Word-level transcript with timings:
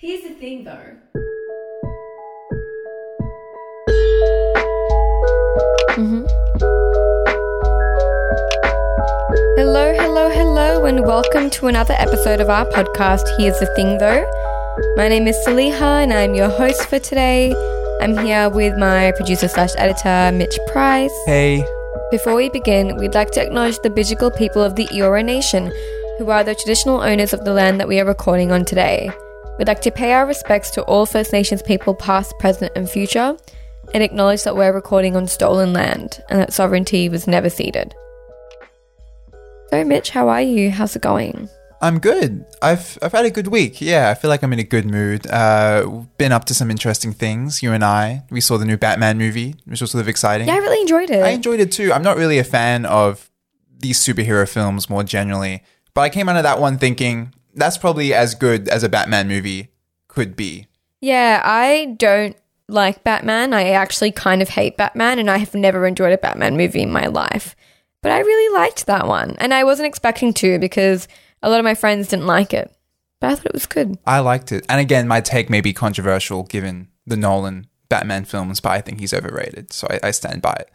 Here's 0.00 0.22
the 0.22 0.28
thing 0.28 0.62
though. 0.62 0.94
Mm-hmm. 5.98 6.24
Hello, 9.56 9.92
hello, 9.98 10.30
hello, 10.30 10.84
and 10.84 11.04
welcome 11.04 11.50
to 11.50 11.66
another 11.66 11.94
episode 11.94 12.40
of 12.40 12.48
our 12.48 12.64
podcast. 12.66 13.26
Here's 13.38 13.58
the 13.58 13.66
thing 13.74 13.98
though. 13.98 14.24
My 14.94 15.08
name 15.08 15.26
is 15.26 15.36
Saliha, 15.44 16.04
and 16.04 16.12
I'm 16.12 16.36
your 16.36 16.48
host 16.48 16.88
for 16.88 17.00
today. 17.00 17.52
I'm 18.00 18.16
here 18.18 18.48
with 18.50 18.78
my 18.78 19.10
producer 19.16 19.48
slash 19.48 19.72
editor, 19.78 20.30
Mitch 20.32 20.60
Price. 20.68 21.10
Hey. 21.26 21.66
Before 22.12 22.36
we 22.36 22.50
begin, 22.50 22.96
we'd 22.98 23.14
like 23.14 23.32
to 23.32 23.42
acknowledge 23.44 23.80
the 23.80 23.90
Bidjigal 23.90 24.38
people 24.38 24.62
of 24.62 24.76
the 24.76 24.86
Eora 24.92 25.24
Nation, 25.24 25.72
who 26.18 26.30
are 26.30 26.44
the 26.44 26.54
traditional 26.54 27.00
owners 27.00 27.32
of 27.32 27.44
the 27.44 27.52
land 27.52 27.80
that 27.80 27.88
we 27.88 27.98
are 27.98 28.04
recording 28.04 28.52
on 28.52 28.64
today. 28.64 29.10
We'd 29.58 29.66
like 29.66 29.82
to 29.82 29.90
pay 29.90 30.12
our 30.12 30.24
respects 30.24 30.70
to 30.70 30.82
all 30.82 31.04
First 31.04 31.32
Nations 31.32 31.62
people, 31.62 31.92
past, 31.92 32.38
present, 32.38 32.70
and 32.76 32.88
future, 32.88 33.36
and 33.92 34.04
acknowledge 34.04 34.44
that 34.44 34.54
we're 34.54 34.72
recording 34.72 35.16
on 35.16 35.26
stolen 35.26 35.72
land 35.72 36.22
and 36.30 36.38
that 36.38 36.52
sovereignty 36.52 37.08
was 37.08 37.26
never 37.26 37.50
ceded. 37.50 37.92
So, 39.70 39.84
Mitch, 39.84 40.10
how 40.10 40.28
are 40.28 40.42
you? 40.42 40.70
How's 40.70 40.94
it 40.94 41.02
going? 41.02 41.48
I'm 41.80 41.98
good. 41.98 42.44
I've 42.62 42.98
I've 43.02 43.12
had 43.12 43.24
a 43.24 43.30
good 43.30 43.48
week. 43.48 43.80
Yeah, 43.80 44.10
I 44.10 44.14
feel 44.14 44.28
like 44.28 44.42
I'm 44.42 44.52
in 44.52 44.58
a 44.58 44.64
good 44.64 44.86
mood. 44.86 45.26
Uh, 45.28 46.04
been 46.18 46.32
up 46.32 46.44
to 46.46 46.54
some 46.54 46.70
interesting 46.70 47.12
things. 47.12 47.62
You 47.62 47.72
and 47.72 47.84
I, 47.84 48.24
we 48.30 48.40
saw 48.40 48.58
the 48.58 48.64
new 48.64 48.76
Batman 48.76 49.18
movie, 49.18 49.56
which 49.64 49.80
was 49.80 49.90
sort 49.90 50.00
of 50.00 50.08
exciting. 50.08 50.46
Yeah, 50.48 50.54
I 50.54 50.58
really 50.58 50.80
enjoyed 50.80 51.10
it. 51.10 51.22
I 51.22 51.30
enjoyed 51.30 51.60
it 51.60 51.72
too. 51.72 51.92
I'm 51.92 52.02
not 52.02 52.16
really 52.16 52.38
a 52.38 52.44
fan 52.44 52.86
of 52.86 53.28
these 53.78 53.98
superhero 53.98 54.48
films 54.48 54.88
more 54.88 55.04
generally, 55.04 55.62
but 55.94 56.02
I 56.02 56.08
came 56.10 56.28
out 56.28 56.36
of 56.36 56.42
that 56.44 56.60
one 56.60 56.78
thinking 56.78 57.32
that's 57.54 57.78
probably 57.78 58.14
as 58.14 58.34
good 58.34 58.68
as 58.68 58.82
a 58.82 58.88
Batman 58.88 59.28
movie 59.28 59.70
could 60.08 60.36
be. 60.36 60.66
Yeah, 61.00 61.40
I 61.44 61.96
don't 61.98 62.36
like 62.68 63.04
Batman. 63.04 63.54
I 63.54 63.70
actually 63.70 64.12
kind 64.12 64.42
of 64.42 64.50
hate 64.50 64.76
Batman, 64.76 65.18
and 65.18 65.30
I 65.30 65.38
have 65.38 65.54
never 65.54 65.86
enjoyed 65.86 66.12
a 66.12 66.18
Batman 66.18 66.56
movie 66.56 66.82
in 66.82 66.90
my 66.90 67.06
life. 67.06 67.54
But 68.02 68.12
I 68.12 68.20
really 68.20 68.54
liked 68.54 68.86
that 68.86 69.06
one, 69.06 69.36
and 69.38 69.52
I 69.52 69.64
wasn't 69.64 69.88
expecting 69.88 70.32
to 70.34 70.58
because 70.58 71.08
a 71.42 71.50
lot 71.50 71.58
of 71.58 71.64
my 71.64 71.74
friends 71.74 72.08
didn't 72.08 72.26
like 72.26 72.52
it. 72.52 72.72
But 73.20 73.30
I 73.30 73.34
thought 73.34 73.46
it 73.46 73.52
was 73.52 73.66
good. 73.66 73.98
I 74.06 74.20
liked 74.20 74.52
it. 74.52 74.64
And 74.68 74.80
again, 74.80 75.08
my 75.08 75.20
take 75.20 75.50
may 75.50 75.60
be 75.60 75.72
controversial 75.72 76.44
given 76.44 76.88
the 77.06 77.16
Nolan 77.16 77.66
Batman 77.88 78.24
films, 78.24 78.60
but 78.60 78.70
I 78.70 78.80
think 78.80 79.00
he's 79.00 79.14
overrated. 79.14 79.72
So 79.72 79.88
I, 79.90 80.08
I 80.08 80.10
stand 80.12 80.42
by 80.42 80.52
it. 80.52 80.70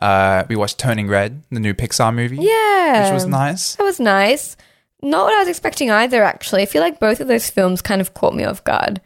Uh, 0.00 0.44
we 0.48 0.56
watched 0.56 0.78
Turning 0.78 1.08
Red, 1.08 1.42
the 1.50 1.58
new 1.58 1.74
Pixar 1.74 2.14
movie. 2.14 2.36
Yeah. 2.36 3.04
Which 3.04 3.14
was 3.14 3.26
nice. 3.26 3.74
That 3.74 3.82
was 3.84 3.98
nice. 3.98 4.56
Not 5.02 5.24
what 5.24 5.34
I 5.34 5.38
was 5.38 5.48
expecting 5.48 5.90
either, 5.90 6.22
actually. 6.22 6.62
I 6.62 6.66
feel 6.66 6.82
like 6.82 7.00
both 7.00 7.20
of 7.20 7.28
those 7.28 7.50
films 7.50 7.82
kind 7.82 8.00
of 8.00 8.14
caught 8.14 8.34
me 8.34 8.44
off 8.44 8.64
guard. 8.64 9.00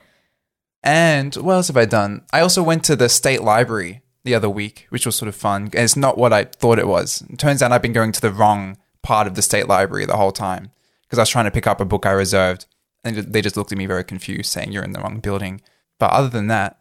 And 0.82 1.34
what 1.36 1.54
else 1.54 1.68
have 1.68 1.76
I 1.76 1.84
done? 1.84 2.24
I 2.32 2.40
also 2.40 2.62
went 2.62 2.84
to 2.84 2.96
the 2.96 3.08
state 3.08 3.42
library 3.42 4.02
the 4.24 4.34
other 4.34 4.50
week, 4.50 4.86
which 4.90 5.06
was 5.06 5.16
sort 5.16 5.28
of 5.28 5.36
fun. 5.36 5.64
And 5.64 5.74
It's 5.76 5.96
not 5.96 6.18
what 6.18 6.32
I 6.32 6.44
thought 6.44 6.78
it 6.78 6.88
was. 6.88 7.22
It 7.30 7.38
turns 7.38 7.62
out 7.62 7.72
I've 7.72 7.82
been 7.82 7.92
going 7.92 8.12
to 8.12 8.20
the 8.20 8.32
wrong 8.32 8.76
part 9.02 9.26
of 9.26 9.34
the 9.34 9.42
state 9.42 9.68
library 9.68 10.06
the 10.06 10.16
whole 10.16 10.32
time 10.32 10.70
because 11.02 11.18
I 11.18 11.22
was 11.22 11.30
trying 11.30 11.44
to 11.44 11.50
pick 11.50 11.66
up 11.66 11.80
a 11.80 11.84
book 11.84 12.06
I 12.06 12.10
reserved, 12.10 12.66
and 13.04 13.16
they 13.16 13.40
just 13.40 13.56
looked 13.56 13.70
at 13.70 13.78
me 13.78 13.86
very 13.86 14.04
confused, 14.04 14.50
saying 14.50 14.72
you're 14.72 14.82
in 14.82 14.92
the 14.92 15.00
wrong 15.00 15.20
building. 15.20 15.60
But 15.98 16.10
other 16.10 16.28
than 16.28 16.48
that, 16.48 16.80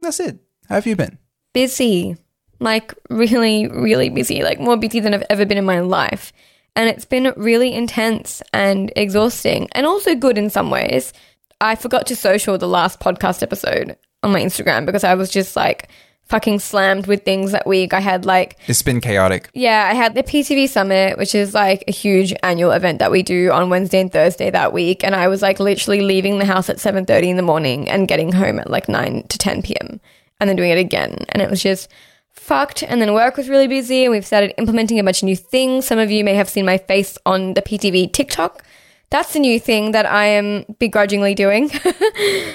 that's 0.00 0.20
it. 0.20 0.38
How 0.68 0.76
have 0.76 0.86
you 0.86 0.94
been? 0.94 1.18
Busy. 1.52 2.16
Like, 2.60 2.94
really, 3.10 3.66
really 3.66 4.10
busy. 4.10 4.42
Like, 4.42 4.60
more 4.60 4.76
busy 4.76 5.00
than 5.00 5.14
I've 5.14 5.24
ever 5.28 5.44
been 5.44 5.58
in 5.58 5.64
my 5.64 5.80
life. 5.80 6.32
And 6.74 6.88
it's 6.88 7.04
been 7.04 7.32
really 7.36 7.74
intense 7.74 8.42
and 8.52 8.92
exhausting, 8.96 9.68
and 9.72 9.86
also 9.86 10.14
good 10.14 10.38
in 10.38 10.48
some 10.50 10.70
ways. 10.70 11.12
I 11.60 11.76
forgot 11.76 12.06
to 12.08 12.16
social 12.16 12.58
the 12.58 12.66
last 12.66 12.98
podcast 12.98 13.42
episode 13.42 13.96
on 14.22 14.32
my 14.32 14.40
Instagram 14.40 14.86
because 14.86 15.04
I 15.04 15.14
was 15.14 15.30
just 15.30 15.54
like 15.54 15.88
fucking 16.24 16.58
slammed 16.58 17.06
with 17.06 17.24
things 17.24 17.52
that 17.52 17.66
week. 17.66 17.92
I 17.92 18.00
had 18.00 18.24
like 18.24 18.56
It's 18.66 18.82
been 18.82 19.00
chaotic. 19.00 19.50
Yeah, 19.52 19.86
I 19.90 19.94
had 19.94 20.14
the 20.14 20.22
PTV 20.22 20.68
Summit, 20.68 21.18
which 21.18 21.34
is 21.34 21.52
like 21.52 21.84
a 21.86 21.92
huge 21.92 22.32
annual 22.42 22.70
event 22.70 23.00
that 23.00 23.10
we 23.10 23.22
do 23.22 23.50
on 23.50 23.68
Wednesday 23.68 24.00
and 24.00 24.10
Thursday 24.10 24.50
that 24.50 24.72
week, 24.72 25.04
and 25.04 25.14
I 25.14 25.28
was 25.28 25.42
like 25.42 25.60
literally 25.60 26.00
leaving 26.00 26.38
the 26.38 26.46
house 26.46 26.70
at 26.70 26.78
7:30 26.78 27.28
in 27.28 27.36
the 27.36 27.42
morning 27.42 27.88
and 27.88 28.08
getting 28.08 28.32
home 28.32 28.58
at 28.58 28.70
like 28.70 28.88
9 28.88 29.24
to 29.28 29.38
10 29.38 29.62
p.m. 29.62 30.00
and 30.40 30.48
then 30.48 30.56
doing 30.56 30.70
it 30.70 30.78
again. 30.78 31.18
And 31.28 31.42
it 31.42 31.50
was 31.50 31.62
just 31.62 31.88
fucked 32.32 32.82
and 32.82 33.00
then 33.00 33.14
work 33.14 33.36
was 33.36 33.48
really 33.48 33.68
busy 33.68 34.04
and 34.04 34.10
we've 34.12 34.26
started 34.26 34.52
implementing 34.58 34.98
a 34.98 35.04
bunch 35.04 35.22
of 35.22 35.26
new 35.26 35.36
things. 35.36 35.86
Some 35.86 35.98
of 35.98 36.10
you 36.10 36.24
may 36.24 36.34
have 36.34 36.48
seen 36.48 36.64
my 36.66 36.78
face 36.78 37.16
on 37.24 37.54
the 37.54 37.62
PTV 37.62 38.12
TikTok. 38.12 38.64
That's 39.10 39.34
the 39.34 39.40
new 39.40 39.60
thing 39.60 39.92
that 39.92 40.06
I 40.06 40.24
am 40.24 40.64
begrudgingly 40.78 41.34
doing. 41.34 41.70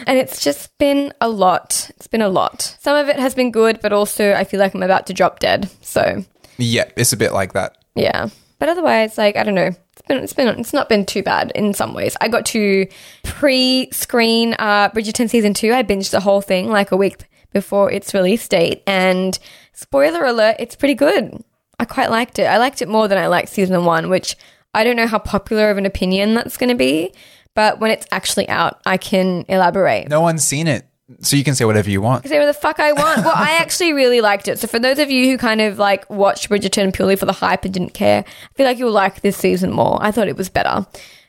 and 0.08 0.18
it's 0.18 0.44
just 0.44 0.76
been 0.80 1.14
a 1.22 1.30
lot. 1.30 1.92
It's 1.98 2.08
been 2.08 2.22
a 2.24 2.30
lot. 2.30 2.76
Some 2.80 2.98
of 2.98 3.10
it 3.10 3.18
has 3.20 3.36
been 3.36 3.52
good, 3.52 3.80
but 3.82 3.94
also 3.94 4.34
I 4.34 4.44
feel 4.44 4.60
like 4.60 4.74
I'm 4.74 4.82
about 4.84 5.06
to 5.08 5.14
drop 5.14 5.40
dead. 5.40 5.70
So, 5.82 6.24
Yeah, 6.58 6.86
it's 6.96 7.14
a 7.14 7.18
bit 7.18 7.32
like 7.32 7.54
that. 7.54 7.78
yeah. 7.96 8.30
But 8.60 8.70
otherwise, 8.70 9.20
like, 9.20 9.36
I 9.38 9.44
don't 9.44 9.54
know. 9.54 9.68
It's 9.92 10.02
been, 10.08 10.18
it's 10.18 10.34
been, 10.34 10.48
it's 10.60 10.74
not 10.74 10.90
been 10.90 11.06
too 11.06 11.22
bad 11.22 11.52
in 11.54 11.76
some 11.76 11.94
ways. 11.94 12.18
I 12.22 12.28
got 12.28 12.44
to 12.48 12.88
pre-screen 13.24 14.56
uh, 14.58 14.90
Bridgerton 14.90 15.30
season 15.30 15.54
two. 15.54 15.74
I 15.74 15.84
binged 15.84 16.10
the 16.10 16.20
whole 16.20 16.42
thing 16.42 16.68
like 16.70 16.92
a 16.92 16.98
week 16.98 17.24
before 17.54 17.92
its 17.92 18.14
release 18.16 18.48
date, 18.48 18.82
and 18.88 19.38
spoiler 19.78 20.26
alert, 20.26 20.58
it's 20.60 20.76
pretty 20.76 20.96
good. 20.96 21.44
I 21.80 21.86
quite 21.86 22.10
liked 22.10 22.40
it. 22.40 22.46
I 22.46 22.58
liked 22.58 22.82
it 22.82 22.90
more 22.90 23.08
than 23.08 23.20
I 23.20 23.28
liked 23.28 23.50
season 23.50 23.86
one, 23.86 24.10
which 24.10 24.36
I 24.74 24.84
don't 24.84 24.96
know 24.96 25.08
how 25.08 25.20
popular 25.20 25.70
of 25.70 25.78
an 25.78 25.86
opinion 25.86 26.34
that's 26.34 26.58
going 26.58 26.70
to 26.70 26.76
be, 26.76 27.14
but 27.54 27.80
when 27.80 27.92
it's 27.92 28.08
actually 28.12 28.50
out, 28.50 28.82
I 28.86 28.98
can 28.98 29.46
elaborate. 29.48 30.10
No 30.10 30.22
one's 30.22 30.44
seen 30.44 30.68
it, 30.68 30.88
so 31.20 31.36
you 31.36 31.44
can 31.44 31.54
say 31.54 31.66
whatever 31.66 31.90
you 31.90 32.02
want. 32.02 32.26
I 32.26 32.30
say 32.30 32.40
what 32.40 32.48
the 32.48 32.54
fuck 32.54 32.80
I 32.80 32.92
want. 32.94 33.24
Well, 33.24 33.36
I 33.36 33.58
actually 33.60 33.94
really 33.94 34.22
liked 34.22 34.48
it. 34.48 34.58
So 34.60 34.68
for 34.68 34.80
those 34.80 34.98
of 34.98 35.12
you 35.12 35.30
who 35.30 35.38
kind 35.38 35.62
of 35.62 35.78
like 35.78 36.10
watched 36.10 36.50
Bridgerton 36.50 36.94
purely 36.94 37.16
for 37.16 37.28
the 37.28 37.34
hype 37.34 37.64
and 37.64 37.74
didn't 37.74 37.94
care, 37.94 38.26
I 38.28 38.54
feel 38.56 38.66
like 38.66 38.80
you'll 38.80 38.92
like 38.92 39.22
this 39.22 39.38
season 39.38 39.72
more. 39.72 40.00
I 40.02 40.12
thought 40.12 40.28
it 40.28 40.38
was 40.38 40.50
better 40.50 40.88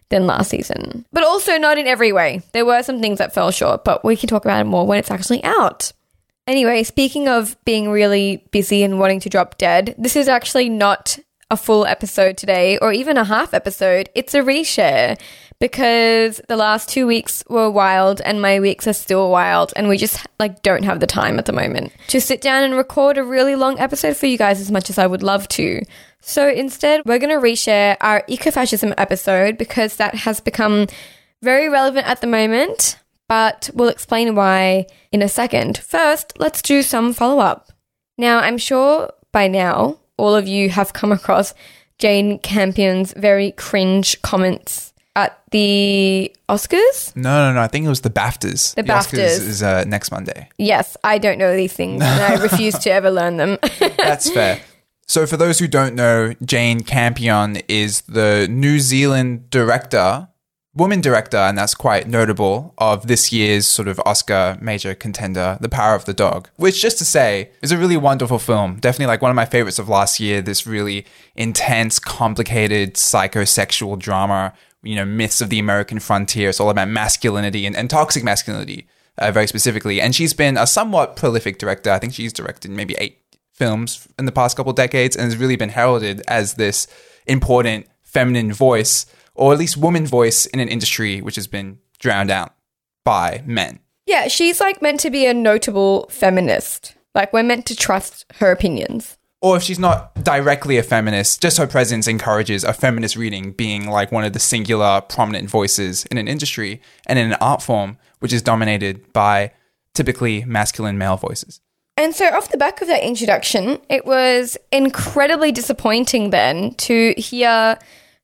than 0.09 0.27
last 0.27 0.49
season, 0.49 1.05
but 1.13 1.23
also 1.23 1.59
not 1.59 1.77
in 1.77 1.87
every 1.87 2.13
way. 2.13 2.41
There 2.53 2.65
were 2.65 2.83
some 2.83 3.01
things 3.03 3.19
that 3.19 3.35
fell 3.35 3.51
short, 3.51 3.85
but 3.85 4.03
we 4.03 4.17
can 4.17 4.29
talk 4.29 4.47
about 4.47 4.63
it 4.63 4.65
more 4.65 4.87
when 4.87 4.99
it's 4.99 5.11
actually 5.11 5.45
out. 5.45 5.93
Anyway, 6.49 6.83
speaking 6.83 7.29
of 7.29 7.63
being 7.67 7.91
really 7.91 8.43
busy 8.53 8.83
and 8.83 8.99
wanting 8.99 9.21
to 9.21 9.29
drop 9.29 9.59
dead, 9.59 9.95
this 9.99 10.17
is 10.17 10.29
actually 10.29 10.71
not 10.71 11.19
a 11.51 11.59
full 11.59 11.85
episode 11.85 12.39
today 12.39 12.79
or 12.79 12.91
even 12.91 13.19
a 13.19 13.25
half 13.25 13.53
episode. 13.53 14.09
It's 14.15 14.33
a 14.33 14.41
reshare 14.41 15.21
because 15.61 16.41
the 16.49 16.57
last 16.57 16.89
two 16.89 17.07
weeks 17.07 17.45
were 17.51 17.71
wild 17.71 18.23
and 18.23 18.41
my 18.41 18.61
weeks 18.61 18.87
are 18.87 18.95
still 18.95 19.31
wild 19.31 19.75
and 19.77 19.91
we 19.91 19.99
just 19.99 20.27
like 20.41 20.63
don't 20.63 20.85
have 20.85 21.01
the 21.01 21.07
time 21.07 21.39
at 21.39 21.45
the 21.45 21.53
moment 21.53 21.93
to 22.07 22.19
sit 22.19 22.41
down 22.41 22.65
and 22.65 22.77
record 22.77 23.19
a 23.19 23.25
really 23.25 23.55
long 23.55 23.79
episode 23.79 24.17
for 24.17 24.25
you 24.25 24.39
guys 24.39 24.59
as 24.59 24.71
much 24.71 24.89
as 24.89 24.97
I 24.97 25.07
would 25.07 25.23
love 25.23 25.49
to. 25.49 25.83
So 26.23 26.49
instead, 26.49 27.03
we're 27.05 27.19
going 27.19 27.39
to 27.39 27.47
reshare 27.47 27.99
our 28.01 28.23
ecofascism 28.23 28.95
episode 28.97 29.59
because 29.59 29.97
that 29.97 30.15
has 30.15 30.41
become 30.41 30.87
very 31.43 31.69
relevant 31.69 32.07
at 32.07 32.23
the 32.23 32.27
moment, 32.27 32.99
but 33.29 33.71
we'll 33.75 33.89
explain 33.89 34.35
why 34.35 34.87
in 35.13 35.23
a 35.23 35.29
second. 35.29 35.79
First, 35.79 36.39
let's 36.39 36.63
do 36.63 36.83
some 36.83 37.13
follow 37.13 37.41
up. 37.41 37.71
Now, 38.17 38.39
I'm 38.39 38.59
sure 38.59 39.13
by 39.33 39.49
now 39.49 39.99
all 40.17 40.35
of 40.35 40.49
you 40.49 40.71
have 40.71 40.93
come 40.93 41.13
across 41.13 41.55
Jane 41.99 42.39
Campion's 42.41 43.13
very 43.13 43.53
cringe 43.53 44.21
comments 44.23 44.93
at 45.15 45.41
the 45.51 46.33
Oscars. 46.49 47.15
No, 47.17 47.49
no, 47.49 47.55
no. 47.55 47.61
I 47.61 47.67
think 47.69 47.85
it 47.87 47.89
was 47.89 48.03
the 48.03 48.11
BAFTAs. 48.11 48.77
The 48.77 48.83
Oscars 48.85 49.19
BAFTAs. 49.19 49.41
is 49.41 49.63
uh, 49.63 49.85
next 49.85 50.11
Monday. 50.11 50.49
Yes, 50.59 50.97
I 51.03 51.19
don't 51.19 51.39
know 51.39 51.57
these 51.57 51.73
things 51.73 52.03
and 52.03 52.21
I 52.21 52.41
refuse 52.41 52.79
to 52.79 52.91
ever 52.91 53.11
learn 53.11 53.37
them. 53.37 53.59
That's 53.99 54.31
fair. 54.31 54.61
So, 55.07 55.27
for 55.27 55.37
those 55.37 55.59
who 55.59 55.67
don't 55.67 55.95
know, 55.95 56.35
Jane 56.45 56.81
Campion 56.83 57.57
is 57.67 58.03
the 58.03 58.47
New 58.49 58.79
Zealand 58.79 59.49
director, 59.51 60.29
woman 60.75 61.01
director, 61.01 61.37
and 61.37 61.59
that's 61.59 61.75
quite 61.75 62.07
notable, 62.07 62.75
of 62.79 63.07
this 63.07 63.33
year's 63.33 63.67
sort 63.67 63.89
of 63.89 64.01
Oscar 64.07 64.57
major 64.61 64.95
contender, 64.95 65.59
The 65.61 65.69
Power 65.69 65.95
of 65.95 66.05
the 66.05 66.15
Dog, 66.15 66.49
which, 66.57 66.81
just 66.81 66.99
to 66.99 67.05
say, 67.05 67.51
is 67.63 67.73
a 67.73 67.79
really 67.79 67.97
wonderful 67.97 68.39
film. 68.39 68.77
Definitely 68.77 69.07
like 69.07 69.23
one 69.23 69.31
of 69.31 69.37
my 69.37 69.45
favorites 69.45 69.79
of 69.79 69.89
last 69.89 70.21
year. 70.21 70.41
This 70.41 70.67
really 70.67 71.07
intense, 71.35 71.99
complicated, 71.99 72.95
psychosexual 72.95 73.99
drama, 73.99 74.53
you 74.83 74.95
know, 74.95 75.05
myths 75.05 75.41
of 75.41 75.51
the 75.51 75.59
American 75.59 75.99
frontier. 75.99 76.49
It's 76.49 76.61
all 76.61 76.71
about 76.71 76.89
masculinity 76.89 77.67
and, 77.67 77.77
and 77.77 77.91
toxic 77.91 78.23
masculinity. 78.23 78.87
Uh, 79.21 79.33
very 79.33 79.49
specifically, 79.49 80.01
and 80.01 80.15
she's 80.15 80.33
been 80.33 80.57
a 80.57 80.65
somewhat 80.65 81.17
prolific 81.17 81.59
director. 81.59 81.91
I 81.91 81.99
think 81.99 82.15
she's 82.15 82.33
directed 82.33 82.71
maybe 82.71 82.95
eight 82.99 83.19
films 83.53 84.07
in 84.17 84.27
the 84.27 84.33
past 84.33 84.57
couple 84.57 84.73
decades 84.73 85.17
and 85.17 85.25
has 85.25 85.37
really 85.37 85.57
been 85.57 85.71
heralded 85.71 86.23
as 86.29 86.55
this 86.55 86.87
important 87.27 87.89
feminine 88.05 88.53
voice 88.53 89.07
or 89.39 89.53
at 89.53 89.59
least 89.59 89.77
woman 89.77 90.07
voice 90.07 90.47
in 90.47 90.61
an 90.61 90.69
industry 90.69 91.21
which 91.21 91.37
has 91.37 91.47
been 91.47 91.79
drowned 91.99 92.31
out 92.31 92.55
by 93.05 93.43
men. 93.47 93.81
yeah, 94.07 94.29
she's 94.29 94.61
like 94.61 94.83
meant 94.83 95.01
to 95.01 95.11
be 95.11 95.27
a 95.27 95.35
notable 95.35 96.07
feminist. 96.11 96.95
Like 97.15 97.33
we're 97.33 97.43
meant 97.43 97.67
to 97.67 97.77
trust 97.77 98.25
her 98.37 98.51
opinions. 98.53 99.17
or 99.41 99.57
if 99.57 99.63
she's 99.63 99.79
not 99.79 100.15
directly 100.25 100.77
a 100.79 100.83
feminist, 100.83 101.41
just 101.41 101.59
her 101.59 101.67
presence 101.67 102.07
encourages 102.09 102.65
a 102.65 102.73
feminist 102.73 103.17
reading 103.17 103.53
being 103.53 103.89
like 103.89 104.11
one 104.13 104.25
of 104.25 104.33
the 104.33 104.39
singular 104.41 105.01
prominent 105.01 105.49
voices 105.49 106.05
in 106.07 106.19
an 106.19 106.29
industry 106.29 106.81
and 107.07 107.19
in 107.19 107.33
an 107.33 107.39
art 107.41 107.63
form 107.63 107.97
which 108.19 108.33
is 108.33 108.43
dominated 108.43 109.13
by 109.13 109.53
typically 109.95 110.45
masculine 110.45 110.99
male 110.99 111.17
voices. 111.17 111.61
And 111.97 112.15
so, 112.15 112.27
off 112.27 112.51
the 112.51 112.57
back 112.57 112.81
of 112.81 112.87
that 112.89 113.03
introduction, 113.03 113.79
it 113.89 114.07
was 114.07 114.57
incredibly 114.71 115.51
disappointing 115.51 116.31
then 116.31 116.75
to 116.75 117.15
hear 117.17 117.79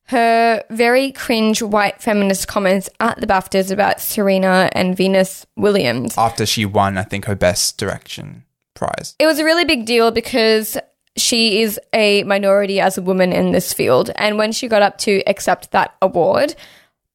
her 0.07 0.63
very 0.69 1.11
cringe 1.11 1.61
white 1.61 2.01
feminist 2.01 2.47
comments 2.47 2.89
at 2.99 3.19
the 3.19 3.27
BAFTAs 3.27 3.71
about 3.71 3.99
Serena 3.99 4.69
and 4.73 4.95
Venus 4.95 5.45
Williams. 5.55 6.17
After 6.17 6.45
she 6.45 6.65
won, 6.65 6.97
I 6.97 7.03
think, 7.03 7.25
her 7.25 7.35
best 7.35 7.77
direction 7.77 8.43
prize. 8.75 9.15
It 9.17 9.25
was 9.25 9.39
a 9.39 9.45
really 9.45 9.65
big 9.65 9.85
deal 9.85 10.11
because 10.11 10.77
she 11.17 11.61
is 11.61 11.79
a 11.93 12.23
minority 12.23 12.79
as 12.79 12.97
a 12.97 13.01
woman 13.01 13.31
in 13.31 13.51
this 13.51 13.73
field. 13.73 14.11
And 14.15 14.37
when 14.37 14.51
she 14.51 14.67
got 14.67 14.81
up 14.81 14.97
to 14.99 15.23
accept 15.27 15.71
that 15.71 15.95
award, 16.01 16.55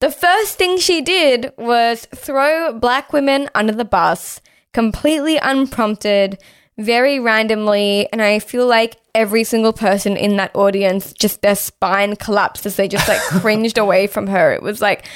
the 0.00 0.10
first 0.10 0.56
thing 0.56 0.78
she 0.78 1.02
did 1.02 1.52
was 1.58 2.06
throw 2.14 2.72
black 2.72 3.12
women 3.12 3.48
under 3.54 3.74
the 3.74 3.84
bus 3.84 4.40
completely 4.72 5.36
unprompted, 5.36 6.38
very 6.80 7.18
randomly. 7.18 8.08
And 8.12 8.22
I 8.22 8.38
feel 8.38 8.66
like 8.66 8.96
every 9.14 9.44
single 9.44 9.72
person 9.72 10.16
in 10.16 10.36
that 10.36 10.54
audience 10.54 11.12
just 11.12 11.42
their 11.42 11.54
spine 11.54 12.16
collapsed 12.16 12.66
as 12.66 12.76
they 12.76 12.88
just 12.88 13.08
like 13.08 13.20
cringed 13.40 13.78
away 13.78 14.06
from 14.06 14.26
her. 14.26 14.52
It 14.52 14.62
was 14.62 14.80
like, 14.80 15.06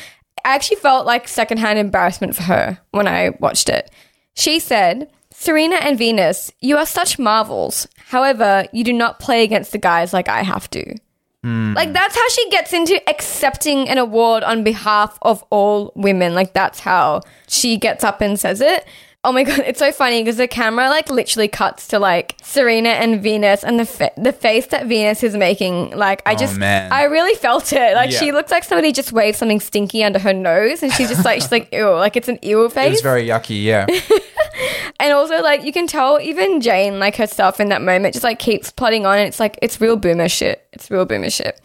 I 0.44 0.54
actually 0.54 0.76
felt 0.76 1.06
like 1.06 1.26
secondhand 1.28 1.78
embarrassment 1.78 2.34
for 2.34 2.42
her 2.42 2.78
when 2.90 3.08
I 3.08 3.30
watched 3.40 3.68
it. 3.68 3.90
She 4.34 4.58
said, 4.58 5.10
Serena 5.32 5.76
and 5.76 5.98
Venus, 5.98 6.52
you 6.60 6.76
are 6.76 6.86
such 6.86 7.18
marvels. 7.18 7.88
However, 8.06 8.66
you 8.72 8.84
do 8.84 8.92
not 8.92 9.20
play 9.20 9.42
against 9.42 9.72
the 9.72 9.78
guys 9.78 10.12
like 10.12 10.28
I 10.28 10.42
have 10.42 10.68
to. 10.70 10.94
Hmm. 11.42 11.74
Like 11.74 11.92
that's 11.92 12.16
how 12.16 12.28
she 12.30 12.48
gets 12.50 12.72
into 12.72 13.00
accepting 13.08 13.88
an 13.88 13.98
award 13.98 14.42
on 14.44 14.64
behalf 14.64 15.18
of 15.20 15.44
all 15.50 15.92
women. 15.94 16.34
Like 16.34 16.54
that's 16.54 16.80
how 16.80 17.20
she 17.48 17.76
gets 17.76 18.02
up 18.02 18.22
and 18.22 18.40
says 18.40 18.62
it. 18.62 18.86
Oh 19.26 19.32
my 19.32 19.42
god, 19.42 19.60
it's 19.60 19.78
so 19.78 19.90
funny 19.90 20.22
because 20.22 20.36
the 20.36 20.46
camera 20.46 20.88
like 20.90 21.08
literally 21.08 21.48
cuts 21.48 21.88
to 21.88 21.98
like 21.98 22.36
Serena 22.42 22.90
and 22.90 23.22
Venus 23.22 23.64
and 23.64 23.80
the 23.80 23.86
fa- 23.86 24.12
the 24.18 24.32
face 24.32 24.66
that 24.66 24.86
Venus 24.86 25.22
is 25.22 25.34
making. 25.34 25.96
Like 25.96 26.22
I 26.26 26.34
Oh, 26.34 26.36
just 26.36 26.58
man. 26.58 26.92
I 26.92 27.04
really 27.04 27.34
felt 27.34 27.72
it. 27.72 27.94
Like 27.94 28.10
Yeah. 28.10 28.18
she 28.18 28.32
looks 28.32 28.50
like 28.50 28.64
somebody 28.64 28.92
just 28.92 29.12
waved 29.12 29.38
something 29.38 29.60
stinky 29.60 30.04
under 30.04 30.18
her 30.18 30.32
nose 30.34 30.82
and 30.82 30.92
she's 30.92 31.08
just 31.08 31.24
like 31.24 31.40
she's 31.40 31.50
like 31.50 31.72
ew, 31.72 31.88
like 31.90 32.16
it's 32.16 32.28
an 32.28 32.38
ew 32.42 32.68
face. 32.68 32.86
It 32.86 32.90
was 32.90 33.00
very 33.00 33.26
yucky, 33.26 33.62
yeah. 33.64 33.86
And 35.00 35.12
also, 35.12 35.42
like, 35.42 35.64
you 35.64 35.72
can 35.72 35.88
tell 35.88 36.20
even 36.20 36.60
Jane, 36.60 37.00
like 37.00 37.16
herself 37.16 37.58
in 37.58 37.68
that 37.70 37.82
moment, 37.82 38.14
just 38.14 38.22
like 38.24 38.38
keeps 38.38 38.70
plodding 38.70 39.04
on. 39.04 39.18
And 39.18 39.26
it's 39.26 39.40
like, 39.40 39.58
it's 39.60 39.80
real 39.80 39.96
boomer 39.96 40.28
shit. 40.28 40.64
It's 40.72 40.90
real 40.90 41.04
boomer 41.04 41.30
shit. 41.30 41.60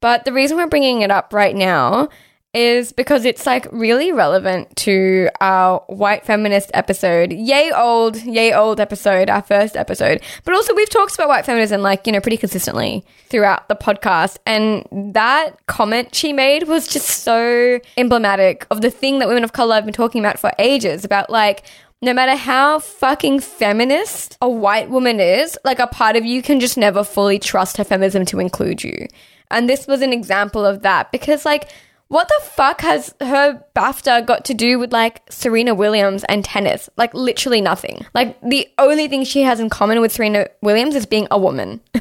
But 0.00 0.24
the 0.24 0.32
reason 0.32 0.56
we're 0.56 0.66
bringing 0.66 1.02
it 1.02 1.10
up 1.10 1.32
right 1.32 1.54
now 1.54 2.08
is 2.54 2.92
because 2.92 3.24
it's 3.24 3.46
like 3.46 3.66
really 3.72 4.12
relevant 4.12 4.74
to 4.76 5.30
our 5.40 5.80
white 5.86 6.24
feminist 6.26 6.70
episode. 6.74 7.32
Yay 7.32 7.72
old, 7.72 8.16
yay 8.22 8.52
old 8.52 8.78
episode, 8.78 9.30
our 9.30 9.40
first 9.40 9.76
episode. 9.76 10.20
But 10.44 10.54
also, 10.54 10.74
we've 10.74 10.90
talked 10.90 11.14
about 11.14 11.28
white 11.28 11.46
feminism 11.46 11.80
like, 11.80 12.06
you 12.06 12.12
know, 12.12 12.20
pretty 12.20 12.36
consistently 12.36 13.04
throughout 13.28 13.68
the 13.68 13.74
podcast. 13.74 14.36
And 14.44 14.86
that 15.14 15.66
comment 15.66 16.14
she 16.14 16.32
made 16.34 16.68
was 16.68 16.86
just 16.86 17.08
so 17.08 17.80
emblematic 17.96 18.66
of 18.70 18.82
the 18.82 18.90
thing 18.90 19.18
that 19.20 19.28
women 19.28 19.44
of 19.44 19.54
color 19.54 19.76
have 19.76 19.86
been 19.86 19.94
talking 19.94 20.20
about 20.20 20.38
for 20.38 20.52
ages 20.58 21.04
about 21.06 21.30
like, 21.30 21.64
no 22.02 22.12
matter 22.12 22.36
how 22.36 22.80
fucking 22.80 23.40
feminist 23.40 24.36
a 24.42 24.48
white 24.48 24.90
woman 24.90 25.20
is, 25.20 25.56
like 25.64 25.78
a 25.78 25.86
part 25.86 26.16
of 26.16 26.24
you 26.24 26.42
can 26.42 26.60
just 26.60 26.76
never 26.76 27.04
fully 27.04 27.38
trust 27.38 27.78
her 27.78 27.84
feminism 27.84 28.26
to 28.26 28.40
include 28.40 28.82
you. 28.82 29.06
And 29.50 29.70
this 29.70 29.86
was 29.86 30.02
an 30.02 30.12
example 30.12 30.66
of 30.66 30.82
that 30.82 31.12
because, 31.12 31.44
like, 31.44 31.70
what 32.12 32.28
the 32.28 32.44
fuck 32.44 32.82
has 32.82 33.14
her 33.22 33.64
BAFTA 33.74 34.26
got 34.26 34.44
to 34.44 34.52
do 34.52 34.78
with 34.78 34.92
like 34.92 35.22
Serena 35.30 35.74
Williams 35.74 36.24
and 36.28 36.44
tennis? 36.44 36.90
Like, 36.98 37.14
literally 37.14 37.62
nothing. 37.62 38.04
Like, 38.12 38.38
the 38.42 38.68
only 38.76 39.08
thing 39.08 39.24
she 39.24 39.40
has 39.44 39.60
in 39.60 39.70
common 39.70 40.02
with 40.02 40.12
Serena 40.12 40.48
Williams 40.60 40.94
is 40.94 41.06
being 41.06 41.26
a 41.30 41.38
woman. 41.38 41.80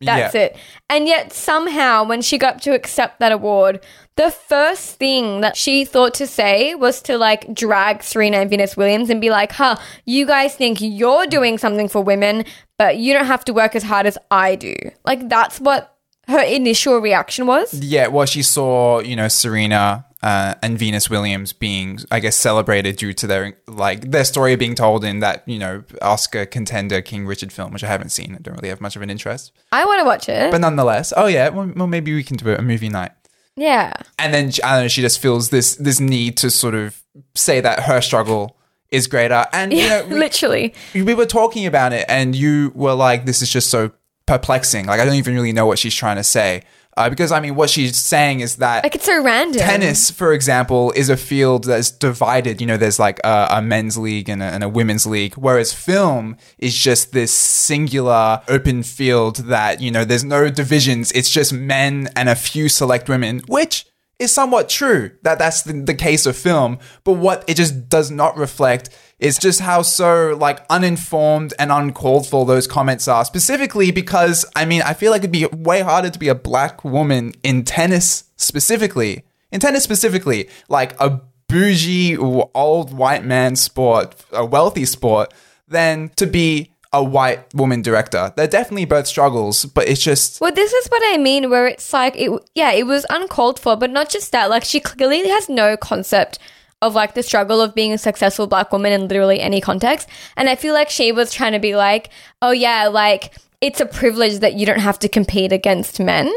That's 0.00 0.34
Yeah. 0.34 0.40
it. 0.40 0.56
And 0.88 1.08
yet, 1.08 1.32
somehow, 1.32 2.04
when 2.04 2.22
she 2.22 2.38
got 2.38 2.62
to 2.62 2.74
accept 2.74 3.18
that 3.18 3.32
award, 3.32 3.80
the 4.14 4.30
first 4.30 4.94
thing 5.00 5.40
that 5.40 5.56
she 5.56 5.84
thought 5.84 6.14
to 6.14 6.28
say 6.28 6.76
was 6.76 7.02
to 7.02 7.18
like 7.18 7.52
drag 7.52 8.04
Serena 8.04 8.36
and 8.36 8.48
Venus 8.48 8.76
Williams 8.76 9.10
and 9.10 9.20
be 9.20 9.30
like, 9.30 9.50
huh, 9.50 9.74
you 10.04 10.26
guys 10.26 10.54
think 10.54 10.78
you're 10.80 11.26
doing 11.26 11.58
something 11.58 11.88
for 11.88 12.02
women, 12.02 12.44
but 12.78 12.98
you 12.98 13.12
don't 13.14 13.26
have 13.26 13.44
to 13.46 13.52
work 13.52 13.74
as 13.74 13.82
hard 13.82 14.06
as 14.06 14.16
I 14.30 14.54
do. 14.54 14.76
Like, 15.04 15.28
that's 15.28 15.58
what 15.60 15.95
her 16.28 16.40
initial 16.40 16.98
reaction 16.98 17.46
was. 17.46 17.74
Yeah, 17.74 18.08
well, 18.08 18.26
she 18.26 18.42
saw, 18.42 19.00
you 19.00 19.14
know, 19.16 19.28
Serena 19.28 20.06
uh, 20.22 20.54
and 20.62 20.78
Venus 20.78 21.08
Williams 21.08 21.52
being, 21.52 22.00
I 22.10 22.20
guess, 22.20 22.36
celebrated 22.36 22.96
due 22.96 23.12
to 23.12 23.26
their, 23.26 23.56
like, 23.68 24.10
their 24.10 24.24
story 24.24 24.56
being 24.56 24.74
told 24.74 25.04
in 25.04 25.20
that, 25.20 25.44
you 25.46 25.58
know, 25.58 25.84
Oscar 26.02 26.44
contender 26.44 27.00
King 27.00 27.26
Richard 27.26 27.52
film, 27.52 27.72
which 27.72 27.84
I 27.84 27.88
haven't 27.88 28.10
seen. 28.10 28.34
I 28.34 28.38
don't 28.38 28.56
really 28.56 28.70
have 28.70 28.80
much 28.80 28.96
of 28.96 29.02
an 29.02 29.10
interest. 29.10 29.52
I 29.70 29.84
want 29.84 30.00
to 30.00 30.04
watch 30.04 30.28
it. 30.28 30.50
But 30.50 30.60
nonetheless, 30.60 31.12
oh, 31.16 31.26
yeah, 31.26 31.48
well, 31.50 31.72
well 31.76 31.86
maybe 31.86 32.12
we 32.14 32.24
can 32.24 32.36
do 32.36 32.50
a 32.50 32.62
movie 32.62 32.88
night. 32.88 33.12
yeah. 33.56 33.92
And 34.18 34.34
then, 34.34 34.50
I 34.64 34.74
don't 34.74 34.84
know, 34.84 34.88
she 34.88 35.02
just 35.02 35.20
feels 35.20 35.50
this, 35.50 35.76
this 35.76 36.00
need 36.00 36.36
to 36.38 36.50
sort 36.50 36.74
of 36.74 37.00
say 37.34 37.60
that 37.60 37.84
her 37.84 38.00
struggle 38.00 38.56
is 38.90 39.06
greater. 39.06 39.46
And, 39.52 39.72
you 39.72 39.88
know, 39.88 40.06
we, 40.10 40.14
Literally. 40.16 40.74
we 40.94 41.14
were 41.14 41.26
talking 41.26 41.66
about 41.66 41.92
it 41.92 42.04
and 42.08 42.34
you 42.34 42.72
were 42.74 42.94
like 42.94 43.26
this 43.26 43.42
is 43.42 43.50
just 43.50 43.70
so 43.70 43.90
perplexing. 44.26 44.86
Like 44.86 45.00
i 45.00 45.04
don't 45.04 45.14
even 45.14 45.34
really 45.34 45.52
know 45.52 45.66
what 45.66 45.78
she's 45.78 45.94
trying 45.94 46.16
to 46.16 46.24
say. 46.24 46.62
Uh, 46.98 47.10
because 47.10 47.30
i 47.30 47.40
mean 47.40 47.54
what 47.54 47.68
she's 47.68 47.94
saying 47.94 48.40
is 48.40 48.56
that 48.56 48.82
Like, 48.82 48.94
it's 48.94 49.04
so 49.04 49.22
random. 49.22 49.60
tennis 49.60 50.10
for 50.10 50.32
example 50.32 50.92
is 50.96 51.10
a 51.10 51.16
field 51.16 51.64
that's 51.64 51.90
divided. 51.90 52.58
You 52.60 52.66
know 52.66 52.78
there's 52.78 52.98
like 52.98 53.20
a, 53.22 53.48
a 53.50 53.62
men's 53.62 53.98
league 53.98 54.28
and 54.30 54.42
a, 54.42 54.46
and 54.46 54.64
a 54.64 54.68
women's 54.68 55.04
league. 55.06 55.34
Whereas 55.34 55.72
film 55.74 56.36
is 56.58 56.74
just 56.74 57.12
this 57.12 57.32
singular 57.32 58.40
open 58.48 58.82
field 58.82 59.36
that 59.48 59.80
you 59.80 59.90
know 59.90 60.04
there's 60.04 60.24
no 60.24 60.48
divisions. 60.48 61.12
It's 61.12 61.30
just 61.30 61.52
men 61.52 62.08
and 62.16 62.28
a 62.28 62.34
few 62.34 62.68
select 62.70 63.08
women 63.08 63.40
which 63.46 63.84
is 64.18 64.32
somewhat 64.32 64.70
true 64.70 65.10
that 65.22 65.38
that's 65.38 65.60
the, 65.62 65.74
the 65.74 65.94
case 65.94 66.24
of 66.24 66.34
film. 66.34 66.78
But 67.04 67.14
what 67.14 67.44
it 67.46 67.54
just 67.58 67.90
does 67.90 68.10
not 68.10 68.38
reflect 68.38 68.88
is 69.18 69.38
just 69.38 69.60
how 69.60 69.82
so 69.82 70.36
like 70.38 70.64
uninformed 70.68 71.54
and 71.58 71.72
uncalled 71.72 72.26
for 72.26 72.44
those 72.44 72.66
comments 72.66 73.08
are 73.08 73.24
specifically 73.24 73.90
because 73.90 74.44
i 74.54 74.64
mean 74.64 74.82
i 74.82 74.92
feel 74.92 75.10
like 75.10 75.20
it'd 75.20 75.32
be 75.32 75.46
way 75.46 75.80
harder 75.80 76.10
to 76.10 76.18
be 76.18 76.28
a 76.28 76.34
black 76.34 76.84
woman 76.84 77.32
in 77.42 77.64
tennis 77.64 78.24
specifically 78.36 79.24
in 79.50 79.60
tennis 79.60 79.84
specifically 79.84 80.48
like 80.68 80.98
a 81.00 81.20
bougie 81.48 82.16
old 82.16 82.92
white 82.92 83.24
man 83.24 83.56
sport 83.56 84.14
a 84.32 84.44
wealthy 84.44 84.84
sport 84.84 85.32
than 85.68 86.10
to 86.16 86.26
be 86.26 86.72
a 86.92 87.02
white 87.02 87.52
woman 87.54 87.82
director 87.82 88.32
they're 88.36 88.46
definitely 88.46 88.84
both 88.84 89.06
struggles 89.06 89.64
but 89.64 89.88
it's 89.88 90.00
just 90.02 90.40
Well, 90.40 90.52
this 90.52 90.72
is 90.72 90.86
what 90.88 91.02
I 91.04 91.18
mean, 91.18 91.50
where 91.50 91.66
it's 91.66 91.92
like, 91.92 92.16
it, 92.16 92.30
yeah, 92.54 92.70
it 92.70 92.86
was 92.86 93.04
uncalled 93.10 93.58
for, 93.58 93.76
but 93.76 93.90
not 93.90 94.08
just 94.08 94.32
that. 94.32 94.48
Like, 94.48 94.64
she 94.64 94.80
clearly 94.80 95.28
has 95.28 95.48
no 95.48 95.76
concept 95.76 96.38
of 96.86 96.94
like 96.94 97.14
the 97.14 97.22
struggle 97.22 97.60
of 97.60 97.74
being 97.74 97.92
a 97.92 97.98
successful 97.98 98.46
black 98.46 98.72
woman 98.72 98.92
in 98.92 99.08
literally 99.08 99.40
any 99.40 99.60
context. 99.60 100.08
And 100.36 100.48
I 100.48 100.54
feel 100.54 100.74
like 100.74 100.90
she 100.90 101.12
was 101.12 101.32
trying 101.32 101.52
to 101.52 101.58
be 101.58 101.76
like, 101.76 102.10
oh, 102.42 102.52
yeah, 102.52 102.88
like 102.88 103.34
it's 103.60 103.80
a 103.80 103.86
privilege 103.86 104.40
that 104.40 104.54
you 104.54 104.66
don't 104.66 104.80
have 104.80 104.98
to 105.00 105.08
compete 105.08 105.52
against 105.52 106.00
men. 106.00 106.32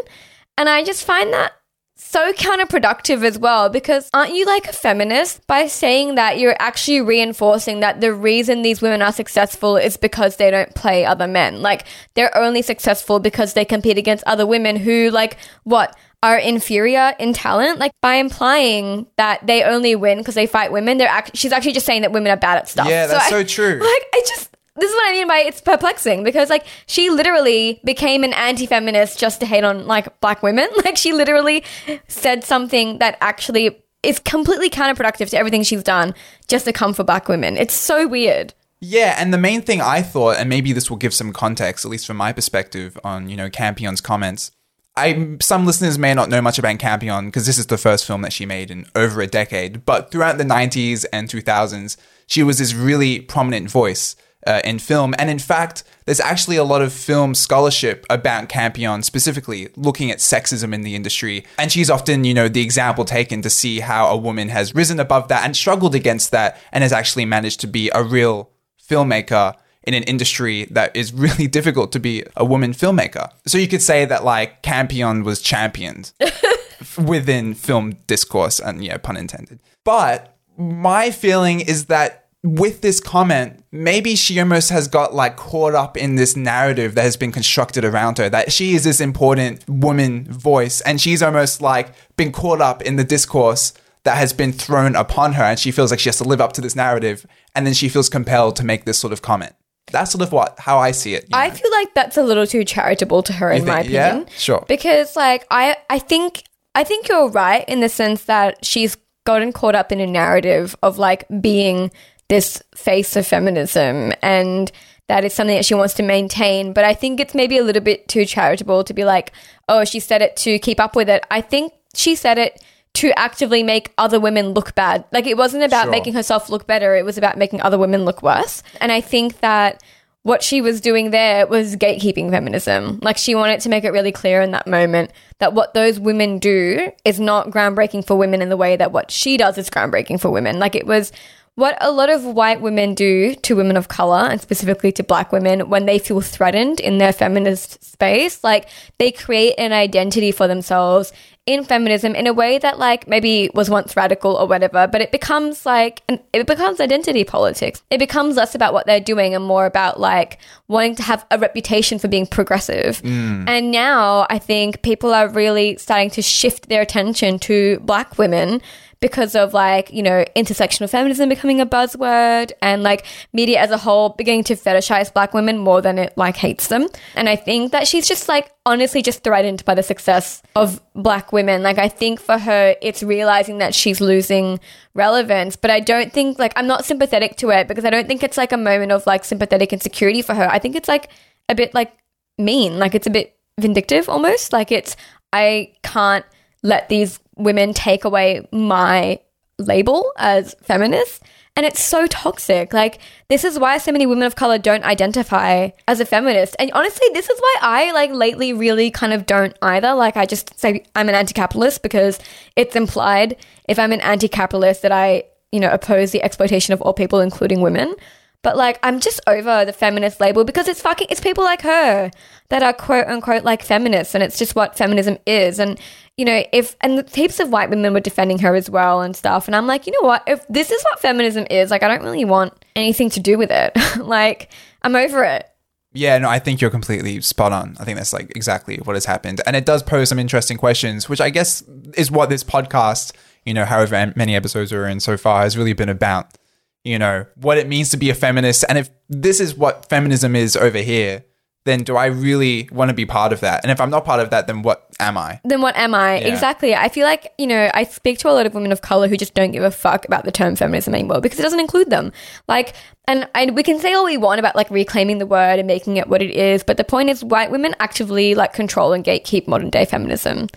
And 0.57 0.67
I 0.67 0.83
just 0.83 1.05
find 1.05 1.31
that 1.33 1.53
so 2.01 2.31
counterproductive 2.31 3.25
as 3.25 3.37
well 3.37 3.67
because 3.67 4.09
aren't 4.13 4.33
you 4.33 4.45
like 4.45 4.65
a 4.67 4.73
feminist 4.73 5.45
by 5.47 5.67
saying 5.67 6.15
that 6.15 6.39
you're 6.39 6.55
actually 6.57 7.01
reinforcing 7.01 7.81
that 7.81 7.99
the 7.99 8.13
reason 8.13 8.61
these 8.61 8.81
women 8.81 9.01
are 9.01 9.11
successful 9.11 9.75
is 9.75 9.97
because 9.97 10.37
they 10.37 10.49
don't 10.49 10.73
play 10.75 11.03
other 11.03 11.27
men 11.27 11.61
like 11.61 11.85
they're 12.13 12.35
only 12.37 12.61
successful 12.61 13.19
because 13.19 13.53
they 13.53 13.65
compete 13.65 13.97
against 13.97 14.23
other 14.25 14.45
women 14.45 14.77
who 14.77 15.09
like 15.11 15.35
what 15.65 15.93
are 16.21 16.37
inferior 16.37 17.13
in 17.19 17.31
talent 17.33 17.79
like 17.79 17.91
by 18.01 18.15
implying 18.15 19.07
that 19.15 19.45
they 19.47 19.63
only 19.63 19.95
win 19.95 20.17
because 20.17 20.35
they 20.35 20.45
fight 20.47 20.71
women 20.71 20.97
they're 20.97 21.07
act- 21.07 21.31
she's 21.35 21.51
actually 21.53 21.71
just 21.71 21.85
saying 21.85 22.01
that 22.01 22.11
women 22.11 22.31
are 22.31 22.37
bad 22.37 22.57
at 22.57 22.67
stuff 22.67 22.87
Yeah, 22.89 23.07
that's 23.07 23.29
so 23.29 23.39
I- 23.39 23.43
true. 23.43 23.75
like 23.79 24.03
I 24.13 24.21
just 24.27 24.55
this 24.75 24.89
is 24.89 24.95
what 24.95 25.09
I 25.09 25.11
mean 25.13 25.27
by 25.27 25.37
it's 25.39 25.59
perplexing 25.61 26.23
because 26.23 26.49
like 26.49 26.65
she 26.87 27.09
literally 27.09 27.81
became 27.83 28.23
an 28.23 28.31
anti-feminist 28.33 29.19
just 29.19 29.39
to 29.41 29.45
hate 29.45 29.63
on 29.65 29.87
like 29.87 30.19
black 30.21 30.41
women. 30.41 30.69
Like 30.85 30.95
she 30.97 31.11
literally 31.11 31.63
said 32.07 32.43
something 32.45 32.99
that 32.99 33.17
actually 33.19 33.83
is 34.03 34.19
completely 34.19 34.69
counterproductive 34.69 35.29
to 35.31 35.37
everything 35.37 35.63
she's 35.63 35.83
done 35.83 36.13
just 36.47 36.63
to 36.63 36.71
come 36.71 36.93
for 36.93 37.03
black 37.03 37.27
women. 37.27 37.57
It's 37.57 37.73
so 37.73 38.07
weird. 38.07 38.53
Yeah, 38.79 39.15
and 39.17 39.33
the 39.33 39.37
main 39.37 39.61
thing 39.61 39.81
I 39.81 40.01
thought, 40.01 40.37
and 40.37 40.47
maybe 40.47 40.71
this 40.71 40.89
will 40.89 40.95
give 40.95 41.13
some 41.13 41.33
context, 41.33 41.83
at 41.83 41.91
least 41.91 42.07
from 42.07 42.15
my 42.15 42.31
perspective, 42.31 42.97
on 43.03 43.27
you 43.27 43.35
know 43.35 43.49
Campion's 43.49 43.99
comments. 43.99 44.51
I 44.95 45.37
some 45.41 45.65
listeners 45.65 45.97
may 45.97 46.13
not 46.13 46.29
know 46.29 46.41
much 46.41 46.59
about 46.59 46.79
Campion 46.79 47.27
because 47.27 47.45
this 47.45 47.57
is 47.57 47.67
the 47.67 47.77
first 47.77 48.05
film 48.05 48.21
that 48.23 48.33
she 48.33 48.45
made 48.45 48.71
in 48.71 48.85
over 48.95 49.21
a 49.21 49.27
decade. 49.27 49.85
But 49.85 50.11
throughout 50.11 50.37
the 50.37 50.43
'90s 50.43 51.05
and 51.13 51.29
2000s, 51.29 51.97
she 52.27 52.43
was 52.43 52.57
this 52.57 52.73
really 52.73 53.21
prominent 53.21 53.69
voice 53.69 54.15
uh, 54.45 54.61
in 54.63 54.79
film. 54.79 55.13
And 55.17 55.29
in 55.29 55.39
fact, 55.39 55.83
there's 56.05 56.19
actually 56.19 56.57
a 56.57 56.63
lot 56.63 56.81
of 56.81 56.93
film 56.93 57.35
scholarship 57.35 58.05
about 58.09 58.49
Campion 58.49 59.03
specifically 59.03 59.69
looking 59.75 60.11
at 60.11 60.19
sexism 60.19 60.73
in 60.73 60.81
the 60.81 60.95
industry. 60.95 61.45
And 61.57 61.71
she's 61.71 61.89
often, 61.89 62.23
you 62.23 62.33
know, 62.33 62.47
the 62.47 62.61
example 62.61 63.05
taken 63.05 63.41
to 63.41 63.49
see 63.49 63.79
how 63.79 64.07
a 64.07 64.17
woman 64.17 64.49
has 64.49 64.75
risen 64.75 64.99
above 64.99 65.27
that 65.27 65.45
and 65.45 65.55
struggled 65.55 65.95
against 65.95 66.31
that 66.31 66.59
and 66.71 66.83
has 66.83 66.93
actually 66.93 67.25
managed 67.25 67.59
to 67.61 67.67
be 67.67 67.89
a 67.93 68.03
real 68.03 68.51
filmmaker 68.89 69.55
in 69.83 69.93
an 69.93 70.03
industry 70.03 70.65
that 70.65 70.95
is 70.95 71.13
really 71.13 71.47
difficult 71.57 71.91
to 71.93 71.99
be 71.99 72.23
a 72.35 72.45
woman 72.45 72.73
filmmaker. 72.73 73.31
So 73.45 73.57
you 73.57 73.67
could 73.67 73.81
say 73.81 74.05
that 74.05 74.23
like 74.23 74.61
Campion 74.61 75.23
was 75.23 75.41
championed 75.41 76.11
within 76.97 77.53
film 77.53 77.97
discourse 78.07 78.59
and 78.59 78.83
yeah, 78.83 78.97
pun 78.97 79.17
intended. 79.17 79.59
But 79.83 80.35
my 80.57 81.11
feeling 81.11 81.61
is 81.61 81.85
that 81.85 82.25
with 82.43 82.81
this 82.81 83.01
comment, 83.01 83.63
maybe 83.71 84.15
she 84.15 84.39
almost 84.39 84.69
has 84.69 84.87
got 84.87 85.13
like 85.13 85.35
caught 85.35 85.73
up 85.73 85.97
in 85.97 86.15
this 86.15 86.37
narrative 86.37 86.95
that 86.95 87.03
has 87.03 87.17
been 87.17 87.31
constructed 87.31 87.83
around 87.83 88.17
her 88.17 88.29
that 88.29 88.51
she 88.51 88.75
is 88.75 88.85
this 88.85 89.01
important 89.01 89.67
woman 89.67 90.23
voice 90.25 90.79
and 90.81 91.01
she's 91.01 91.21
almost 91.21 91.61
like 91.61 91.93
been 92.15 92.31
caught 92.31 92.61
up 92.61 92.81
in 92.81 92.95
the 92.95 93.03
discourse 93.03 93.73
that 94.03 94.15
has 94.15 94.31
been 94.31 94.53
thrown 94.53 94.95
upon 94.95 95.33
her 95.33 95.43
and 95.43 95.59
she 95.59 95.71
feels 95.71 95.91
like 95.91 95.99
she 95.99 96.07
has 96.07 96.17
to 96.17 96.23
live 96.23 96.39
up 96.39 96.53
to 96.53 96.61
this 96.61 96.75
narrative 96.75 97.25
and 97.55 97.65
then 97.65 97.73
she 97.73 97.89
feels 97.89 98.07
compelled 98.07 98.55
to 98.55 98.63
make 98.63 98.85
this 98.85 98.97
sort 98.97 99.11
of 99.11 99.21
comment. 99.21 99.53
That's 99.91 100.11
sort 100.11 100.21
of 100.21 100.31
what 100.31 100.59
how 100.59 100.77
I 100.79 100.91
see 100.91 101.13
it. 101.15 101.23
you 101.23 101.29
I 101.33 101.49
know? 101.49 101.53
feel 101.55 101.71
like 101.71 101.93
that's 101.93 102.17
a 102.17 102.23
little 102.23 102.45
too 102.47 102.63
charitable 102.63 103.23
to 103.23 103.33
her, 103.33 103.51
in 103.51 103.65
my 103.65 103.81
think- 103.81 103.93
yeah? 103.93 104.07
opinion. 104.07 104.29
Sure. 104.37 104.63
Because, 104.67 105.15
like, 105.15 105.45
I, 105.51 105.77
I 105.89 105.99
think, 105.99 106.43
I 106.75 106.83
think 106.83 107.07
you're 107.09 107.29
right 107.29 107.67
in 107.67 107.79
the 107.79 107.89
sense 107.89 108.25
that 108.25 108.63
she's 108.65 108.97
gotten 109.25 109.51
caught 109.51 109.75
up 109.75 109.91
in 109.91 109.99
a 109.99 110.07
narrative 110.07 110.75
of 110.81 110.97
like 110.97 111.25
being 111.41 111.91
this 112.29 112.61
face 112.75 113.15
of 113.15 113.25
feminism, 113.27 114.13
and 114.21 114.71
that 115.07 115.25
is 115.25 115.33
something 115.33 115.55
that 115.55 115.65
she 115.65 115.73
wants 115.73 115.95
to 115.95 116.03
maintain. 116.03 116.73
But 116.73 116.85
I 116.85 116.93
think 116.93 117.19
it's 117.19 117.33
maybe 117.33 117.57
a 117.57 117.63
little 117.63 117.81
bit 117.81 118.07
too 118.07 118.25
charitable 118.25 118.83
to 118.83 118.93
be 118.93 119.03
like, 119.03 119.31
oh, 119.67 119.83
she 119.83 119.99
said 119.99 120.21
it 120.21 120.35
to 120.37 120.59
keep 120.59 120.79
up 120.79 120.95
with 120.95 121.09
it. 121.09 121.25
I 121.31 121.41
think 121.41 121.73
she 121.95 122.15
said 122.15 122.37
it 122.37 122.63
to 122.95 123.17
actively 123.17 123.63
make 123.63 123.93
other 123.97 124.19
women 124.19 124.49
look 124.49 124.75
bad. 124.75 125.05
Like 125.11 125.27
it 125.27 125.37
wasn't 125.37 125.63
about 125.63 125.83
Sure. 125.83 125.91
making 125.91 126.13
herself 126.13 126.49
look 126.49 126.67
better, 126.67 126.95
it 126.95 127.05
was 127.05 127.17
about 127.17 127.37
making 127.37 127.61
other 127.61 127.77
women 127.77 128.05
look 128.05 128.21
worse. 128.23 128.63
And 128.81 128.91
I 128.91 129.01
think 129.01 129.39
that 129.39 129.81
what 130.23 130.43
she 130.43 130.59
was 130.59 130.81
doing 130.81 131.11
there 131.11 131.47
was 131.47 131.77
gatekeeping 131.77 132.29
feminism. 132.29 132.99
Like 133.01 133.17
she 133.17 133.35
wanted 133.35 133.61
to 133.61 133.69
make 133.69 133.85
it 133.85 133.91
really 133.91 134.11
clear 134.11 134.41
in 134.41 134.51
that 134.51 134.67
moment 134.67 135.11
that 135.39 135.53
what 135.53 135.73
those 135.73 135.97
women 135.99 136.39
do 136.39 136.91
is 137.05 137.19
not 137.21 137.51
groundbreaking 137.51 138.05
for 138.05 138.15
women 138.17 138.41
in 138.41 138.49
the 138.49 138.57
way 138.57 138.75
that 138.75 138.91
what 138.91 139.11
she 139.11 139.37
does 139.37 139.57
is 139.57 139.69
groundbreaking 139.69 140.19
for 140.19 140.29
women. 140.29 140.59
Like 140.59 140.75
it 140.75 140.85
was 140.85 141.13
what 141.59 141.77
a 141.81 141.91
lot 141.91 142.09
of 142.09 142.23
white 142.23 142.61
women 142.61 142.93
do 142.95 143.35
to 143.35 143.55
women 143.55 143.75
of 143.75 143.89
color 143.89 144.27
and 144.29 144.39
specifically 144.39 144.91
to 144.93 145.03
black 145.03 145.31
women 145.31 145.69
when 145.69 145.85
they 145.85 145.99
feel 145.99 146.21
threatened 146.21 146.79
in 146.79 146.97
their 146.97 147.11
feminist 147.11 147.83
space 147.83 148.43
like 148.43 148.69
they 148.97 149.11
create 149.11 149.53
an 149.57 149.73
identity 149.73 150.31
for 150.31 150.47
themselves 150.47 151.11
in 151.45 151.63
feminism 151.63 152.13
in 152.15 152.27
a 152.27 152.33
way 152.33 152.59
that 152.59 152.77
like 152.77 153.07
maybe 153.07 153.49
was 153.53 153.69
once 153.69 153.97
radical 153.97 154.35
or 154.35 154.47
whatever 154.47 154.87
but 154.87 155.01
it 155.01 155.11
becomes 155.11 155.65
like 155.65 156.01
an, 156.07 156.19
it 156.31 156.45
becomes 156.45 156.79
identity 156.79 157.23
politics. 157.23 157.81
It 157.89 157.97
becomes 157.97 158.35
less 158.35 158.53
about 158.53 158.71
what 158.71 158.85
they're 158.85 158.99
doing 158.99 159.33
and 159.33 159.43
more 159.43 159.65
about 159.65 159.99
like 159.99 160.37
wanting 160.67 160.95
to 160.95 161.03
have 161.03 161.25
a 161.31 161.39
reputation 161.39 161.97
for 161.97 162.07
being 162.07 162.27
progressive. 162.27 163.01
Mm. 163.01 163.49
And 163.49 163.71
now 163.71 164.27
i 164.29 164.37
think 164.37 164.81
people 164.81 165.13
are 165.13 165.27
really 165.27 165.77
starting 165.77 166.11
to 166.11 166.21
shift 166.21 166.69
their 166.69 166.81
attention 166.81 167.39
to 167.39 167.79
black 167.79 168.17
women 168.17 168.61
because 169.01 169.35
of 169.35 169.53
like, 169.53 169.91
you 169.93 170.03
know, 170.03 170.25
intersectional 170.35 170.89
feminism 170.89 171.29
becoming 171.29 171.61
a 171.61 171.65
buzzword 171.65 172.51
and 172.61 172.83
like 172.83 173.05
media 173.31 173.59
as 173.59 173.71
a 173.71 173.77
whole 173.77 174.09
beginning 174.09 174.43
to 174.43 174.55
fetishize 174.55 175.13
black 175.13 175.33
women 175.33 175.57
more 175.57 175.81
than 175.81 175.97
it 175.97 176.13
like 176.17 176.35
hates 176.35 176.67
them. 176.67 176.87
And 177.15 177.29
I 177.29 177.35
think 177.35 177.71
that 177.71 177.87
she's 177.87 178.07
just 178.07 178.27
like 178.27 178.51
honestly 178.65 179.01
just 179.01 179.23
threatened 179.23 179.63
by 179.63 179.73
the 179.73 179.83
success 179.83 180.41
of 180.55 180.81
black 180.93 181.31
women. 181.31 181.63
Like 181.63 181.77
I 181.77 181.87
think 181.87 182.19
for 182.19 182.37
her 182.37 182.75
it's 182.81 183.01
realizing 183.01 183.59
that 183.59 183.73
she's 183.73 184.01
losing 184.01 184.59
relevance, 184.93 185.55
but 185.55 185.71
I 185.71 185.79
don't 185.79 186.11
think 186.11 186.37
like 186.37 186.53
I'm 186.57 186.67
not 186.67 186.83
sympathetic 186.83 187.37
to 187.37 187.51
it 187.51 187.67
because 187.67 187.85
I 187.85 187.89
don't 187.89 188.07
think 188.07 188.23
it's 188.23 188.37
like 188.37 188.51
a 188.51 188.57
moment 188.57 188.91
of 188.91 189.07
like 189.07 189.23
sympathetic 189.23 189.71
insecurity 189.71 190.21
for 190.21 190.35
her. 190.35 190.49
I 190.49 190.59
think 190.59 190.75
it's 190.75 190.89
like 190.89 191.09
a 191.47 191.55
bit 191.55 191.73
like 191.73 191.93
mean, 192.37 192.79
like 192.79 192.95
it's 192.95 193.07
a 193.07 193.11
bit 193.11 193.37
vindictive 193.59 194.09
almost. 194.09 194.51
Like 194.51 194.71
it's 194.71 194.97
I 195.31 195.73
can't 195.83 196.25
let 196.63 196.89
these 196.89 197.19
women 197.39 197.73
take 197.73 198.03
away 198.03 198.47
my 198.51 199.19
label 199.57 200.11
as 200.17 200.55
feminist. 200.61 201.23
And 201.55 201.65
it's 201.65 201.81
so 201.81 202.07
toxic. 202.07 202.71
Like, 202.71 202.99
this 203.27 203.43
is 203.43 203.59
why 203.59 203.79
so 203.79 203.91
many 203.91 204.05
women 204.05 204.25
of 204.25 204.35
color 204.35 204.57
don't 204.57 204.85
identify 204.85 205.69
as 205.87 205.99
a 205.99 206.05
feminist. 206.05 206.55
And 206.57 206.71
honestly, 206.71 207.07
this 207.13 207.29
is 207.29 207.37
why 207.37 207.55
I, 207.61 207.91
like, 207.91 208.11
lately 208.11 208.53
really 208.53 208.91
kind 208.91 209.11
of 209.11 209.25
don't 209.25 209.57
either. 209.61 209.93
Like, 209.93 210.15
I 210.15 210.25
just 210.25 210.57
say 210.57 210.85
I'm 210.95 211.09
an 211.09 211.15
anti 211.15 211.33
capitalist 211.33 211.81
because 211.81 212.17
it's 212.55 212.77
implied 212.77 213.35
if 213.67 213.77
I'm 213.77 213.91
an 213.91 213.99
anti 214.01 214.29
capitalist 214.29 214.83
that 214.83 214.93
I, 214.93 215.23
you 215.51 215.59
know, 215.59 215.69
oppose 215.69 216.11
the 216.11 216.23
exploitation 216.23 216.73
of 216.73 216.81
all 216.81 216.93
people, 216.93 217.19
including 217.19 217.59
women. 217.59 217.93
But 218.41 218.55
like, 218.55 218.79
I'm 218.83 218.99
just 218.99 219.19
over 219.27 219.65
the 219.65 219.73
feminist 219.73 220.21
label 220.21 220.45
because 220.45 220.67
it's 220.67 220.81
fucking, 220.81 221.07
it's 221.09 221.19
people 221.19 221.43
like 221.43 221.61
her 221.63 222.09
that 222.49 222.63
are 222.63 222.73
quote 222.73 223.07
unquote 223.07 223.43
like 223.43 223.63
feminists, 223.63 224.15
and 224.15 224.23
it's 224.23 224.39
just 224.39 224.55
what 224.55 224.77
feminism 224.77 225.17
is. 225.25 225.59
And 225.59 225.79
you 226.15 226.25
know, 226.25 226.43
if 226.51 226.75
and 226.81 226.97
the 226.97 227.09
heaps 227.15 227.39
of 227.39 227.49
white 227.49 227.69
women 227.69 227.93
were 227.93 227.99
defending 227.99 228.39
her 228.39 228.55
as 228.55 228.69
well 228.69 229.01
and 229.01 229.15
stuff. 229.15 229.47
And 229.47 229.55
I'm 229.55 229.67
like, 229.67 229.87
you 229.87 229.93
know 229.93 230.07
what? 230.07 230.23
If 230.27 230.45
this 230.47 230.71
is 230.71 230.83
what 230.83 230.99
feminism 230.99 231.47
is, 231.49 231.71
like, 231.71 231.81
I 231.83 231.87
don't 231.87 232.03
really 232.03 232.25
want 232.25 232.53
anything 232.75 233.09
to 233.11 233.19
do 233.19 233.37
with 233.37 233.51
it. 233.51 233.71
like, 233.99 234.51
I'm 234.81 234.95
over 234.95 235.23
it. 235.23 235.49
Yeah, 235.93 236.17
no, 236.17 236.29
I 236.29 236.39
think 236.39 236.61
you're 236.61 236.69
completely 236.69 237.19
spot 237.21 237.51
on. 237.51 237.75
I 237.79 237.83
think 237.83 237.97
that's 237.97 238.13
like 238.13 238.31
exactly 238.35 238.77
what 238.77 238.95
has 238.95 239.05
happened. 239.05 239.41
And 239.45 239.55
it 239.55 239.65
does 239.65 239.81
pose 239.81 240.09
some 240.09 240.19
interesting 240.19 240.57
questions, 240.57 241.09
which 241.09 241.19
I 241.19 241.29
guess 241.29 241.63
is 241.95 242.11
what 242.11 242.29
this 242.29 242.43
podcast, 242.43 243.13
you 243.45 243.53
know, 243.53 243.65
however 243.65 244.13
many 244.15 244.35
episodes 244.35 244.71
we're 244.71 244.87
in 244.87 244.99
so 244.99 245.17
far, 245.17 245.41
has 245.41 245.57
really 245.57 245.73
been 245.73 245.89
about. 245.89 246.37
You 246.83 246.97
know, 246.97 247.25
what 247.35 247.57
it 247.57 247.67
means 247.67 247.89
to 247.89 247.97
be 247.97 248.09
a 248.09 248.15
feminist. 248.15 248.63
And 248.69 248.77
if 248.77 248.89
this 249.09 249.39
is 249.39 249.55
what 249.55 249.89
feminism 249.89 250.35
is 250.35 250.55
over 250.55 250.77
here, 250.77 251.25
then 251.65 251.83
do 251.83 251.97
I 251.97 252.05
really 252.05 252.69
want 252.71 252.89
to 252.89 252.95
be 252.95 253.05
part 253.05 253.33
of 253.33 253.41
that? 253.41 253.63
And 253.63 253.71
if 253.71 253.81
I'm 253.81 253.89
not 253.89 254.05
part 254.05 254.21
of 254.21 254.29
that, 254.29 254.47
then 254.47 254.61
what 254.61 254.87
am 254.99 255.17
I? 255.17 255.41
Then 255.43 255.61
what 255.61 255.75
am 255.75 255.93
I? 255.93 256.19
Yeah. 256.19 256.27
Exactly. 256.27 256.73
I 256.73 256.89
feel 256.89 257.05
like, 257.05 257.33
you 257.37 257.47
know, 257.47 257.69
I 257.73 257.83
speak 257.83 258.17
to 258.19 258.29
a 258.29 258.31
lot 258.31 258.45
of 258.45 258.53
women 258.53 258.71
of 258.71 258.81
color 258.81 259.07
who 259.07 259.17
just 259.17 259.33
don't 259.33 259.51
give 259.51 259.63
a 259.63 259.71
fuck 259.71 260.05
about 260.05 260.23
the 260.23 260.31
term 260.31 260.55
feminism 260.55 260.95
anymore 260.95 261.21
because 261.21 261.37
it 261.37 261.43
doesn't 261.43 261.59
include 261.59 261.89
them. 261.89 262.11
Like, 262.47 262.75
and, 263.07 263.27
and 263.35 263.55
we 263.55 263.63
can 263.63 263.79
say 263.79 263.93
all 263.93 264.05
we 264.05 264.17
want 264.17 264.39
about 264.39 264.55
like 264.55 264.71
reclaiming 264.71 265.17
the 265.17 265.25
word 265.25 265.59
and 265.59 265.67
making 265.67 265.97
it 265.97 266.07
what 266.07 266.21
it 266.21 266.31
is, 266.31 266.63
but 266.63 266.77
the 266.77 266.83
point 266.83 267.09
is 267.09 267.23
white 267.23 267.51
women 267.51 267.75
actively 267.79 268.35
like 268.35 268.53
control 268.53 268.93
and 268.93 269.03
gatekeep 269.03 269.47
modern 269.47 269.69
day 269.69 269.85
feminism. 269.85 270.47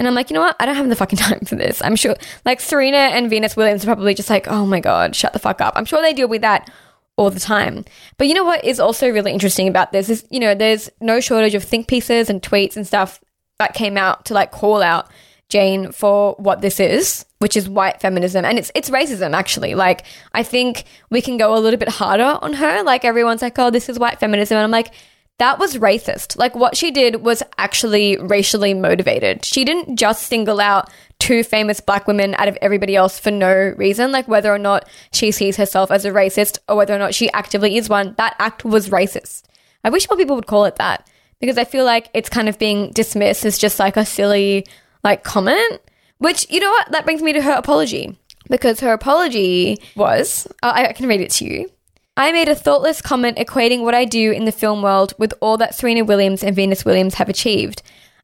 And 0.00 0.08
I'm 0.08 0.14
like, 0.14 0.30
you 0.30 0.34
know 0.34 0.40
what? 0.40 0.56
I 0.58 0.64
don't 0.64 0.76
have 0.76 0.88
the 0.88 0.96
fucking 0.96 1.18
time 1.18 1.40
for 1.40 1.56
this. 1.56 1.82
I'm 1.82 1.94
sure, 1.94 2.16
like, 2.46 2.58
Serena 2.58 2.96
and 2.96 3.28
Venus 3.28 3.54
Williams 3.54 3.84
are 3.84 3.86
probably 3.86 4.14
just 4.14 4.30
like, 4.30 4.48
oh 4.48 4.64
my 4.64 4.80
God, 4.80 5.14
shut 5.14 5.34
the 5.34 5.38
fuck 5.38 5.60
up. 5.60 5.74
I'm 5.76 5.84
sure 5.84 6.00
they 6.00 6.14
deal 6.14 6.26
with 6.26 6.40
that 6.40 6.70
all 7.16 7.28
the 7.28 7.38
time. 7.38 7.84
But 8.16 8.26
you 8.26 8.32
know 8.32 8.44
what 8.44 8.64
is 8.64 8.80
also 8.80 9.10
really 9.10 9.30
interesting 9.30 9.68
about 9.68 9.92
this 9.92 10.08
is, 10.08 10.26
you 10.30 10.40
know, 10.40 10.54
there's 10.54 10.88
no 11.02 11.20
shortage 11.20 11.54
of 11.54 11.62
think 11.62 11.86
pieces 11.86 12.30
and 12.30 12.40
tweets 12.40 12.76
and 12.76 12.86
stuff 12.86 13.20
that 13.58 13.74
came 13.74 13.98
out 13.98 14.24
to 14.24 14.32
like 14.32 14.52
call 14.52 14.80
out 14.82 15.10
Jane 15.50 15.92
for 15.92 16.34
what 16.38 16.62
this 16.62 16.80
is, 16.80 17.26
which 17.40 17.54
is 17.54 17.68
white 17.68 18.00
feminism. 18.00 18.46
And 18.46 18.58
it's 18.58 18.72
it's 18.74 18.88
racism 18.88 19.34
actually. 19.34 19.74
Like 19.74 20.06
I 20.32 20.42
think 20.42 20.84
we 21.10 21.20
can 21.20 21.36
go 21.36 21.54
a 21.54 21.60
little 21.60 21.78
bit 21.78 21.90
harder 21.90 22.38
on 22.40 22.54
her. 22.54 22.82
Like 22.84 23.04
everyone's 23.04 23.42
like, 23.42 23.58
"Oh, 23.58 23.68
this 23.68 23.90
is 23.90 23.98
white 23.98 24.18
feminism." 24.18 24.56
And 24.56 24.64
I'm 24.64 24.70
like, 24.70 24.94
that 25.40 25.58
was 25.58 25.78
racist. 25.78 26.38
Like 26.38 26.54
what 26.54 26.76
she 26.76 26.90
did 26.90 27.22
was 27.22 27.42
actually 27.56 28.18
racially 28.18 28.74
motivated. 28.74 29.42
She 29.42 29.64
didn't 29.64 29.96
just 29.96 30.26
single 30.26 30.60
out 30.60 30.90
two 31.18 31.42
famous 31.42 31.80
black 31.80 32.06
women 32.06 32.34
out 32.36 32.48
of 32.48 32.58
everybody 32.60 32.94
else 32.94 33.18
for 33.18 33.30
no 33.30 33.74
reason, 33.76 34.12
like 34.12 34.28
whether 34.28 34.52
or 34.52 34.58
not 34.58 34.86
she 35.12 35.30
sees 35.30 35.56
herself 35.56 35.90
as 35.90 36.04
a 36.04 36.10
racist 36.10 36.58
or 36.68 36.76
whether 36.76 36.94
or 36.94 36.98
not 36.98 37.14
she 37.14 37.32
actively 37.32 37.78
is 37.78 37.88
one. 37.88 38.14
That 38.18 38.36
act 38.38 38.66
was 38.66 38.90
racist. 38.90 39.44
I 39.82 39.88
wish 39.88 40.08
more 40.10 40.18
people 40.18 40.36
would 40.36 40.46
call 40.46 40.66
it 40.66 40.76
that 40.76 41.08
because 41.40 41.56
I 41.56 41.64
feel 41.64 41.86
like 41.86 42.10
it's 42.12 42.28
kind 42.28 42.48
of 42.48 42.58
being 42.58 42.90
dismissed 42.90 43.46
as 43.46 43.56
just 43.56 43.78
like 43.78 43.96
a 43.96 44.04
silly 44.04 44.66
like 45.02 45.24
comment. 45.24 45.80
Which 46.18 46.46
you 46.50 46.60
know 46.60 46.70
what? 46.70 46.92
That 46.92 47.06
brings 47.06 47.22
me 47.22 47.32
to 47.32 47.40
her 47.40 47.52
apology 47.52 48.18
because 48.50 48.80
her 48.80 48.92
apology 48.92 49.78
was 49.96 50.46
uh, 50.62 50.72
I 50.74 50.88
I 50.88 50.92
can 50.92 51.08
read 51.08 51.22
it 51.22 51.30
to 51.32 51.46
you. 51.46 51.70
I 52.16 52.32
made 52.32 52.48
a 52.48 52.54
thoughtless 52.54 53.00
comment 53.00 53.38
equating 53.38 53.82
what 53.82 53.94
I 53.94 54.04
do 54.04 54.32
in 54.32 54.44
the 54.44 54.52
film 54.52 54.82
world 54.82 55.14
with 55.16 55.32
all 55.40 55.56
that 55.58 55.74
Serena 55.74 56.04
Williams 56.04 56.42
and 56.42 56.54
Venus 56.56 56.84
Williams 56.84 57.14
have 57.14 57.28
achieved. 57.28 57.82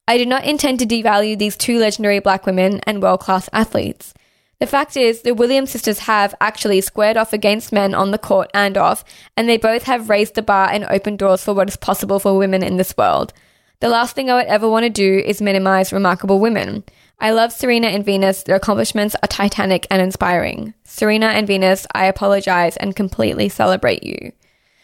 I 0.08 0.18
do 0.18 0.26
not 0.26 0.44
intend 0.44 0.80
to 0.80 0.86
devalue 0.86 1.38
these 1.38 1.56
two 1.56 1.78
legendary 1.78 2.18
black 2.18 2.46
women 2.46 2.80
and 2.86 3.02
world 3.02 3.20
class 3.20 3.48
athletes. 3.52 4.12
The 4.58 4.66
fact 4.66 4.96
is, 4.96 5.22
the 5.22 5.34
Williams 5.34 5.70
sisters 5.70 6.00
have 6.00 6.34
actually 6.40 6.80
squared 6.80 7.16
off 7.16 7.32
against 7.32 7.72
men 7.72 7.94
on 7.94 8.10
the 8.10 8.18
court 8.18 8.50
and 8.54 8.76
off, 8.76 9.04
and 9.36 9.48
they 9.48 9.58
both 9.58 9.82
have 9.84 10.08
raised 10.08 10.34
the 10.34 10.42
bar 10.42 10.68
and 10.70 10.84
opened 10.84 11.18
doors 11.18 11.44
for 11.44 11.54
what 11.54 11.68
is 11.68 11.76
possible 11.76 12.18
for 12.18 12.38
women 12.38 12.62
in 12.62 12.76
this 12.76 12.96
world. 12.96 13.32
The 13.80 13.88
last 13.88 14.14
thing 14.14 14.30
I 14.30 14.34
would 14.34 14.46
ever 14.46 14.68
want 14.68 14.84
to 14.84 14.90
do 14.90 15.18
is 15.18 15.42
minimize 15.42 15.92
remarkable 15.92 16.40
women. 16.40 16.84
I 17.18 17.30
love 17.30 17.52
Serena 17.52 17.88
and 17.88 18.04
Venus. 18.04 18.42
Their 18.42 18.56
accomplishments 18.56 19.16
are 19.22 19.28
titanic 19.28 19.86
and 19.90 20.02
inspiring. 20.02 20.74
Serena 20.84 21.26
and 21.26 21.46
Venus, 21.46 21.86
I 21.94 22.06
apologize 22.06 22.76
and 22.76 22.94
completely 22.94 23.48
celebrate 23.48 24.02
you. 24.02 24.32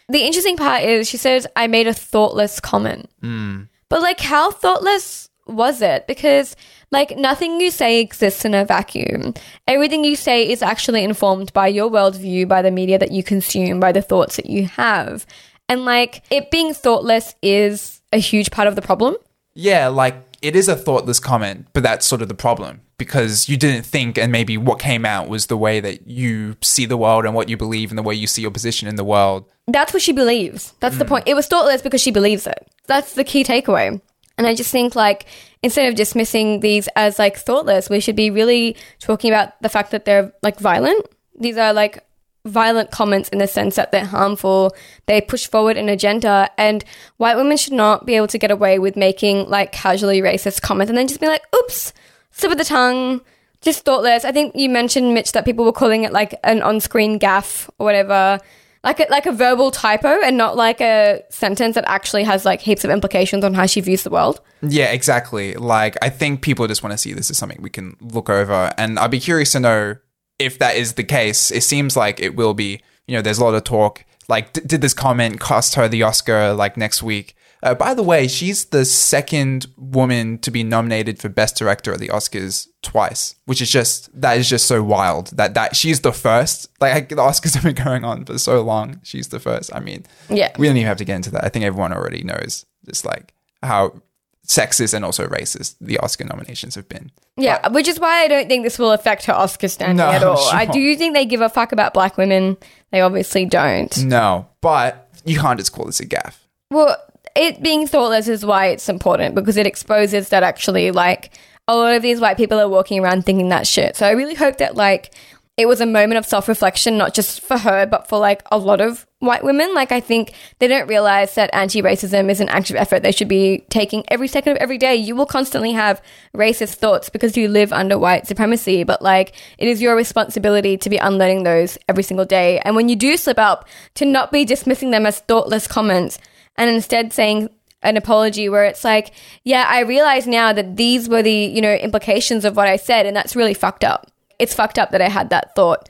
the 0.09 0.25
interesting 0.25 0.57
part 0.57 0.83
is 0.83 1.07
she 1.07 1.17
says, 1.17 1.47
I 1.55 1.67
made 1.67 1.87
a 1.87 1.93
thoughtless 1.93 2.59
comment. 2.59 3.09
Hmm. 3.21 3.63
But 3.89 4.01
like, 4.01 4.19
how 4.19 4.51
thoughtless 4.51 5.29
was 5.47 5.81
it? 5.81 6.07
Because 6.07 6.55
like, 6.91 7.17
nothing 7.17 7.59
you 7.61 7.71
say 7.71 7.99
exists 7.99 8.45
in 8.45 8.53
a 8.53 8.65
vacuum. 8.65 9.33
Everything 9.67 10.03
you 10.03 10.15
say 10.15 10.49
is 10.49 10.61
actually 10.61 11.03
informed 11.03 11.53
by 11.53 11.67
your 11.67 11.89
worldview, 11.89 12.47
by 12.47 12.61
the 12.61 12.71
media 12.71 12.99
that 12.99 13.11
you 13.11 13.23
consume, 13.23 13.79
by 13.79 13.91
the 13.91 14.01
thoughts 14.01 14.35
that 14.35 14.47
you 14.47 14.65
have. 14.65 15.25
And 15.69 15.85
like, 15.85 16.23
it 16.29 16.51
being 16.51 16.73
thoughtless 16.73 17.35
is 17.41 18.01
a 18.11 18.17
huge 18.17 18.51
part 18.51 18.67
of 18.67 18.75
the 18.75 18.81
problem. 18.81 19.15
Yeah, 19.55 19.87
like 19.87 20.15
it 20.43 20.57
is 20.57 20.67
a 20.67 20.75
thoughtless 20.75 21.21
comment, 21.21 21.67
but 21.71 21.83
that's 21.83 22.05
sort 22.05 22.21
of 22.21 22.27
the 22.27 22.35
problem 22.35 22.81
because 22.97 23.47
you 23.47 23.55
didn't 23.55 23.85
think, 23.85 24.17
and 24.17 24.29
maybe 24.29 24.57
what 24.57 24.77
came 24.77 25.05
out 25.05 25.29
was 25.29 25.47
the 25.47 25.57
way 25.57 25.79
that 25.79 26.05
you 26.05 26.57
see 26.61 26.85
the 26.85 26.97
world 26.97 27.25
and 27.25 27.33
what 27.33 27.47
you 27.47 27.55
believe 27.55 27.89
and 27.91 27.97
the 27.97 28.03
way 28.03 28.13
you 28.13 28.27
see 28.27 28.41
your 28.41 28.51
position 28.51 28.89
in 28.89 28.95
the 28.95 29.05
world. 29.05 29.49
That's 29.67 29.93
what 29.93 30.01
she 30.01 30.11
believes. 30.11 30.73
That's 30.81 30.97
the 30.97 31.05
mm. 31.05 31.09
point. 31.09 31.27
It 31.27 31.33
was 31.33 31.47
thoughtless 31.47 31.81
because 31.81 32.01
she 32.01 32.11
believes 32.11 32.45
it. 32.45 32.67
That's 32.87 33.13
the 33.13 33.23
key 33.23 33.45
takeaway. 33.45 34.01
And 34.37 34.45
I 34.45 34.53
just 34.53 34.69
think 34.69 34.95
like 34.95 35.27
instead 35.61 35.87
of 35.87 35.95
dismissing 35.95 36.59
these 36.59 36.89
as 36.97 37.17
like 37.17 37.37
thoughtless, 37.37 37.89
we 37.89 38.01
should 38.01 38.17
be 38.17 38.29
really 38.29 38.75
talking 38.99 39.31
about 39.31 39.61
the 39.61 39.69
fact 39.69 39.91
that 39.91 40.03
they're 40.03 40.33
like 40.43 40.59
violent. 40.59 41.05
These 41.39 41.57
are 41.57 41.71
like 41.71 42.03
violent 42.45 42.91
comments 42.91 43.29
in 43.29 43.39
the 43.39 43.47
sense 43.47 43.75
that 43.75 43.91
they're 43.91 44.05
harmful. 44.05 44.75
They 45.05 45.21
push 45.21 45.47
forward 45.47 45.77
an 45.77 45.89
agenda 45.89 46.49
and 46.57 46.83
white 47.17 47.37
women 47.37 47.57
should 47.57 47.73
not 47.73 48.05
be 48.05 48.15
able 48.15 48.27
to 48.27 48.37
get 48.37 48.51
away 48.51 48.79
with 48.79 48.97
making 48.97 49.49
like 49.49 49.71
casually 49.71 50.21
racist 50.21 50.61
comments 50.61 50.89
and 50.89 50.97
then 50.97 51.07
just 51.07 51.21
be 51.21 51.27
like, 51.27 51.43
oops, 51.55 51.93
slip 52.31 52.51
of 52.51 52.57
the 52.57 52.65
tongue, 52.65 53.21
just 53.61 53.85
thoughtless. 53.85 54.25
I 54.25 54.31
think 54.31 54.55
you 54.55 54.69
mentioned, 54.69 55.13
Mitch, 55.13 55.31
that 55.31 55.45
people 55.45 55.63
were 55.63 55.71
calling 55.71 56.03
it 56.03 56.11
like 56.11 56.37
an 56.43 56.61
on-screen 56.61 57.17
gaff 57.17 57.69
or 57.79 57.85
whatever. 57.85 58.39
Like 58.83 58.99
a, 58.99 59.07
like 59.09 59.25
a 59.25 59.31
verbal 59.31 59.71
typo 59.71 60.09
and 60.09 60.35
not 60.35 60.57
like 60.57 60.81
a 60.81 61.23
sentence 61.29 61.75
that 61.75 61.85
actually 61.87 62.25
has 62.25 62.43
like 62.43 62.59
heaps 62.59 62.83
of 62.83 62.91
implications 62.91 63.45
on 63.45 63.53
how 63.53 63.65
she 63.65 63.79
views 63.79 64.03
the 64.03 64.09
world. 64.09 64.41
Yeah, 64.61 64.91
exactly. 64.91 65.53
Like, 65.53 65.95
I 66.01 66.09
think 66.09 66.41
people 66.41 66.67
just 66.67 66.83
want 66.83 66.91
to 66.91 66.97
see 66.97 67.13
this 67.13 67.31
as 67.31 67.37
something 67.37 67.61
we 67.61 67.69
can 67.69 67.95
look 68.01 68.29
over. 68.29 68.73
And 68.77 68.99
I'd 68.99 69.09
be 69.09 69.21
curious 69.21 69.53
to 69.53 69.61
know 69.61 69.95
if 70.43 70.59
that 70.59 70.75
is 70.75 70.93
the 70.93 71.03
case. 71.03 71.51
It 71.51 71.63
seems 71.63 71.95
like 71.97 72.19
it 72.19 72.35
will 72.35 72.53
be. 72.53 72.81
You 73.07 73.15
know, 73.15 73.21
there's 73.21 73.39
a 73.39 73.43
lot 73.43 73.53
of 73.55 73.63
talk. 73.63 74.05
Like, 74.29 74.53
d- 74.53 74.61
did 74.65 74.81
this 74.81 74.93
comment 74.93 75.39
cost 75.39 75.75
her 75.75 75.87
the 75.87 76.03
Oscar 76.03 76.53
like 76.53 76.77
next 76.77 77.03
week? 77.03 77.35
Uh, 77.61 77.73
by 77.73 77.93
the 77.93 78.03
way, 78.03 78.27
she's 78.27 78.65
the 78.65 78.83
second 78.83 79.67
woman 79.77 80.37
to 80.39 80.51
be 80.51 80.63
nominated 80.63 81.17
for 81.19 81.29
Best 81.29 81.55
Director 81.55 81.93
at 81.93 81.99
the 81.99 82.09
Oscars 82.09 82.67
twice, 82.81 83.35
which 83.45 83.61
is 83.61 83.69
just 83.71 84.09
that 84.21 84.37
is 84.37 84.49
just 84.49 84.65
so 84.67 84.83
wild. 84.83 85.27
That 85.37 85.53
that 85.53 85.75
she's 85.75 86.01
the 86.01 86.11
first. 86.11 86.67
Like 86.81 87.09
the 87.09 87.15
Oscars 87.15 87.53
have 87.59 87.63
been 87.63 87.81
going 87.83 88.03
on 88.03 88.25
for 88.25 88.37
so 88.37 88.61
long. 88.61 88.99
She's 89.03 89.29
the 89.29 89.39
first. 89.39 89.73
I 89.73 89.79
mean, 89.79 90.05
Yeah. 90.29 90.51
we 90.57 90.67
don't 90.67 90.75
even 90.77 90.87
have 90.87 90.97
to 90.97 91.05
get 91.05 91.15
into 91.15 91.31
that. 91.31 91.45
I 91.45 91.49
think 91.49 91.63
everyone 91.65 91.93
already 91.93 92.23
knows 92.23 92.65
just 92.85 93.05
like 93.05 93.33
how 93.61 94.01
sexist 94.47 94.93
and 94.93 95.05
also 95.05 95.27
racist 95.27 95.75
the 95.79 95.97
Oscar 95.99 96.25
nominations 96.25 96.75
have 96.75 96.89
been. 96.89 97.11
Yeah, 97.37 97.67
which 97.69 97.87
is 97.87 97.99
why 97.99 98.23
I 98.23 98.27
don't 98.27 98.47
think 98.47 98.63
this 98.63 98.77
will 98.77 98.91
affect 98.91 99.25
her 99.25 99.33
Oscar 99.33 99.67
standing 99.67 99.97
No, 99.97 100.09
at 100.11 100.23
all. 100.23 100.37
sure. 100.37 100.53
I 100.59 100.65
do 100.65 100.79
you 100.79 100.95
think 100.95 101.13
they 101.15 101.25
give 101.25 101.41
a 101.41 101.49
fuck 101.49 101.71
about 101.71 101.93
black 101.93 102.17
women. 102.17 102.57
They 102.91 103.01
obviously 103.01 103.45
don't. 103.45 103.95
No, 104.03 104.47
but 104.61 105.09
you 105.25 105.39
can't 105.39 105.57
just 105.59 105.71
call 105.71 105.85
this 105.85 105.99
a 105.99 106.05
gaff. 106.05 106.45
Well, 106.71 106.97
it 107.35 107.63
being 107.63 107.87
thoughtless 107.87 108.27
is 108.27 108.45
why 108.45 108.67
it's 108.67 108.89
important 108.89 109.33
because 109.35 109.57
it 109.57 109.65
exposes 109.65 110.29
that 110.29 110.43
actually, 110.43 110.91
like, 110.91 111.33
a 111.67 111.75
lot 111.75 111.95
of 111.95 112.01
these 112.01 112.19
white 112.19 112.35
people 112.37 112.59
are 112.59 112.67
walking 112.67 112.99
around 113.03 113.25
thinking 113.25 113.49
that 113.49 113.65
shit. 113.65 113.95
So 113.95 114.05
I 114.05 114.11
really 114.11 114.35
hope 114.35 114.57
that, 114.57 114.75
like, 114.75 115.13
it 115.55 115.67
was 115.67 115.81
a 115.81 115.85
moment 115.85 116.17
of 116.17 116.25
self 116.25 116.47
reflection, 116.47 116.97
not 116.97 117.13
just 117.13 117.41
for 117.41 117.59
her, 117.59 117.85
but 117.85 118.07
for, 118.07 118.17
like, 118.17 118.41
a 118.51 118.57
lot 118.57 118.81
of 118.81 119.05
white 119.19 119.43
women. 119.43 119.75
Like, 119.75 119.91
I 119.91 119.99
think 119.99 120.33
they 120.57 120.67
don't 120.67 120.87
realize 120.87 121.35
that 121.35 121.53
anti 121.53 121.79
racism 121.81 122.31
is 122.31 122.39
an 122.39 122.49
active 122.49 122.75
effort 122.75 123.01
they 123.03 123.11
should 123.11 123.27
be 123.27 123.63
taking 123.69 124.03
every 124.07 124.27
second 124.27 124.53
of 124.53 124.57
every 124.57 124.79
day. 124.79 124.95
You 124.95 125.15
will 125.15 125.27
constantly 125.27 125.73
have 125.73 126.01
racist 126.35 126.75
thoughts 126.75 127.09
because 127.09 127.37
you 127.37 127.47
live 127.47 127.71
under 127.71 127.99
white 127.99 128.25
supremacy, 128.25 128.83
but, 128.83 129.03
like, 129.03 129.35
it 129.59 129.67
is 129.67 129.79
your 129.79 129.95
responsibility 129.95 130.75
to 130.77 130.89
be 130.89 130.97
unlearning 130.97 131.43
those 131.43 131.77
every 131.87 132.03
single 132.03 132.25
day. 132.25 132.59
And 132.65 132.75
when 132.75 132.89
you 132.89 132.95
do 132.95 133.15
slip 133.15 133.37
up, 133.37 133.67
to 133.95 134.05
not 134.05 134.31
be 134.31 134.45
dismissing 134.45 134.89
them 134.89 135.05
as 135.05 135.19
thoughtless 135.19 135.67
comments 135.67 136.17
and 136.57 136.69
instead 136.69 137.13
saying 137.13 137.49
an 137.83 137.97
apology 137.97 138.49
where 138.49 138.65
it's 138.65 138.83
like, 138.83 139.13
yeah, 139.43 139.65
I 139.67 139.81
realize 139.81 140.25
now 140.25 140.51
that 140.53 140.77
these 140.77 141.07
were 141.07 141.21
the, 141.21 141.31
you 141.31 141.61
know, 141.61 141.73
implications 141.73 142.45
of 142.45 142.55
what 142.55 142.67
I 142.67 142.77
said 142.77 143.05
and 143.05 143.15
that's 143.15 143.35
really 143.35 143.53
fucked 143.53 143.83
up. 143.83 144.09
It's 144.39 144.53
fucked 144.53 144.79
up 144.79 144.91
that 144.91 145.01
I 145.01 145.09
had 145.09 145.29
that 145.29 145.55
thought. 145.55 145.89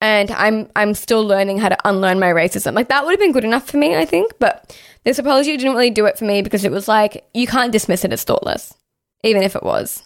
And 0.00 0.32
I'm 0.32 0.68
I'm 0.74 0.94
still 0.94 1.24
learning 1.24 1.58
how 1.58 1.68
to 1.68 1.88
unlearn 1.88 2.18
my 2.18 2.30
racism. 2.30 2.74
Like 2.74 2.88
that 2.88 3.04
would 3.04 3.12
have 3.12 3.20
been 3.20 3.32
good 3.32 3.44
enough 3.44 3.68
for 3.68 3.76
me, 3.76 3.96
I 3.96 4.04
think, 4.04 4.32
but 4.40 4.76
this 5.04 5.18
apology 5.18 5.56
didn't 5.56 5.74
really 5.74 5.90
do 5.90 6.06
it 6.06 6.18
for 6.18 6.24
me 6.24 6.42
because 6.42 6.64
it 6.64 6.72
was 6.72 6.88
like 6.88 7.24
you 7.34 7.46
can't 7.46 7.72
dismiss 7.72 8.04
it 8.04 8.12
as 8.12 8.24
thoughtless, 8.24 8.74
even 9.22 9.42
if 9.42 9.54
it 9.54 9.62
was. 9.62 10.02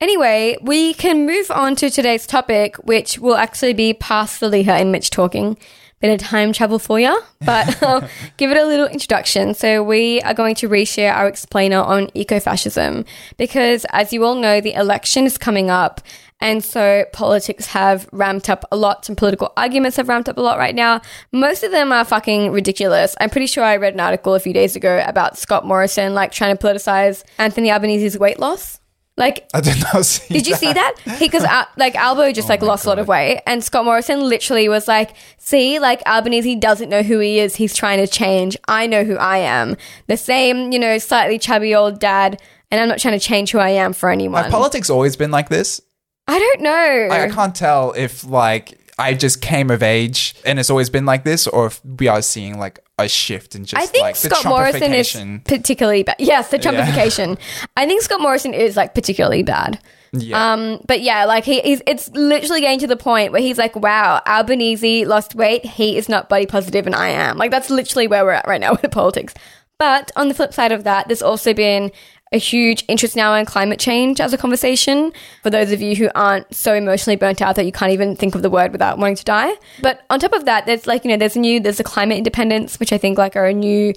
Anyway, 0.00 0.56
we 0.60 0.92
can 0.94 1.26
move 1.26 1.50
on 1.50 1.74
to 1.76 1.88
today's 1.88 2.26
topic, 2.26 2.76
which 2.84 3.18
will 3.18 3.36
actually 3.36 3.72
be 3.72 3.94
past 3.94 4.38
the 4.38 4.48
Leah 4.48 4.74
and 4.74 4.92
Mitch 4.92 5.10
talking. 5.10 5.56
Bit 6.04 6.20
of 6.20 6.28
time 6.28 6.52
travel 6.52 6.78
for 6.78 7.00
you, 7.00 7.18
but 7.46 7.82
I'll 7.82 8.06
give 8.36 8.50
it 8.50 8.58
a 8.58 8.66
little 8.66 8.86
introduction. 8.86 9.54
So, 9.54 9.82
we 9.82 10.20
are 10.20 10.34
going 10.34 10.54
to 10.56 10.68
reshare 10.68 11.10
our 11.10 11.26
explainer 11.26 11.78
on 11.78 12.08
ecofascism 12.08 13.06
because, 13.38 13.86
as 13.88 14.12
you 14.12 14.22
all 14.22 14.34
know, 14.34 14.60
the 14.60 14.74
election 14.74 15.24
is 15.24 15.38
coming 15.38 15.70
up. 15.70 16.02
And 16.42 16.62
so 16.62 17.06
politics 17.14 17.68
have 17.68 18.06
ramped 18.12 18.50
up 18.50 18.66
a 18.70 18.76
lot. 18.76 19.06
Some 19.06 19.16
political 19.16 19.54
arguments 19.56 19.96
have 19.96 20.10
ramped 20.10 20.28
up 20.28 20.36
a 20.36 20.42
lot 20.42 20.58
right 20.58 20.74
now. 20.74 21.00
Most 21.32 21.62
of 21.62 21.70
them 21.70 21.90
are 21.90 22.04
fucking 22.04 22.52
ridiculous. 22.52 23.16
I'm 23.18 23.30
pretty 23.30 23.46
sure 23.46 23.64
I 23.64 23.78
read 23.78 23.94
an 23.94 24.00
article 24.00 24.34
a 24.34 24.40
few 24.40 24.52
days 24.52 24.76
ago 24.76 25.02
about 25.06 25.38
Scott 25.38 25.64
Morrison 25.64 26.12
like 26.12 26.32
trying 26.32 26.54
to 26.54 26.62
politicize 26.62 27.24
Anthony 27.38 27.70
Albanese's 27.70 28.18
weight 28.18 28.38
loss. 28.38 28.78
Like 29.16 29.48
I 29.54 29.60
did 29.60 29.76
not 29.92 30.04
see. 30.04 30.34
did 30.34 30.46
you 30.46 30.56
see 30.56 30.72
that? 30.72 30.94
Because 31.20 31.44
uh, 31.44 31.64
like 31.76 31.94
Albo 31.94 32.32
just 32.32 32.48
like 32.48 32.62
lost 32.62 32.84
a 32.84 32.88
lot 32.88 32.98
of 32.98 33.06
weight, 33.06 33.42
and 33.46 33.62
Scott 33.62 33.84
Morrison 33.84 34.28
literally 34.28 34.68
was 34.68 34.88
like, 34.88 35.14
"See, 35.38 35.78
like 35.78 36.02
Albanese 36.04 36.56
doesn't 36.56 36.88
know 36.88 37.02
who 37.02 37.20
he 37.20 37.38
is. 37.38 37.54
He's 37.54 37.76
trying 37.76 37.98
to 37.98 38.08
change. 38.08 38.56
I 38.66 38.88
know 38.88 39.04
who 39.04 39.14
I 39.16 39.38
am. 39.38 39.76
The 40.08 40.16
same, 40.16 40.72
you 40.72 40.80
know, 40.80 40.98
slightly 40.98 41.38
chubby 41.38 41.76
old 41.76 42.00
dad, 42.00 42.42
and 42.72 42.80
I'm 42.80 42.88
not 42.88 42.98
trying 42.98 43.18
to 43.18 43.24
change 43.24 43.52
who 43.52 43.58
I 43.58 43.70
am 43.70 43.92
for 43.92 44.10
anyone. 44.10 44.42
Have 44.42 44.50
politics 44.52 44.90
always 44.90 45.14
been 45.14 45.30
like 45.30 45.48
this? 45.48 45.80
I 46.26 46.38
don't 46.38 46.60
know. 46.62 47.06
Like, 47.10 47.30
I 47.30 47.34
can't 47.34 47.54
tell 47.54 47.92
if 47.92 48.24
like 48.24 48.83
I 48.98 49.14
just 49.14 49.40
came 49.40 49.70
of 49.70 49.82
age 49.82 50.34
and 50.44 50.58
it's 50.58 50.70
always 50.70 50.90
been 50.90 51.06
like 51.06 51.24
this, 51.24 51.46
or 51.46 51.66
if 51.66 51.84
we 51.84 52.08
are 52.08 52.22
seeing 52.22 52.58
like 52.58 52.80
a 52.98 53.08
shift 53.08 53.56
in 53.56 53.64
just 53.64 53.82
I 53.82 53.86
think 53.86 54.02
like 54.02 54.16
Scott 54.16 54.44
Morrison 54.44 54.94
is 54.94 55.12
particularly 55.44 56.04
bad. 56.04 56.16
Yes, 56.18 56.50
the 56.50 56.58
Trumpification. 56.58 57.38
I 57.76 57.86
think 57.86 58.02
Scott 58.02 58.20
Morrison 58.20 58.54
is 58.54 58.76
like 58.76 58.94
particularly 58.94 59.42
bad. 59.42 59.80
Yeah. 60.12 60.52
Um, 60.52 60.80
but 60.86 61.00
yeah, 61.00 61.24
like 61.24 61.44
he, 61.44 61.60
he's 61.60 61.82
it's 61.86 62.08
literally 62.10 62.60
getting 62.60 62.78
to 62.80 62.86
the 62.86 62.96
point 62.96 63.32
where 63.32 63.42
he's 63.42 63.58
like, 63.58 63.74
"Wow, 63.74 64.22
Albanese 64.26 65.06
lost 65.06 65.34
weight. 65.34 65.64
He 65.64 65.96
is 65.96 66.08
not 66.08 66.28
body 66.28 66.46
positive, 66.46 66.86
and 66.86 66.94
I 66.94 67.08
am." 67.08 67.36
Like 67.36 67.50
that's 67.50 67.70
literally 67.70 68.06
where 68.06 68.24
we're 68.24 68.30
at 68.30 68.46
right 68.46 68.60
now 68.60 68.72
with 68.82 68.90
politics. 68.92 69.34
But 69.76 70.12
on 70.14 70.28
the 70.28 70.34
flip 70.34 70.54
side 70.54 70.70
of 70.70 70.84
that, 70.84 71.08
there's 71.08 71.22
also 71.22 71.52
been 71.52 71.90
a 72.34 72.38
huge 72.38 72.84
interest 72.88 73.14
now 73.14 73.32
in 73.34 73.46
climate 73.46 73.78
change 73.78 74.20
as 74.20 74.32
a 74.32 74.38
conversation. 74.38 75.12
For 75.42 75.50
those 75.50 75.70
of 75.70 75.80
you 75.80 75.94
who 75.94 76.10
aren't 76.14 76.52
so 76.52 76.74
emotionally 76.74 77.16
burnt 77.16 77.40
out 77.40 77.56
that 77.56 77.64
you 77.64 77.72
can't 77.72 77.92
even 77.92 78.16
think 78.16 78.34
of 78.34 78.42
the 78.42 78.50
word 78.50 78.72
without 78.72 78.98
wanting 78.98 79.16
to 79.16 79.24
die. 79.24 79.54
But 79.80 80.02
on 80.10 80.18
top 80.18 80.32
of 80.32 80.44
that, 80.44 80.66
there's 80.66 80.86
like 80.86 81.04
you 81.04 81.10
know, 81.10 81.16
there's 81.16 81.36
a 81.36 81.40
new 81.40 81.60
there's 81.60 81.78
the 81.78 81.84
climate 81.84 82.18
independents, 82.18 82.80
which 82.80 82.92
I 82.92 82.98
think 82.98 83.16
like 83.16 83.36
are 83.36 83.46
a 83.46 83.54
new 83.54 83.94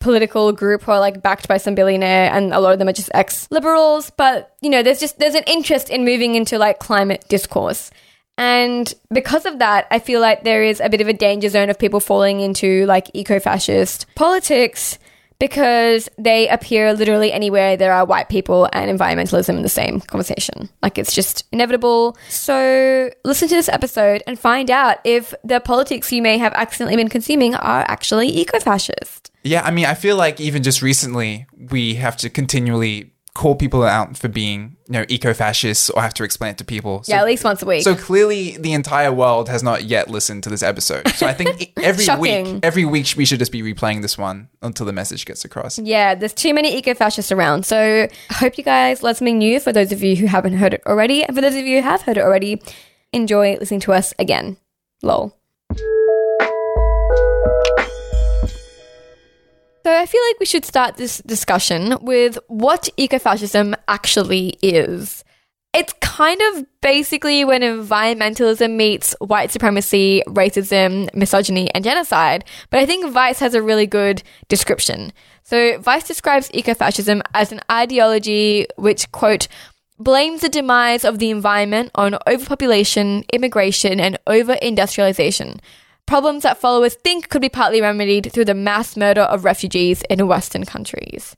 political 0.00 0.52
group 0.52 0.82
who 0.82 0.92
are 0.92 1.00
like 1.00 1.22
backed 1.22 1.48
by 1.48 1.56
some 1.56 1.74
billionaire 1.74 2.30
and 2.32 2.52
a 2.52 2.60
lot 2.60 2.72
of 2.72 2.78
them 2.78 2.86
are 2.86 2.92
just 2.92 3.10
ex 3.14 3.50
liberals 3.50 4.10
but 4.10 4.54
you 4.60 4.70
know 4.70 4.80
there's 4.80 5.00
just 5.00 5.18
there's 5.18 5.34
an 5.34 5.42
interest 5.48 5.90
in 5.90 6.04
moving 6.04 6.36
into 6.36 6.56
like 6.56 6.78
climate 6.78 7.24
discourse 7.28 7.90
and 8.36 8.94
because 9.12 9.44
of 9.44 9.58
that 9.58 9.88
i 9.90 9.98
feel 9.98 10.20
like 10.20 10.44
there 10.44 10.62
is 10.62 10.78
a 10.78 10.88
bit 10.88 11.00
of 11.00 11.08
a 11.08 11.12
danger 11.12 11.48
zone 11.48 11.68
of 11.68 11.76
people 11.80 11.98
falling 11.98 12.38
into 12.38 12.86
like 12.86 13.10
eco-fascist 13.12 14.06
politics 14.14 15.00
because 15.38 16.08
they 16.18 16.48
appear 16.48 16.92
literally 16.92 17.32
anywhere 17.32 17.76
there 17.76 17.92
are 17.92 18.04
white 18.04 18.28
people 18.28 18.68
and 18.72 18.98
environmentalism 18.98 19.50
in 19.50 19.62
the 19.62 19.68
same 19.68 20.00
conversation. 20.00 20.68
Like 20.82 20.98
it's 20.98 21.14
just 21.14 21.44
inevitable. 21.52 22.16
So 22.28 23.10
listen 23.24 23.48
to 23.48 23.54
this 23.54 23.68
episode 23.68 24.22
and 24.26 24.38
find 24.38 24.70
out 24.70 24.98
if 25.04 25.34
the 25.44 25.60
politics 25.60 26.10
you 26.12 26.22
may 26.22 26.38
have 26.38 26.52
accidentally 26.54 26.96
been 26.96 27.08
consuming 27.08 27.54
are 27.54 27.84
actually 27.88 28.28
eco 28.28 28.58
fascist. 28.58 29.30
Yeah, 29.44 29.62
I 29.62 29.70
mean, 29.70 29.86
I 29.86 29.94
feel 29.94 30.16
like 30.16 30.40
even 30.40 30.62
just 30.62 30.82
recently, 30.82 31.46
we 31.70 31.94
have 31.94 32.16
to 32.18 32.28
continually 32.28 33.12
call 33.38 33.54
people 33.54 33.84
out 33.84 34.16
for 34.16 34.26
being, 34.26 34.76
you 34.88 34.94
know, 34.94 35.04
eco-fascists 35.08 35.90
or 35.90 36.02
have 36.02 36.12
to 36.14 36.24
explain 36.24 36.50
it 36.50 36.58
to 36.58 36.64
people. 36.64 37.04
So, 37.04 37.12
Yeah, 37.12 37.20
at 37.20 37.26
least 37.26 37.44
once 37.44 37.62
a 37.62 37.66
week. 37.66 37.84
so 37.84 37.94
clearly, 37.94 38.56
the 38.56 38.72
entire 38.72 39.12
world 39.12 39.48
has 39.48 39.62
not 39.62 39.84
yet 39.84 40.10
listened 40.10 40.42
to 40.42 40.50
this 40.50 40.62
episode. 40.62 41.06
So 41.10 41.24
I 41.24 41.34
think 41.34 41.72
every 41.80 42.04
week, 42.18 42.58
every 42.64 42.84
week, 42.84 43.14
we 43.16 43.24
should 43.24 43.38
just 43.38 43.52
be 43.52 43.62
replaying 43.62 44.02
this 44.02 44.18
one 44.18 44.48
until 44.60 44.86
the 44.86 44.92
message 44.92 45.24
gets 45.24 45.44
across. 45.44 45.78
yeah, 45.78 46.16
there's 46.16 46.34
too 46.34 46.52
many 46.52 46.76
eco 46.76 46.94
fascists 46.94 47.30
around. 47.30 47.64
So 47.64 48.08
I 48.30 48.34
hope 48.34 48.58
you 48.58 48.64
guys 48.64 49.04
learned 49.04 49.18
something 49.18 49.38
new 49.38 49.60
for 49.60 49.72
those 49.72 49.92
of 49.92 50.02
you 50.02 50.16
who 50.16 50.26
haven't 50.26 50.54
heard 50.54 50.74
it 50.74 50.82
already. 50.84 51.22
And 51.22 51.36
for 51.36 51.40
those 51.40 51.54
of 51.54 51.64
you 51.64 51.76
who 51.80 51.88
have 51.88 52.02
heard 52.02 52.16
it 52.16 52.22
already, 52.24 52.60
enjoy 53.12 53.56
listening 53.60 53.80
to 53.80 53.92
us 53.92 54.12
again. 54.18 54.56
Lol. 55.02 55.38
So 59.88 59.96
I 59.96 60.04
feel 60.04 60.20
like 60.28 60.38
we 60.38 60.44
should 60.44 60.66
start 60.66 60.98
this 60.98 61.22
discussion 61.24 61.96
with 62.02 62.38
what 62.48 62.90
ecofascism 62.98 63.74
actually 63.88 64.48
is. 64.60 65.24
It's 65.72 65.94
kind 66.02 66.38
of 66.42 66.66
basically 66.82 67.42
when 67.46 67.62
environmentalism 67.62 68.76
meets 68.76 69.16
white 69.18 69.50
supremacy, 69.50 70.22
racism, 70.26 71.08
misogyny, 71.14 71.72
and 71.74 71.82
genocide. 71.82 72.44
But 72.68 72.80
I 72.80 72.84
think 72.84 73.10
Vice 73.10 73.38
has 73.38 73.54
a 73.54 73.62
really 73.62 73.86
good 73.86 74.22
description. 74.48 75.10
So 75.42 75.78
Vice 75.78 76.06
describes 76.06 76.50
ecofascism 76.50 77.22
as 77.32 77.50
an 77.50 77.62
ideology 77.72 78.66
which, 78.76 79.10
quote, 79.10 79.48
blames 79.98 80.42
the 80.42 80.50
demise 80.50 81.06
of 81.06 81.18
the 81.18 81.30
environment 81.30 81.92
on 81.94 82.18
overpopulation, 82.26 83.24
immigration, 83.32 84.00
and 84.00 84.18
over 84.26 84.52
industrialization. 84.52 85.62
Problems 86.08 86.42
that 86.44 86.56
followers 86.56 86.94
think 86.94 87.28
could 87.28 87.42
be 87.42 87.50
partly 87.50 87.82
remedied 87.82 88.32
through 88.32 88.46
the 88.46 88.54
mass 88.54 88.96
murder 88.96 89.20
of 89.20 89.44
refugees 89.44 90.02
in 90.08 90.26
Western 90.26 90.64
countries. 90.64 91.36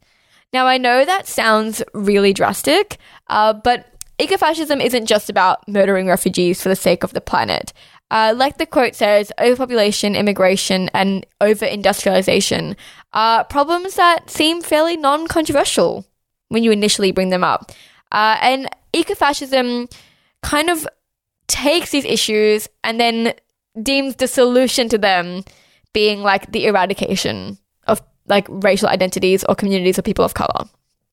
Now, 0.52 0.68
I 0.68 0.78
know 0.78 1.04
that 1.04 1.26
sounds 1.26 1.83
really 1.92 2.33
drastic, 2.33 2.98
uh, 3.26 3.52
but 3.52 3.92
ecofascism 4.20 4.80
isn't 4.80 5.06
just 5.06 5.28
about 5.28 5.66
murdering 5.66 6.06
refugees 6.06 6.62
for 6.62 6.68
the 6.68 6.76
sake 6.76 7.02
of 7.02 7.14
the 7.14 7.20
planet. 7.20 7.72
Uh, 8.12 8.33
like 8.37 8.59
the 8.59 8.64
quote 8.66 8.94
says, 8.94 9.33
overpopulation, 9.40 10.14
immigration, 10.14 10.88
and 10.94 11.26
over 11.40 11.64
industrialization 11.64 12.76
are 13.12 13.42
problems 13.42 13.96
that 13.96 14.30
seem 14.30 14.62
fairly 14.62 14.96
non 14.96 15.26
controversial 15.26 16.06
when 16.46 16.62
you 16.62 16.70
initially 16.70 17.11
bring 17.11 17.30
them 17.30 17.42
up. 17.42 17.72
Uh, 18.12 18.37
and 18.40 18.68
ecofascism 18.94 19.92
kind 20.44 20.70
of 20.70 20.87
takes 21.48 21.90
these 21.90 22.04
issues 22.04 22.68
and 22.85 23.00
then 23.00 23.35
deems 23.80 24.16
the 24.16 24.28
solution 24.28 24.88
to 24.88 24.98
them 24.98 25.44
being 25.92 26.22
like 26.22 26.52
the 26.52 26.66
eradication 26.66 27.59
of 27.87 28.02
like 28.26 28.46
racial 28.48 28.88
identities 28.88 29.44
or 29.44 29.54
communities 29.54 29.98
of 29.98 30.04
people 30.04 30.24
of 30.24 30.35
color. 30.35 30.68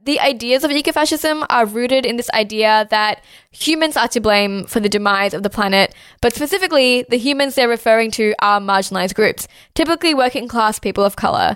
The 0.08 0.22
ideas 0.22 0.64
of 0.64 0.72
ecofascism 0.72 1.46
are 1.50 1.66
rooted 1.66 2.06
in 2.06 2.16
this 2.16 2.30
idea 2.30 2.88
that 2.92 3.22
humans 3.52 3.98
are 3.98 4.08
to 4.08 4.22
blame 4.22 4.64
for 4.64 4.80
the 4.80 4.88
demise 4.88 5.34
of 5.34 5.44
the 5.44 5.50
planet, 5.50 5.94
but 6.22 6.34
specifically, 6.34 7.06
the 7.10 7.18
humans 7.18 7.56
they're 7.56 7.68
referring 7.68 8.12
to 8.12 8.34
are 8.40 8.62
marginalized 8.62 9.16
groups, 9.16 9.50
typically 9.76 10.14
working 10.14 10.48
class 10.48 10.80
people 10.80 11.04
of 11.04 11.18
color. 11.18 11.56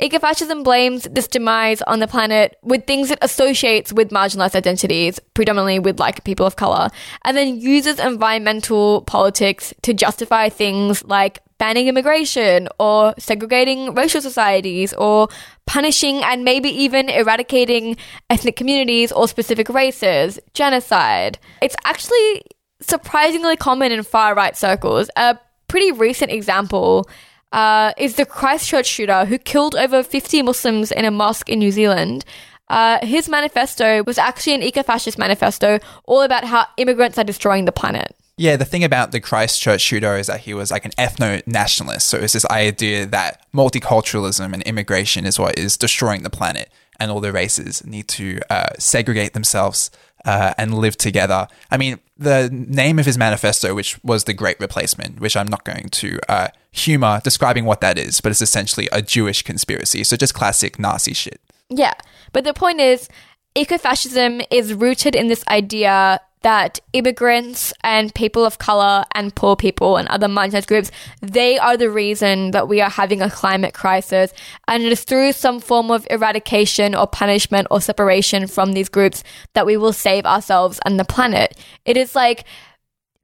Ecofascism 0.00 0.62
blames 0.62 1.04
this 1.04 1.26
demise 1.26 1.80
on 1.82 2.00
the 2.00 2.06
planet 2.06 2.56
with 2.62 2.86
things 2.86 3.10
it 3.10 3.18
associates 3.22 3.92
with 3.92 4.10
marginalized 4.10 4.54
identities, 4.54 5.18
predominantly 5.32 5.78
with 5.78 5.98
like 5.98 6.22
people 6.24 6.44
of 6.44 6.56
color, 6.56 6.90
and 7.24 7.36
then 7.36 7.58
uses 7.58 7.98
environmental 7.98 9.02
politics 9.02 9.72
to 9.82 9.94
justify 9.94 10.50
things 10.50 11.02
like 11.04 11.38
banning 11.58 11.88
immigration 11.88 12.68
or 12.78 13.14
segregating 13.18 13.94
racial 13.94 14.20
societies 14.20 14.92
or 14.94 15.28
punishing 15.66 16.22
and 16.22 16.44
maybe 16.44 16.68
even 16.68 17.08
eradicating 17.08 17.96
ethnic 18.28 18.56
communities 18.56 19.10
or 19.12 19.26
specific 19.26 19.70
races, 19.70 20.38
genocide. 20.52 21.38
It's 21.62 21.76
actually 21.84 22.42
surprisingly 22.82 23.56
common 23.56 23.92
in 23.92 24.02
far 24.02 24.34
right 24.34 24.54
circles. 24.54 25.08
A 25.16 25.38
pretty 25.68 25.92
recent 25.92 26.30
example 26.30 27.08
uh, 27.52 27.92
is 27.96 28.16
the 28.16 28.26
Christchurch 28.26 28.86
shooter 28.86 29.24
who 29.24 29.38
killed 29.38 29.74
over 29.74 30.02
50 30.02 30.42
Muslims 30.42 30.92
in 30.92 31.04
a 31.04 31.10
mosque 31.10 31.48
in 31.48 31.58
New 31.58 31.70
Zealand. 31.70 32.24
Uh, 32.68 33.04
his 33.04 33.28
manifesto 33.28 34.02
was 34.04 34.18
actually 34.18 34.54
an 34.54 34.62
eco 34.62 34.82
fascist 34.82 35.18
manifesto 35.18 35.78
all 36.04 36.22
about 36.22 36.44
how 36.44 36.66
immigrants 36.76 37.18
are 37.18 37.24
destroying 37.24 37.64
the 37.64 37.72
planet. 37.72 38.14
Yeah, 38.38 38.56
the 38.56 38.66
thing 38.66 38.84
about 38.84 39.12
the 39.12 39.20
Christchurch 39.20 39.80
shooter 39.80 40.16
is 40.16 40.26
that 40.26 40.40
he 40.40 40.52
was 40.52 40.70
like 40.70 40.84
an 40.84 40.90
ethno 40.92 41.46
nationalist. 41.46 42.06
So 42.08 42.18
it's 42.18 42.34
this 42.34 42.44
idea 42.46 43.06
that 43.06 43.46
multiculturalism 43.54 44.52
and 44.52 44.62
immigration 44.64 45.24
is 45.24 45.38
what 45.38 45.58
is 45.58 45.78
destroying 45.78 46.22
the 46.22 46.28
planet, 46.28 46.70
and 47.00 47.10
all 47.10 47.20
the 47.20 47.32
races 47.32 47.86
need 47.86 48.08
to 48.08 48.40
uh, 48.50 48.70
segregate 48.78 49.32
themselves 49.32 49.90
uh, 50.26 50.52
and 50.58 50.74
live 50.74 50.98
together. 50.98 51.48
I 51.70 51.78
mean, 51.78 51.98
the 52.18 52.50
name 52.52 52.98
of 52.98 53.06
his 53.06 53.16
manifesto, 53.16 53.74
which 53.74 54.02
was 54.02 54.24
The 54.24 54.34
Great 54.34 54.58
Replacement, 54.60 55.20
which 55.20 55.36
I'm 55.36 55.46
not 55.46 55.64
going 55.64 55.88
to 55.88 56.18
uh, 56.28 56.48
humor 56.72 57.20
describing 57.22 57.64
what 57.64 57.80
that 57.80 57.96
is, 57.96 58.20
but 58.20 58.30
it's 58.30 58.42
essentially 58.42 58.88
a 58.92 59.00
Jewish 59.00 59.42
conspiracy. 59.42 60.04
So 60.04 60.16
just 60.16 60.34
classic 60.34 60.78
Nazi 60.78 61.14
shit. 61.14 61.40
Yeah. 61.70 61.94
But 62.32 62.44
the 62.44 62.52
point 62.52 62.80
is, 62.80 63.08
ecofascism 63.54 64.44
is 64.50 64.74
rooted 64.74 65.14
in 65.14 65.28
this 65.28 65.44
idea 65.48 66.20
that 66.46 66.78
immigrants 66.92 67.72
and 67.82 68.14
people 68.14 68.44
of 68.44 68.58
color 68.58 69.04
and 69.16 69.34
poor 69.34 69.56
people 69.56 69.96
and 69.96 70.06
other 70.06 70.28
marginalized 70.28 70.68
groups, 70.68 70.92
they 71.20 71.58
are 71.58 71.76
the 71.76 71.90
reason 71.90 72.52
that 72.52 72.68
we 72.68 72.80
are 72.80 72.88
having 72.88 73.20
a 73.20 73.28
climate 73.28 73.74
crisis. 73.74 74.32
And 74.68 74.84
it 74.84 74.92
is 74.92 75.02
through 75.02 75.32
some 75.32 75.58
form 75.58 75.90
of 75.90 76.06
eradication 76.08 76.94
or 76.94 77.08
punishment 77.08 77.66
or 77.68 77.80
separation 77.80 78.46
from 78.46 78.74
these 78.74 78.88
groups 78.88 79.24
that 79.54 79.66
we 79.66 79.76
will 79.76 79.92
save 79.92 80.24
ourselves 80.24 80.78
and 80.84 81.00
the 81.00 81.04
planet. 81.04 81.58
It 81.84 81.96
is 81.96 82.14
like 82.14 82.44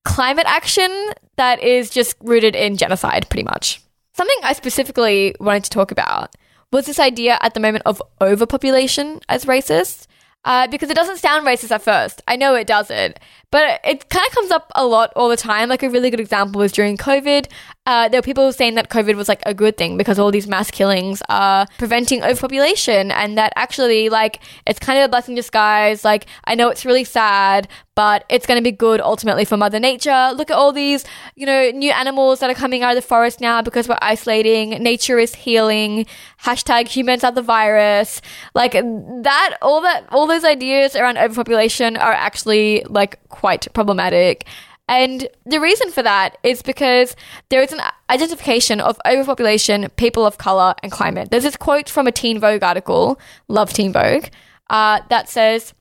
climate 0.04 0.46
action 0.48 0.90
that 1.36 1.62
is 1.62 1.90
just 1.90 2.16
rooted 2.22 2.56
in 2.56 2.76
genocide, 2.76 3.28
pretty 3.30 3.44
much. 3.44 3.80
Something 4.14 4.38
I 4.42 4.52
specifically 4.52 5.36
wanted 5.38 5.62
to 5.62 5.70
talk 5.70 5.92
about 5.92 6.34
was 6.72 6.86
this 6.86 6.98
idea 6.98 7.38
at 7.40 7.54
the 7.54 7.60
moment 7.60 7.84
of 7.86 8.02
overpopulation 8.20 9.20
as 9.28 9.44
racist. 9.44 10.08
Uh, 10.44 10.66
because 10.66 10.90
it 10.90 10.94
doesn't 10.94 11.18
sound 11.18 11.46
racist 11.46 11.70
at 11.70 11.82
first. 11.82 12.20
I 12.26 12.34
know 12.34 12.56
it 12.56 12.66
doesn't, 12.66 13.20
but 13.52 13.80
it 13.84 14.08
kind 14.08 14.26
of 14.26 14.34
comes 14.34 14.50
up 14.50 14.72
a 14.74 14.84
lot 14.84 15.12
all 15.14 15.28
the 15.28 15.36
time. 15.36 15.68
Like 15.68 15.84
a 15.84 15.90
really 15.90 16.10
good 16.10 16.18
example 16.18 16.58
was 16.58 16.72
during 16.72 16.96
COVID. 16.96 17.46
Uh, 17.84 18.08
there 18.08 18.18
were 18.18 18.22
people 18.22 18.52
saying 18.52 18.76
that 18.76 18.90
COVID 18.90 19.16
was 19.16 19.28
like 19.28 19.42
a 19.44 19.52
good 19.52 19.76
thing 19.76 19.98
because 19.98 20.16
all 20.16 20.30
these 20.30 20.46
mass 20.46 20.70
killings 20.70 21.20
are 21.28 21.66
preventing 21.78 22.22
overpopulation, 22.22 23.10
and 23.10 23.36
that 23.36 23.52
actually, 23.56 24.08
like, 24.08 24.40
it's 24.66 24.78
kind 24.78 25.00
of 25.00 25.06
a 25.06 25.08
blessing 25.08 25.32
in 25.32 25.36
disguise. 25.36 26.04
Like, 26.04 26.26
I 26.44 26.54
know 26.54 26.68
it's 26.68 26.84
really 26.84 27.02
sad, 27.02 27.66
but 27.96 28.24
it's 28.28 28.46
going 28.46 28.58
to 28.58 28.62
be 28.62 28.70
good 28.70 29.00
ultimately 29.00 29.44
for 29.44 29.56
Mother 29.56 29.80
Nature. 29.80 30.30
Look 30.32 30.50
at 30.52 30.56
all 30.56 30.70
these, 30.70 31.04
you 31.34 31.44
know, 31.44 31.70
new 31.70 31.90
animals 31.90 32.38
that 32.38 32.48
are 32.48 32.54
coming 32.54 32.84
out 32.84 32.96
of 32.96 33.02
the 33.02 33.06
forest 33.06 33.40
now 33.40 33.62
because 33.62 33.88
we're 33.88 33.98
isolating. 34.00 34.70
Nature 34.70 35.18
is 35.18 35.34
healing. 35.34 36.06
Hashtag 36.44 36.86
humans 36.86 37.24
are 37.24 37.32
the 37.32 37.42
virus. 37.42 38.22
Like 38.54 38.72
that, 38.72 39.58
all 39.60 39.80
that, 39.80 40.04
all 40.10 40.28
those 40.28 40.44
ideas 40.44 40.94
around 40.94 41.18
overpopulation 41.18 41.96
are 41.96 42.12
actually 42.12 42.84
like 42.88 43.18
quite 43.28 43.66
problematic. 43.74 44.46
And 44.92 45.26
the 45.46 45.58
reason 45.58 45.90
for 45.90 46.02
that 46.02 46.36
is 46.42 46.60
because 46.60 47.16
there 47.48 47.62
is 47.62 47.72
an 47.72 47.80
identification 48.10 48.78
of 48.78 49.00
overpopulation, 49.06 49.88
people 49.96 50.26
of 50.26 50.36
color, 50.36 50.74
and 50.82 50.92
climate. 50.92 51.30
There's 51.30 51.44
this 51.44 51.56
quote 51.56 51.88
from 51.88 52.06
a 52.06 52.12
Teen 52.12 52.38
Vogue 52.38 52.62
article, 52.62 53.18
love 53.48 53.72
Teen 53.72 53.90
Vogue, 53.90 54.26
uh, 54.68 55.00
that 55.08 55.30
says, 55.30 55.72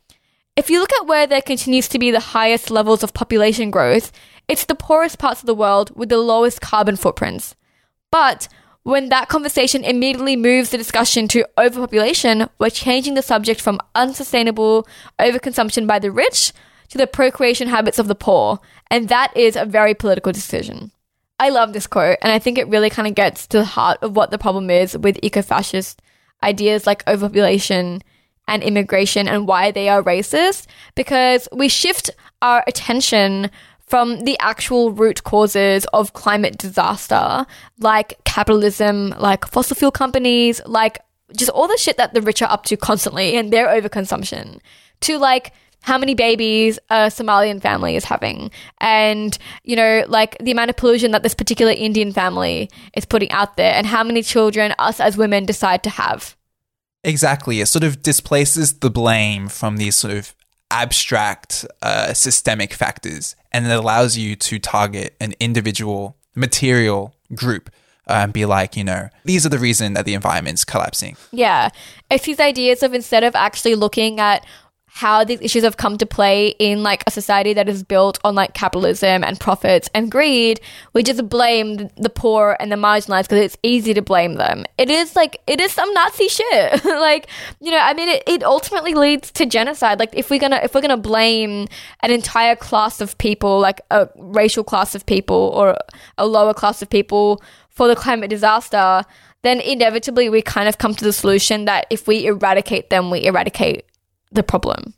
if 0.55 0.69
you 0.69 0.79
look 0.79 0.93
at 0.93 1.07
where 1.07 1.27
there 1.27 1.41
continues 1.41 1.89
to 1.89 1.99
be 1.99 2.09
the 2.09 2.21
highest 2.21 2.71
levels 2.71 3.03
of 3.03 3.13
population 3.13 3.69
growth, 3.69 4.13
it's 4.47 4.63
the 4.63 4.75
poorest 4.75 5.19
parts 5.19 5.41
of 5.41 5.45
the 5.45 5.55
world 5.55 5.93
with 5.93 6.07
the 6.07 6.17
lowest 6.17 6.61
carbon 6.61 6.95
footprints. 6.95 7.53
But 8.11 8.47
when 8.83 9.09
that 9.09 9.27
conversation 9.27 9.83
immediately 9.83 10.37
moves 10.37 10.69
the 10.69 10.77
discussion 10.77 11.27
to 11.29 11.45
overpopulation, 11.57 12.47
we're 12.59 12.69
changing 12.69 13.15
the 13.15 13.21
subject 13.21 13.59
from 13.59 13.81
unsustainable 13.93 14.87
overconsumption 15.19 15.85
by 15.85 15.99
the 15.99 16.11
rich 16.11 16.53
to 16.91 16.97
the 16.97 17.07
procreation 17.07 17.67
habits 17.67 17.99
of 17.99 18.07
the 18.07 18.15
poor. 18.15 18.59
And 18.89 19.09
that 19.09 19.35
is 19.35 19.55
a 19.55 19.65
very 19.65 19.93
political 19.93 20.31
decision. 20.31 20.91
I 21.39 21.49
love 21.49 21.73
this 21.73 21.87
quote, 21.87 22.19
and 22.21 22.31
I 22.31 22.37
think 22.37 22.59
it 22.59 22.67
really 22.67 22.91
kind 22.91 23.07
of 23.07 23.15
gets 23.15 23.47
to 23.47 23.57
the 23.57 23.65
heart 23.65 23.97
of 24.03 24.15
what 24.15 24.29
the 24.29 24.37
problem 24.37 24.69
is 24.69 24.95
with 24.95 25.17
eco 25.23 25.41
fascist 25.41 25.99
ideas 26.43 26.85
like 26.85 27.07
overpopulation 27.07 28.03
and 28.47 28.63
immigration 28.63 29.27
and 29.27 29.47
why 29.47 29.71
they 29.71 29.89
are 29.89 30.03
racist 30.03 30.67
because 30.95 31.47
we 31.51 31.67
shift 31.67 32.09
our 32.41 32.63
attention 32.67 33.49
from 33.85 34.21
the 34.21 34.37
actual 34.39 34.91
root 34.91 35.23
causes 35.23 35.85
of 35.93 36.13
climate 36.13 36.57
disaster, 36.57 37.45
like 37.79 38.23
capitalism, 38.23 39.13
like 39.17 39.45
fossil 39.45 39.75
fuel 39.75 39.91
companies, 39.91 40.61
like 40.65 40.99
just 41.35 41.51
all 41.51 41.67
the 41.67 41.77
shit 41.77 41.97
that 41.97 42.13
the 42.13 42.21
rich 42.21 42.41
are 42.41 42.51
up 42.51 42.65
to 42.65 42.77
constantly 42.77 43.35
and 43.35 43.51
their 43.51 43.67
overconsumption, 43.67 44.59
to 45.01 45.17
like 45.17 45.53
how 45.81 45.97
many 45.97 46.13
babies 46.13 46.79
a 46.89 47.07
Somalian 47.07 47.61
family 47.61 47.95
is 47.95 48.05
having, 48.05 48.51
and 48.79 49.37
you 49.63 49.75
know, 49.75 50.03
like 50.07 50.37
the 50.39 50.51
amount 50.51 50.69
of 50.69 50.77
pollution 50.77 51.11
that 51.11 51.23
this 51.23 51.33
particular 51.33 51.71
Indian 51.71 52.11
family 52.11 52.69
is 52.95 53.05
putting 53.05 53.31
out 53.31 53.57
there, 53.57 53.73
and 53.73 53.87
how 53.87 54.03
many 54.03 54.21
children 54.23 54.73
us 54.79 54.99
as 54.99 55.17
women 55.17 55.45
decide 55.45 55.83
to 55.83 55.89
have. 55.89 56.35
Exactly. 57.03 57.61
It 57.61 57.65
sort 57.65 57.83
of 57.83 58.03
displaces 58.03 58.79
the 58.79 58.91
blame 58.91 59.47
from 59.47 59.77
these 59.77 59.95
sort 59.95 60.13
of 60.13 60.35
abstract 60.69 61.65
uh, 61.81 62.13
systemic 62.13 62.73
factors 62.73 63.35
and 63.51 63.65
it 63.65 63.71
allows 63.71 64.17
you 64.17 64.35
to 64.35 64.59
target 64.59 65.15
an 65.19 65.33
individual 65.39 66.15
material 66.35 67.13
group 67.35 67.69
uh, 68.07 68.13
and 68.23 68.33
be 68.33 68.45
like, 68.45 68.75
you 68.75 68.83
know, 68.83 69.09
these 69.25 69.45
are 69.45 69.49
the 69.49 69.59
reason 69.59 69.93
that 69.93 70.05
the 70.05 70.13
environment's 70.13 70.63
collapsing. 70.63 71.15
Yeah. 71.31 71.69
It's 72.09 72.25
these 72.25 72.39
ideas 72.39 72.83
of 72.83 72.93
instead 72.93 73.23
of 73.23 73.35
actually 73.35 73.75
looking 73.75 74.19
at 74.19 74.45
how 74.93 75.23
these 75.23 75.39
issues 75.41 75.63
have 75.63 75.77
come 75.77 75.97
to 75.97 76.05
play 76.05 76.49
in 76.59 76.83
like 76.83 77.01
a 77.07 77.11
society 77.11 77.53
that 77.53 77.69
is 77.69 77.81
built 77.81 78.19
on 78.25 78.35
like 78.35 78.53
capitalism 78.53 79.23
and 79.23 79.39
profits 79.39 79.89
and 79.93 80.11
greed, 80.11 80.59
we 80.93 81.01
just 81.01 81.29
blame 81.29 81.89
the 81.95 82.09
poor 82.09 82.57
and 82.59 82.69
the 82.69 82.75
marginalized 82.75 83.23
because 83.23 83.39
it's 83.39 83.57
easy 83.63 83.93
to 83.93 84.01
blame 84.01 84.35
them. 84.35 84.65
It 84.77 84.89
is 84.89 85.15
like 85.15 85.41
it 85.47 85.61
is 85.61 85.71
some 85.71 85.91
Nazi 85.93 86.27
shit. 86.27 86.85
like 86.85 87.27
you 87.61 87.71
know, 87.71 87.79
I 87.79 87.93
mean, 87.93 88.09
it, 88.09 88.23
it 88.27 88.43
ultimately 88.43 88.93
leads 88.93 89.31
to 89.31 89.45
genocide. 89.45 89.97
Like 89.97 90.13
if 90.13 90.29
we're 90.29 90.39
gonna 90.39 90.59
if 90.61 90.75
we're 90.75 90.81
gonna 90.81 90.97
blame 90.97 91.67
an 92.01 92.11
entire 92.11 92.57
class 92.57 92.99
of 92.99 93.17
people, 93.17 93.59
like 93.59 93.79
a 93.91 94.09
racial 94.17 94.65
class 94.65 94.93
of 94.93 95.05
people 95.05 95.53
or 95.55 95.77
a 96.17 96.27
lower 96.27 96.53
class 96.53 96.81
of 96.81 96.89
people 96.89 97.41
for 97.69 97.87
the 97.87 97.95
climate 97.95 98.29
disaster, 98.29 99.03
then 99.43 99.61
inevitably 99.61 100.29
we 100.29 100.41
kind 100.41 100.67
of 100.67 100.77
come 100.77 100.93
to 100.93 101.05
the 101.05 101.13
solution 101.13 101.63
that 101.65 101.87
if 101.89 102.07
we 102.07 102.25
eradicate 102.25 102.89
them, 102.89 103.09
we 103.09 103.23
eradicate 103.23 103.85
the 104.31 104.43
problem. 104.43 104.93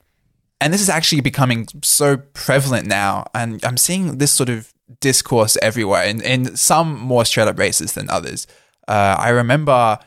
And 0.61 0.73
this 0.73 0.81
is 0.81 0.89
actually 0.89 1.21
becoming 1.21 1.67
so 1.83 2.17
prevalent 2.17 2.87
now. 2.87 3.25
And 3.33 3.63
I'm 3.65 3.77
seeing 3.77 4.17
this 4.17 4.31
sort 4.31 4.49
of 4.49 4.73
discourse 4.99 5.57
everywhere 5.61 6.05
in, 6.05 6.21
in 6.21 6.55
some 6.55 6.99
more 6.99 7.25
straight 7.25 7.47
up 7.47 7.59
races 7.59 7.93
than 7.93 8.09
others. 8.09 8.47
Uh, 8.87 9.15
I 9.19 9.29
remember 9.29 9.99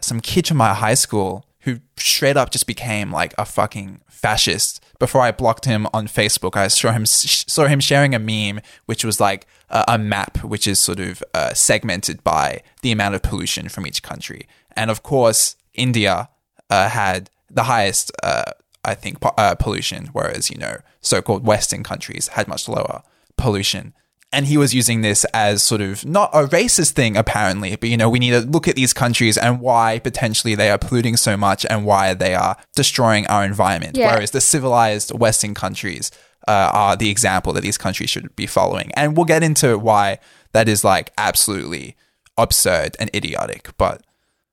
some 0.00 0.20
kid 0.20 0.48
from 0.48 0.56
my 0.56 0.74
high 0.74 0.94
school 0.94 1.46
who 1.60 1.78
straight 1.96 2.36
up 2.36 2.50
just 2.50 2.66
became 2.66 3.12
like 3.12 3.34
a 3.38 3.44
fucking 3.44 4.00
fascist. 4.08 4.82
Before 4.98 5.20
I 5.20 5.32
blocked 5.32 5.64
him 5.64 5.86
on 5.92 6.06
Facebook, 6.06 6.56
I 6.56 6.68
saw 6.68 6.92
him 6.92 7.06
saw 7.06 7.66
him 7.66 7.80
sharing 7.80 8.14
a 8.14 8.18
meme 8.18 8.60
which 8.86 9.04
was 9.04 9.20
like 9.20 9.46
a, 9.68 9.84
a 9.88 9.98
map 9.98 10.42
which 10.42 10.66
is 10.66 10.80
sort 10.80 11.00
of 11.00 11.22
uh, 11.34 11.54
segmented 11.54 12.24
by 12.24 12.62
the 12.82 12.92
amount 12.92 13.14
of 13.14 13.22
pollution 13.22 13.68
from 13.68 13.86
each 13.86 14.02
country. 14.02 14.48
And 14.76 14.90
of 14.90 15.02
course, 15.02 15.56
India 15.74 16.28
uh, 16.70 16.88
had 16.88 17.30
the 17.50 17.64
highest 17.64 18.10
uh, 18.22 18.52
I 18.84 18.94
think, 18.94 19.18
uh, 19.22 19.54
pollution, 19.54 20.10
whereas, 20.12 20.50
you 20.50 20.58
know, 20.58 20.78
so 21.00 21.22
called 21.22 21.46
Western 21.46 21.82
countries 21.82 22.28
had 22.28 22.48
much 22.48 22.68
lower 22.68 23.02
pollution. 23.36 23.94
And 24.34 24.46
he 24.46 24.56
was 24.56 24.74
using 24.74 25.02
this 25.02 25.24
as 25.34 25.62
sort 25.62 25.82
of 25.82 26.06
not 26.06 26.30
a 26.32 26.46
racist 26.46 26.92
thing, 26.92 27.16
apparently, 27.16 27.76
but, 27.76 27.90
you 27.90 27.98
know, 27.98 28.08
we 28.08 28.18
need 28.18 28.30
to 28.30 28.40
look 28.40 28.66
at 28.66 28.76
these 28.76 28.94
countries 28.94 29.36
and 29.36 29.60
why 29.60 29.98
potentially 29.98 30.54
they 30.54 30.70
are 30.70 30.78
polluting 30.78 31.18
so 31.18 31.36
much 31.36 31.66
and 31.68 31.84
why 31.84 32.14
they 32.14 32.34
are 32.34 32.56
destroying 32.74 33.26
our 33.26 33.44
environment. 33.44 33.96
Yeah. 33.96 34.14
Whereas 34.14 34.30
the 34.30 34.40
civilized 34.40 35.16
Western 35.16 35.52
countries 35.54 36.10
uh, 36.48 36.70
are 36.72 36.96
the 36.96 37.10
example 37.10 37.52
that 37.52 37.60
these 37.60 37.76
countries 37.76 38.08
should 38.10 38.34
be 38.34 38.46
following. 38.46 38.90
And 38.94 39.16
we'll 39.16 39.26
get 39.26 39.42
into 39.42 39.78
why 39.78 40.18
that 40.52 40.66
is 40.66 40.82
like 40.82 41.12
absolutely 41.18 41.96
absurd 42.38 42.96
and 42.98 43.10
idiotic. 43.14 43.68
But 43.76 44.02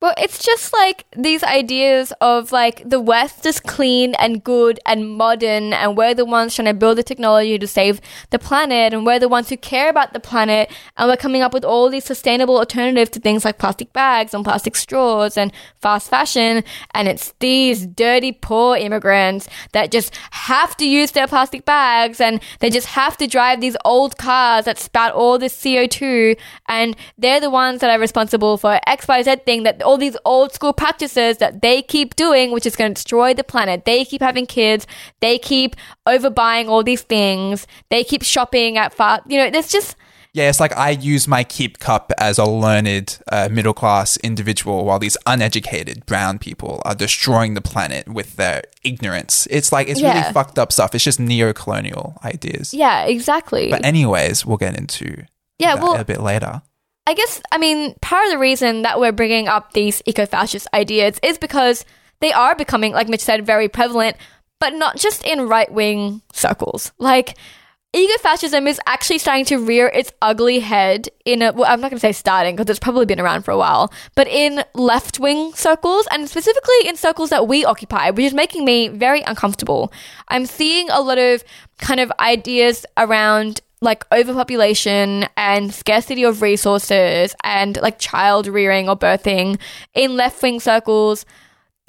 Well, 0.02 0.14
it's 0.18 0.42
just 0.42 0.72
like 0.72 1.04
these 1.18 1.44
ideas 1.44 2.14
of 2.22 2.54
like 2.54 2.90
the 2.90 3.02
West 3.02 3.46
is 3.46 3.60
clean 3.60 4.16
and 4.16 4.42
good 4.42 4.80
and 4.86 5.10
modern, 5.18 5.74
and 5.74 5.98
we're 5.98 6.14
the 6.14 6.24
ones 6.24 6.56
trying 6.56 6.68
to 6.68 6.74
build 6.74 6.98
the 6.98 7.04
technology 7.04 7.60
to 7.60 7.68
save 7.68 8.00
the 8.30 8.40
planet, 8.40 8.94
and 8.94 9.06
we're 9.06 9.20
the 9.20 9.28
ones 9.28 9.50
who 9.50 9.58
care 9.58 9.90
about 9.90 10.14
the 10.14 10.22
planet, 10.22 10.72
and 10.96 11.10
we're 11.10 11.18
coming 11.18 11.42
up 11.42 11.54
with 11.54 11.66
all 11.66 11.90
these 11.90 12.06
sustainable 12.06 12.58
alternatives 12.60 13.10
to 13.10 13.20
things 13.20 13.44
like 13.44 13.58
plastic 13.58 13.92
bags 13.92 14.34
and 14.34 14.46
plastic 14.46 14.78
straws 14.78 15.36
and 15.36 15.52
fast 15.82 16.10
fashion. 16.10 16.64
And 16.94 17.10
it's 17.10 17.34
these 17.40 17.86
dirty, 17.86 18.32
poor 18.32 18.78
immigrants 18.78 19.50
that 19.74 19.92
just 19.92 20.16
have 20.32 20.78
to 20.78 20.88
use 20.88 21.12
their 21.12 21.28
plastic 21.28 21.66
bags 21.66 22.22
and 22.22 22.40
they 22.60 22.70
just 22.70 22.88
have 22.88 23.18
to 23.18 23.28
drive 23.28 23.60
these 23.60 23.76
old 23.84 24.18
cars 24.18 24.64
that 24.64 24.80
spout 24.80 25.12
all 25.12 25.38
this 25.38 25.62
CO2, 25.62 26.38
and 26.70 26.96
they're 27.18 27.42
the 27.42 27.50
ones 27.50 27.82
that 27.82 27.90
are 27.90 28.00
responsible 28.00 28.56
for 28.56 28.80
XYZ 28.88 29.44
thing 29.44 29.64
that 29.64 29.82
all 29.90 29.98
these 29.98 30.16
old 30.24 30.54
school 30.54 30.72
practices 30.74 31.38
that 31.38 31.62
they 31.62 31.82
keep 31.82 32.16
doing, 32.16 32.52
which 32.52 32.66
is 32.66 32.76
going 32.76 32.92
to 32.92 32.96
destroy 32.96 33.34
the 33.34 33.44
planet. 33.44 33.86
They 33.86 34.06
keep 34.06 34.22
having 34.22 34.46
kids. 34.46 34.86
They 35.20 35.40
keep 35.40 35.76
overbuying 36.08 36.68
all 36.70 36.84
these 36.84 37.02
things. 37.02 37.66
They 37.90 38.04
keep 38.04 38.22
shopping 38.24 38.78
at 38.78 38.94
far, 38.94 39.22
you 39.28 39.38
know, 39.40 39.50
there's 39.50 39.72
just, 39.72 39.96
Yeah, 40.34 40.48
it's 40.48 40.60
like 40.60 40.78
I 40.78 40.92
use 40.92 41.28
my 41.28 41.44
keep 41.44 41.80
cup 41.80 42.12
as 42.20 42.38
a 42.38 42.46
learned 42.46 43.18
uh, 43.32 43.50
middle 43.52 43.74
class 43.74 44.16
individual 44.18 44.86
while 44.86 45.00
these 45.00 45.18
uneducated 45.26 46.06
brown 46.06 46.38
people 46.38 46.82
are 46.86 46.94
destroying 46.94 47.56
the 47.56 47.62
planet 47.62 48.08
with 48.08 48.36
their 48.36 48.62
ignorance. 48.84 49.48
It's 49.50 49.72
like, 49.72 49.88
it's 49.90 50.00
Yeah. 50.00 50.14
really 50.22 50.32
fucked 50.34 50.60
up 50.60 50.72
stuff. 50.72 50.94
It's 50.94 51.04
just 51.04 51.20
neo 51.20 51.52
colonial 51.54 52.16
ideas. 52.24 52.74
yeah, 52.74 53.06
exactly. 53.06 53.70
But, 53.72 53.84
anyways, 53.84 54.46
we'll 54.46 54.58
get 54.66 54.78
into 54.78 55.26
Yeah, 55.58 55.74
well- 55.82 55.96
a 55.96 56.06
bit 56.06 56.22
later. 56.22 56.62
I 57.08 57.14
guess, 57.14 57.42
I 57.52 57.58
mean, 57.58 57.96
part 58.02 58.26
of 58.26 58.32
the 58.32 58.38
reason 58.38 58.84
that 58.84 59.00
we're 59.00 59.12
bringing 59.12 59.48
up 59.48 59.74
these 59.74 60.02
eco 60.06 60.26
fascist 60.26 60.68
ideas 60.74 61.20
is 61.24 61.38
because 61.38 61.84
they 62.20 62.32
are 62.32 62.56
becoming, 62.56 62.92
like 62.94 63.10
Mitch 63.10 63.22
said, 63.22 63.46
very 63.46 63.68
prevalent, 63.68 64.16
but 64.60 64.74
not 64.74 64.98
just 64.98 65.26
in 65.26 65.48
right 65.48 65.72
wing 65.72 66.22
circles. 66.34 66.92
Like, 67.00 67.36
eco 67.94 68.18
fascism 68.20 68.68
is 68.68 68.80
actually 68.86 69.18
starting 69.18 69.46
to 69.46 69.58
rear 69.58 69.88
its 69.88 70.12
ugly 70.22 70.60
head 70.60 71.10
in 71.26 71.42
a, 71.42 71.52
well, 71.52 71.66
I'm 71.66 71.82
not 71.82 71.90
going 71.90 71.98
to 71.98 72.02
say 72.02 72.12
starting 72.12 72.56
because 72.56 72.70
it's 72.70 72.80
probably 72.80 73.06
been 73.06 73.20
around 73.20 73.44
for 73.44 73.52
a 73.52 73.58
while, 73.58 73.92
but 74.14 74.28
in 74.28 74.64
left 74.76 75.20
wing 75.20 75.54
circles 75.54 76.08
and 76.12 76.30
specifically 76.30 76.88
in 76.88 76.96
circles 76.96 77.32
that 77.32 77.48
we 77.48 77.66
occupy, 77.66 78.12
which 78.12 78.26
is 78.26 78.34
making 78.34 78.66
me 78.66 78.90
very 78.90 79.22
uncomfortable. 79.22 79.92
I'm 80.28 80.46
seeing 80.46 80.90
a 80.92 81.02
lot 81.02 81.18
of 81.18 81.44
kind 81.80 82.00
of 82.00 82.12
ideas 82.20 82.86
around 82.98 83.62
like 83.82 84.06
overpopulation 84.12 85.26
and 85.38 85.74
scarcity 85.74 86.24
of 86.24 86.42
resources 86.42 87.36
and 87.44 87.80
like 87.82 87.98
child 88.00 88.48
rearing 88.48 88.90
or 88.90 88.98
birthing 88.98 89.60
in 89.94 90.16
left 90.16 90.42
wing 90.42 90.60
circles 90.60 91.26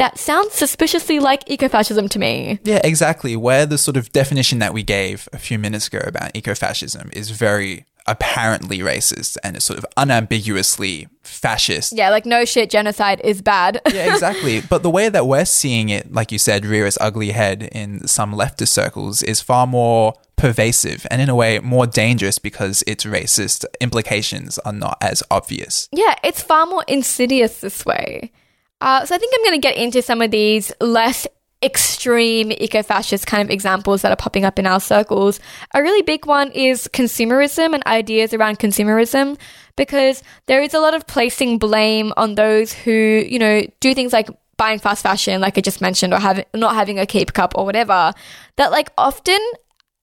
that 0.01 0.19
sounds 0.19 0.55
suspiciously 0.55 1.19
like 1.19 1.45
ecofascism 1.45 2.09
to 2.09 2.19
me. 2.19 2.59
Yeah, 2.65 2.81
exactly. 2.83 3.37
Where 3.37 3.67
the 3.67 3.77
sort 3.77 3.99
of 3.99 4.11
definition 4.13 4.59
that 4.61 4.73
we 4.73 4.83
gave 4.83 5.29
a 5.31 5.39
few 5.39 5.59
minutes 5.59 5.89
ago 5.89 6.01
about 6.03 6.33
ecofascism 6.33 7.15
is 7.15 7.29
very 7.31 7.85
apparently 8.07 8.79
racist 8.79 9.37
and 9.45 9.59
is 9.59 9.65
sort 9.65 9.79
of 9.79 9.85
unambiguously 9.99 11.07
fascist. 11.23 11.93
Yeah, 11.93 12.09
like 12.09 12.25
no 12.25 12.47
shit, 12.47 12.71
genocide 12.71 13.21
is 13.23 13.43
bad. 13.43 13.83
yeah, 13.93 14.11
exactly. 14.15 14.63
But 14.63 14.83
the 14.83 14.89
way 14.91 15.11
that 15.11 15.27
we're 15.27 15.45
seeing 15.45 15.91
it, 15.91 16.11
like 16.11 16.33
you 16.33 16.39
said, 16.39 16.65
rear 16.65 16.87
its 16.87 16.97
ugly 16.99 17.33
head 17.33 17.69
in 17.71 18.09
some 18.09 18.33
leftist 18.33 18.69
circles 18.69 19.23
is 19.23 19.43
far 19.43 19.67
more 19.67 20.15
pervasive 20.41 21.07
and 21.11 21.21
in 21.21 21.29
a 21.29 21.35
way 21.35 21.59
more 21.59 21.87
dangerous 21.87 22.39
because 22.39 22.83
its 22.87 23.05
racist 23.05 23.67
implications 23.81 24.59
are 24.61 24.73
not 24.73 24.97
as 25.03 25.23
obvious. 25.31 25.89
yeah, 25.93 26.15
it's 26.25 26.43
far 26.43 26.67
more 26.67 26.85
insidious 26.89 27.61
this 27.61 27.85
way. 27.85 28.33
Uh, 28.81 29.05
so 29.05 29.15
I 29.15 29.19
think 29.19 29.35
I'm 29.37 29.45
going 29.45 29.61
to 29.61 29.69
get 29.69 29.77
into 29.77 30.01
some 30.01 30.23
of 30.23 30.31
these 30.31 30.73
less 30.81 31.27
extreme 31.63 32.51
eco-fascist 32.53 33.27
kind 33.27 33.43
of 33.43 33.51
examples 33.51 34.01
that 34.01 34.11
are 34.11 34.17
popping 34.17 34.47
up 34.47 34.59
in 34.59 34.67
our 34.67 34.81
circles. 34.81 35.41
A 35.75 35.83
really 35.83 36.01
big 36.01 36.25
one 36.25 36.51
is 36.53 36.89
consumerism 36.89 37.75
and 37.75 37.87
ideas 37.87 38.33
around 38.33 38.59
consumerism 38.59 39.39
because 39.77 40.23
there 40.47 40.63
is 40.63 40.73
a 40.73 40.81
lot 40.81 40.95
of 40.95 41.07
placing 41.07 41.59
blame 41.59 42.15
on 42.17 42.35
those 42.35 42.73
who, 42.73 42.91
you 42.91 43.39
know, 43.39 43.63
do 43.81 43.95
things 43.95 44.15
like 44.15 44.31
buying 44.57 44.79
fast 44.79 45.03
fashion 45.03 45.41
like 45.41 45.57
I 45.57 45.63
just 45.63 45.81
mentioned 45.81 46.13
or 46.13 46.19
having 46.19 46.45
not 46.55 46.75
having 46.75 46.99
a 46.99 47.07
keep 47.07 47.33
cup 47.33 47.55
or 47.57 47.65
whatever 47.65 48.13
that 48.57 48.71
like 48.71 48.91
often 48.99 49.39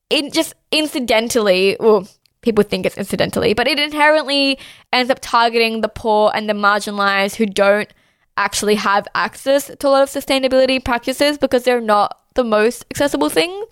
it 0.10 0.34
just 0.34 0.54
incidentally 0.72 1.78
well 1.80 2.08
people 2.41 2.63
think 2.63 2.86
it's 2.86 2.98
incidentally 2.98 3.54
but 3.54 3.67
it 3.67 3.80
inherently 3.80 4.58
ends 4.93 5.12
up 5.12 5.20
targeting 5.22 5.82
the 5.82 5.89
poor 5.89 6.32
and 6.34 6.50
the 6.50 6.54
marginalized 6.54 7.36
who 7.36 7.46
don't 7.46 7.93
actually 8.38 8.76
have 8.76 9.08
access 9.15 9.72
to 9.80 9.88
a 9.88 9.89
lot 9.89 10.04
of 10.04 10.10
sustainability 10.10 10.84
practices 10.84 11.38
because 11.38 11.63
they're 11.63 11.82
not 11.82 12.20
the 12.36 12.43
most 12.43 12.86
accessible 12.91 13.30
thing 13.30 13.65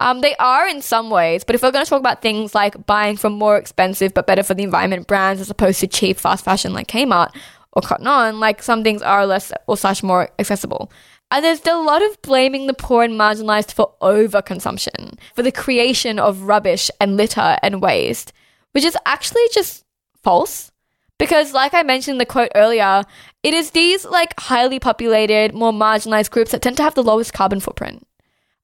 um, 0.00 0.20
they 0.20 0.36
are 0.36 0.68
in 0.68 0.80
some 0.80 1.10
ways, 1.10 1.42
but 1.42 1.56
if 1.56 1.62
we're 1.62 1.72
going 1.72 1.84
to 1.84 1.88
talk 1.88 1.98
about 1.98 2.22
things 2.22 2.54
like 2.54 2.86
buying 2.86 3.16
from 3.16 3.32
more 3.32 3.56
expensive 3.56 4.14
but 4.14 4.26
better 4.26 4.44
for 4.44 4.54
the 4.54 4.62
environment 4.62 5.08
brands 5.08 5.40
as 5.40 5.50
opposed 5.50 5.80
to 5.80 5.88
cheap 5.88 6.18
fast 6.18 6.44
fashion 6.44 6.72
like 6.72 6.86
Kmart 6.86 7.34
or 7.72 7.82
Cotton 7.82 8.06
On, 8.06 8.38
like 8.38 8.62
some 8.62 8.84
things 8.84 9.02
are 9.02 9.26
less 9.26 9.52
or 9.66 9.76
slash 9.76 10.02
more 10.02 10.30
accessible. 10.38 10.90
And 11.30 11.44
there's 11.44 11.64
a 11.66 11.74
lot 11.74 12.02
of 12.02 12.20
blaming 12.22 12.66
the 12.66 12.74
poor 12.74 13.04
and 13.04 13.14
marginalized 13.14 13.72
for 13.72 13.94
overconsumption, 14.00 15.18
for 15.34 15.42
the 15.42 15.52
creation 15.52 16.18
of 16.18 16.42
rubbish 16.42 16.90
and 17.00 17.16
litter 17.16 17.58
and 17.62 17.82
waste, 17.82 18.32
which 18.72 18.84
is 18.84 18.96
actually 19.04 19.42
just 19.52 19.84
false. 20.22 20.70
Because, 21.18 21.52
like 21.52 21.74
I 21.74 21.82
mentioned 21.82 22.14
in 22.14 22.18
the 22.18 22.26
quote 22.26 22.52
earlier, 22.54 23.02
it 23.42 23.52
is 23.52 23.72
these 23.72 24.04
like 24.04 24.38
highly 24.38 24.78
populated, 24.78 25.52
more 25.52 25.72
marginalized 25.72 26.30
groups 26.30 26.52
that 26.52 26.62
tend 26.62 26.76
to 26.78 26.82
have 26.82 26.94
the 26.94 27.02
lowest 27.02 27.32
carbon 27.32 27.60
footprint. 27.60 28.06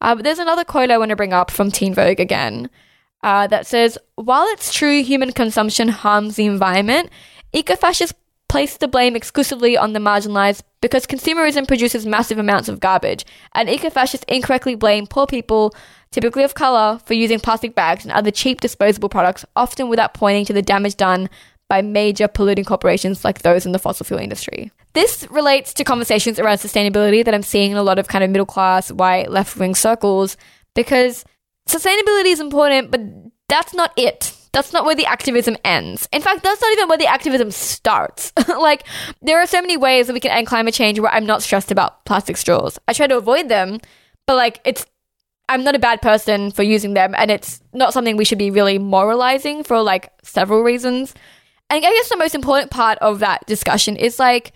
Uh, 0.01 0.15
but 0.15 0.23
there's 0.23 0.39
another 0.39 0.63
quote 0.63 0.89
I 0.89 0.97
want 0.97 1.09
to 1.09 1.15
bring 1.15 1.33
up 1.33 1.51
from 1.51 1.69
Teen 1.69 1.93
Vogue 1.93 2.19
again 2.19 2.69
uh, 3.23 3.47
that 3.47 3.67
says, 3.67 3.97
While 4.15 4.45
it's 4.47 4.73
true 4.73 5.03
human 5.03 5.33
consumption 5.33 5.89
harms 5.89 6.35
the 6.35 6.45
environment, 6.45 7.09
ecofascists 7.53 8.13
place 8.47 8.77
the 8.77 8.87
blame 8.87 9.15
exclusively 9.15 9.77
on 9.77 9.93
the 9.93 9.99
marginalized 9.99 10.61
because 10.81 11.05
consumerism 11.07 11.67
produces 11.67 12.05
massive 12.05 12.37
amounts 12.37 12.69
of 12.69 12.79
garbage, 12.79 13.25
and 13.53 13.67
ecofascists 13.67 14.23
incorrectly 14.27 14.75
blame 14.75 15.07
poor 15.07 15.25
people, 15.25 15.73
typically 16.11 16.43
of 16.43 16.53
color, 16.53 16.99
for 17.05 17.13
using 17.13 17.39
plastic 17.39 17.73
bags 17.73 18.05
and 18.05 18.13
other 18.13 18.31
cheap 18.31 18.61
disposable 18.61 19.09
products, 19.09 19.45
often 19.55 19.89
without 19.89 20.13
pointing 20.13 20.45
to 20.45 20.53
the 20.53 20.61
damage 20.61 20.95
done 20.95 21.29
by 21.67 21.81
major 21.81 22.27
polluting 22.27 22.63
corporations 22.65 23.25
like 23.25 23.41
those 23.41 23.65
in 23.65 23.71
the 23.71 23.79
fossil 23.79 24.05
fuel 24.05 24.19
industry. 24.19 24.71
this 24.93 25.27
relates 25.29 25.73
to 25.73 25.83
conversations 25.83 26.39
around 26.39 26.57
sustainability 26.57 27.25
that 27.25 27.33
I'm 27.33 27.43
seeing 27.43 27.71
in 27.71 27.77
a 27.77 27.83
lot 27.83 27.99
of 27.99 28.07
kind 28.07 28.23
of 28.23 28.29
middle 28.29 28.45
class, 28.45 28.91
white, 28.91 29.29
left 29.29 29.57
wing 29.57 29.75
circles 29.75 30.37
because 30.73 31.25
sustainability 31.67 32.27
is 32.27 32.39
important, 32.39 32.91
but 32.91 33.01
that's 33.49 33.73
not 33.73 33.91
it. 33.97 34.33
That's 34.55 34.71
not 34.71 34.85
where 34.85 34.95
the 34.95 35.05
activism 35.05 35.57
ends. 35.65 36.07
In 36.13 36.21
fact, 36.21 36.41
that's 36.41 36.61
not 36.61 36.71
even 36.71 36.87
where 36.87 36.97
the 36.97 37.07
activism 37.07 37.51
starts. 37.51 38.31
like, 38.47 38.85
there 39.21 39.37
are 39.37 39.45
so 39.45 39.59
many 39.59 39.75
ways 39.75 40.07
that 40.07 40.13
we 40.13 40.21
can 40.21 40.31
end 40.31 40.47
climate 40.47 40.73
change 40.73 40.97
where 40.97 41.11
I'm 41.11 41.25
not 41.25 41.43
stressed 41.43 41.73
about 41.73 42.05
plastic 42.05 42.37
straws. 42.37 42.79
I 42.87 42.93
try 42.93 43.05
to 43.07 43.17
avoid 43.17 43.49
them, 43.49 43.81
but 44.25 44.37
like, 44.37 44.61
it's, 44.63 44.85
I'm 45.49 45.65
not 45.65 45.75
a 45.75 45.79
bad 45.79 46.01
person 46.01 46.51
for 46.51 46.63
using 46.63 46.93
them, 46.93 47.13
and 47.17 47.29
it's 47.29 47.59
not 47.73 47.91
something 47.91 48.15
we 48.15 48.23
should 48.23 48.37
be 48.37 48.49
really 48.49 48.79
moralizing 48.79 49.61
for 49.65 49.81
like 49.81 50.09
several 50.23 50.61
reasons. 50.63 51.13
And 51.69 51.85
I 51.85 51.91
guess 51.91 52.07
the 52.07 52.15
most 52.15 52.33
important 52.33 52.71
part 52.71 52.97
of 52.99 53.19
that 53.19 53.45
discussion 53.47 53.97
is 53.97 54.19
like, 54.19 54.53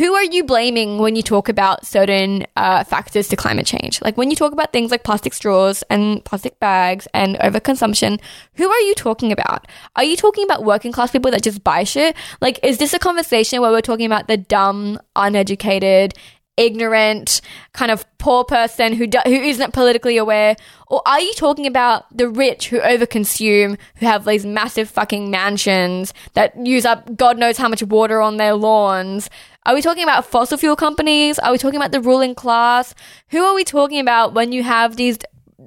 who 0.00 0.14
are 0.14 0.24
you 0.24 0.42
blaming 0.44 0.96
when 0.96 1.14
you 1.14 1.20
talk 1.20 1.50
about 1.50 1.84
certain 1.84 2.46
uh, 2.56 2.82
factors 2.84 3.28
to 3.28 3.36
climate 3.36 3.66
change? 3.66 4.00
Like 4.00 4.16
when 4.16 4.30
you 4.30 4.36
talk 4.36 4.50
about 4.50 4.72
things 4.72 4.90
like 4.90 5.04
plastic 5.04 5.34
straws 5.34 5.84
and 5.90 6.24
plastic 6.24 6.58
bags 6.58 7.06
and 7.12 7.36
overconsumption, 7.36 8.18
who 8.54 8.70
are 8.70 8.80
you 8.80 8.94
talking 8.94 9.30
about? 9.30 9.66
Are 9.96 10.04
you 10.04 10.16
talking 10.16 10.44
about 10.44 10.64
working 10.64 10.90
class 10.90 11.10
people 11.10 11.30
that 11.32 11.42
just 11.42 11.62
buy 11.62 11.84
shit? 11.84 12.16
Like, 12.40 12.58
is 12.62 12.78
this 12.78 12.94
a 12.94 12.98
conversation 12.98 13.60
where 13.60 13.70
we're 13.70 13.82
talking 13.82 14.06
about 14.06 14.26
the 14.26 14.38
dumb, 14.38 14.98
uneducated, 15.16 16.14
ignorant, 16.56 17.42
kind 17.74 17.90
of 17.90 18.06
poor 18.18 18.44
person 18.44 18.94
who 18.94 19.06
do- 19.06 19.18
who 19.24 19.34
isn't 19.34 19.72
politically 19.72 20.16
aware, 20.16 20.56
or 20.88 21.02
are 21.06 21.20
you 21.20 21.32
talking 21.34 21.66
about 21.66 22.04
the 22.16 22.28
rich 22.28 22.68
who 22.68 22.80
overconsume, 22.80 23.78
who 23.96 24.06
have 24.06 24.24
these 24.24 24.44
massive 24.44 24.88
fucking 24.88 25.30
mansions 25.30 26.12
that 26.34 26.54
use 26.66 26.84
up 26.84 27.16
God 27.16 27.38
knows 27.38 27.56
how 27.56 27.68
much 27.68 27.82
water 27.82 28.20
on 28.20 28.36
their 28.36 28.54
lawns? 28.54 29.30
Are 29.66 29.74
we 29.74 29.82
talking 29.82 30.02
about 30.02 30.24
fossil 30.24 30.56
fuel 30.56 30.76
companies? 30.76 31.38
Are 31.38 31.52
we 31.52 31.58
talking 31.58 31.78
about 31.78 31.92
the 31.92 32.00
ruling 32.00 32.34
class? 32.34 32.94
Who 33.28 33.44
are 33.44 33.54
we 33.54 33.64
talking 33.64 34.00
about 34.00 34.32
when 34.32 34.52
you 34.52 34.62
have 34.62 34.96
these 34.96 35.18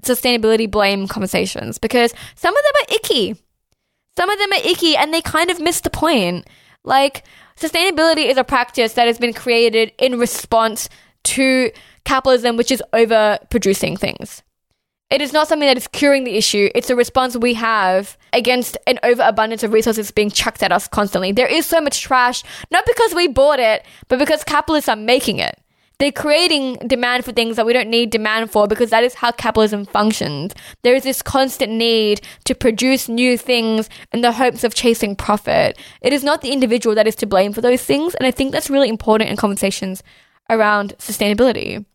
sustainability 0.02 0.70
blame 0.70 1.08
conversations? 1.08 1.78
Because 1.78 2.14
some 2.36 2.56
of 2.56 2.64
them 2.64 2.82
are 2.82 2.96
icky. 2.96 3.36
Some 4.18 4.30
of 4.30 4.40
them 4.40 4.52
are 4.52 4.68
icky 4.68 4.98
and 4.98 5.14
they 5.14 5.22
kind 5.22 5.52
of 5.52 5.60
miss 5.60 5.82
the 5.82 5.92
point. 5.92 6.48
Like, 6.84 7.24
sustainability 7.56 8.30
is 8.30 8.38
a 8.38 8.44
practice 8.44 8.94
that 8.94 9.08
has 9.08 9.20
been 9.20 9.34
created 9.34 9.92
in 10.00 10.20
response 10.20 10.90
to 11.26 11.72
capitalism, 12.04 12.58
which 12.58 12.72
is 12.72 12.84
overproducing 12.94 13.98
things. 13.98 14.44
It 15.10 15.22
is 15.22 15.32
not 15.32 15.48
something 15.48 15.68
that 15.68 15.78
is 15.78 15.88
curing 15.88 16.24
the 16.24 16.38
issue. 16.38 16.70
It's 16.74 16.90
a 16.90 16.96
response 16.96 17.38
we 17.38 17.54
have 17.54 18.18
against 18.32 18.78
an 18.88 19.00
overabundance 19.04 19.62
of 19.62 19.72
resources 19.72 20.10
being 20.10 20.32
chucked 20.32 20.64
at 20.64 20.72
us 20.72 20.88
constantly. 20.88 21.32
There 21.32 21.48
is 21.48 21.66
so 21.66 21.80
much 21.80 22.02
trash, 22.02 22.44
not 22.72 22.86
because 22.86 23.14
we 23.14 23.28
bought 23.28 23.60
it, 23.60 23.86
but 24.08 24.18
because 24.18 24.44
capitalists 24.44 24.90
are 24.90 24.96
making 24.96 25.38
it. 25.38 25.60
They're 26.00 26.12
creating 26.12 26.80
demand 26.88 27.24
for 27.24 27.32
things 27.32 27.56
that 27.56 27.66
we 27.66 27.74
don't 27.74 27.90
need 27.90 28.10
demand 28.10 28.52
for 28.52 28.68
because 28.68 28.90
that 28.90 29.04
is 29.04 29.14
how 29.14 29.32
capitalism 29.32 29.86
functions. 29.86 30.54
There 30.82 30.96
is 30.96 31.04
this 31.04 31.22
constant 31.22 31.72
need 31.72 32.22
to 32.46 32.56
produce 32.56 33.08
new 33.08 33.38
things 33.38 33.90
in 34.12 34.22
the 34.22 34.34
hopes 34.34 34.64
of 34.64 34.74
chasing 34.74 35.16
profit. 35.16 35.78
It 36.02 36.12
is 36.12 36.24
not 36.24 36.42
the 36.42 36.52
individual 36.52 36.96
that 36.96 37.08
is 37.08 37.16
to 37.18 37.28
blame 37.28 37.54
for 37.54 37.62
those 37.62 37.84
things. 37.84 38.16
And 38.16 38.28
I 38.28 38.32
think 38.32 38.52
that's 38.52 38.70
really 38.70 38.90
important 38.90 39.30
in 39.30 39.38
conversations 39.38 40.04
around 40.50 40.96
sustainability. 40.98 41.86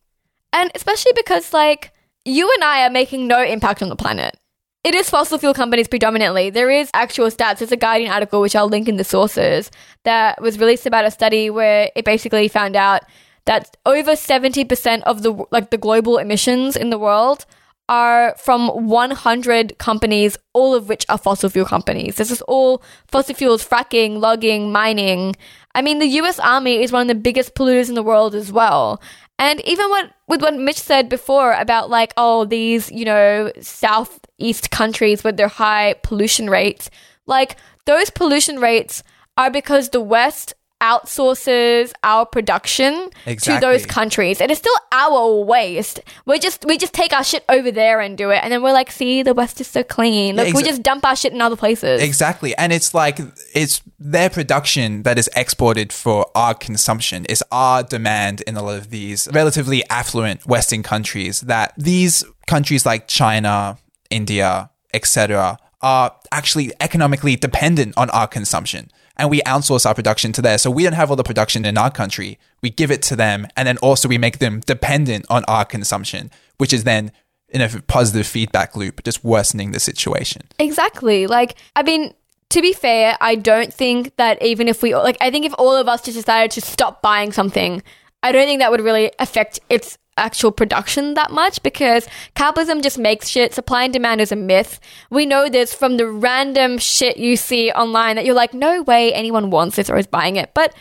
And 0.52 0.70
especially 0.74 1.12
because, 1.14 1.52
like, 1.52 1.92
you 2.28 2.50
and 2.54 2.64
I 2.64 2.86
are 2.86 2.90
making 2.90 3.26
no 3.26 3.42
impact 3.42 3.82
on 3.82 3.88
the 3.88 3.96
planet. 3.96 4.36
It 4.84 4.94
is 4.94 5.10
fossil 5.10 5.38
fuel 5.38 5.54
companies 5.54 5.88
predominantly. 5.88 6.50
There 6.50 6.70
is 6.70 6.90
actual 6.94 7.26
stats. 7.28 7.58
There's 7.58 7.72
a 7.72 7.76
Guardian 7.76 8.10
article, 8.10 8.40
which 8.40 8.54
I'll 8.54 8.68
link 8.68 8.88
in 8.88 8.96
the 8.96 9.04
sources, 9.04 9.70
that 10.04 10.40
was 10.40 10.58
released 10.58 10.86
about 10.86 11.04
a 11.04 11.10
study 11.10 11.50
where 11.50 11.90
it 11.96 12.04
basically 12.04 12.48
found 12.48 12.76
out 12.76 13.02
that 13.44 13.76
over 13.84 14.12
70% 14.12 15.02
of 15.02 15.22
the 15.22 15.44
like 15.50 15.70
the 15.70 15.78
global 15.78 16.18
emissions 16.18 16.76
in 16.76 16.90
the 16.90 16.98
world 16.98 17.44
are 17.88 18.34
from 18.36 18.68
100 18.68 19.78
companies, 19.78 20.36
all 20.52 20.74
of 20.74 20.88
which 20.88 21.06
are 21.08 21.18
fossil 21.18 21.48
fuel 21.48 21.64
companies. 21.64 22.16
This 22.16 22.30
is 22.30 22.42
all 22.42 22.82
fossil 23.06 23.34
fuels, 23.34 23.66
fracking, 23.66 24.20
logging, 24.20 24.70
mining. 24.70 25.34
I 25.74 25.82
mean, 25.82 25.98
the 25.98 26.06
US 26.20 26.38
Army 26.38 26.82
is 26.82 26.92
one 26.92 27.02
of 27.02 27.08
the 27.08 27.14
biggest 27.14 27.54
polluters 27.54 27.88
in 27.88 27.94
the 27.94 28.02
world 28.02 28.34
as 28.34 28.52
well. 28.52 29.00
And 29.38 29.60
even 29.60 29.88
what, 29.88 30.12
with 30.26 30.42
what 30.42 30.54
Mitch 30.54 30.80
said 30.80 31.08
before 31.08 31.52
about 31.52 31.90
like, 31.90 32.12
oh, 32.16 32.44
these, 32.44 32.90
you 32.90 33.04
know, 33.04 33.52
southeast 33.60 34.70
countries 34.70 35.22
with 35.22 35.36
their 35.36 35.48
high 35.48 35.94
pollution 36.02 36.50
rates, 36.50 36.90
like 37.26 37.56
those 37.86 38.10
pollution 38.10 38.58
rates 38.58 39.02
are 39.36 39.50
because 39.50 39.90
the 39.90 40.00
West 40.00 40.54
outsources 40.80 41.92
our 42.02 42.24
production 42.26 43.10
Exactly. 43.26 43.54
to 43.54 43.60
those 43.60 43.86
countries. 43.86 44.40
And 44.40 44.50
It 44.50 44.52
is 44.52 44.58
still 44.58 44.74
our 44.92 45.40
waste. 45.42 46.00
We 46.26 46.38
just 46.38 46.64
we 46.64 46.78
just 46.78 46.92
take 46.92 47.12
our 47.12 47.24
shit 47.24 47.44
over 47.48 47.70
there 47.70 48.00
and 48.00 48.16
do 48.16 48.30
it, 48.30 48.40
and 48.42 48.52
then 48.52 48.62
we're 48.62 48.72
like, 48.72 48.90
see, 48.90 49.22
the 49.22 49.34
West 49.34 49.60
is 49.60 49.66
so 49.66 49.82
clean. 49.82 50.36
Look, 50.36 50.46
we 50.54 50.62
exa- 50.62 50.66
just 50.66 50.82
dump 50.82 51.04
our 51.04 51.16
shit 51.16 51.32
in 51.32 51.40
other 51.40 51.56
places. 51.56 52.02
Exactly. 52.02 52.56
And 52.56 52.72
it's 52.72 52.94
like 52.94 53.18
it's 53.54 53.82
their 53.98 54.30
production 54.30 55.02
that 55.02 55.18
is 55.18 55.28
exported 55.34 55.92
for 55.92 56.26
our 56.34 56.54
consumption. 56.54 57.26
It's 57.28 57.42
our 57.50 57.82
demand 57.82 58.42
in 58.42 58.56
a 58.56 58.62
lot 58.62 58.76
of 58.78 58.90
these 58.90 59.28
relatively 59.32 59.82
affluent 59.90 60.46
Western 60.46 60.82
countries 60.82 61.40
that 61.42 61.72
these 61.76 62.24
countries 62.46 62.86
like 62.86 63.08
China, 63.08 63.78
India, 64.10 64.70
etc. 64.94 65.58
are 65.82 66.14
actually 66.32 66.72
economically 66.80 67.36
dependent 67.36 67.94
on 67.96 68.10
our 68.10 68.26
consumption. 68.26 68.90
And 69.18 69.30
we 69.30 69.40
outsource 69.42 69.84
our 69.84 69.94
production 69.94 70.32
to 70.32 70.42
there. 70.42 70.58
So 70.58 70.70
we 70.70 70.84
don't 70.84 70.92
have 70.92 71.10
all 71.10 71.16
the 71.16 71.24
production 71.24 71.64
in 71.64 71.76
our 71.76 71.90
country. 71.90 72.38
We 72.62 72.70
give 72.70 72.90
it 72.90 73.02
to 73.02 73.16
them. 73.16 73.46
And 73.56 73.66
then 73.66 73.76
also 73.78 74.08
we 74.08 74.16
make 74.18 74.38
them 74.38 74.60
dependent 74.60 75.26
on 75.28 75.44
our 75.48 75.64
consumption, 75.64 76.30
which 76.58 76.72
is 76.72 76.84
then 76.84 77.10
in 77.48 77.60
a 77.60 77.68
positive 77.82 78.26
feedback 78.26 78.76
loop, 78.76 79.02
just 79.04 79.24
worsening 79.24 79.72
the 79.72 79.80
situation. 79.80 80.42
Exactly. 80.58 81.26
Like, 81.26 81.56
I 81.74 81.82
mean, 81.82 82.14
to 82.50 82.62
be 82.62 82.72
fair, 82.72 83.16
I 83.20 83.34
don't 83.34 83.72
think 83.72 84.16
that 84.16 84.40
even 84.42 84.68
if 84.68 84.82
we, 84.82 84.94
like, 84.94 85.16
I 85.20 85.30
think 85.30 85.46
if 85.46 85.54
all 85.58 85.74
of 85.74 85.88
us 85.88 86.02
just 86.02 86.16
decided 86.16 86.50
to 86.52 86.60
stop 86.60 87.02
buying 87.02 87.32
something, 87.32 87.82
I 88.22 88.32
don't 88.32 88.46
think 88.46 88.60
that 88.60 88.70
would 88.70 88.80
really 88.80 89.12
affect 89.18 89.60
its 89.68 89.98
actual 90.18 90.52
production 90.52 91.14
that 91.14 91.30
much 91.30 91.62
because 91.62 92.06
capitalism 92.34 92.82
just 92.82 92.98
makes 92.98 93.28
shit. 93.28 93.54
Supply 93.54 93.84
and 93.84 93.92
demand 93.92 94.20
is 94.20 94.32
a 94.32 94.36
myth. 94.36 94.80
We 95.10 95.26
know 95.26 95.48
this 95.48 95.74
from 95.74 95.96
the 95.96 96.08
random 96.08 96.78
shit 96.78 97.16
you 97.16 97.36
see 97.36 97.70
online 97.72 98.16
that 98.16 98.24
you're 98.24 98.34
like, 98.34 98.54
no 98.54 98.82
way 98.82 99.12
anyone 99.12 99.50
wants 99.50 99.76
this 99.76 99.88
or 99.88 99.96
is 99.96 100.06
buying 100.06 100.36
it. 100.36 100.52
But 100.54 100.74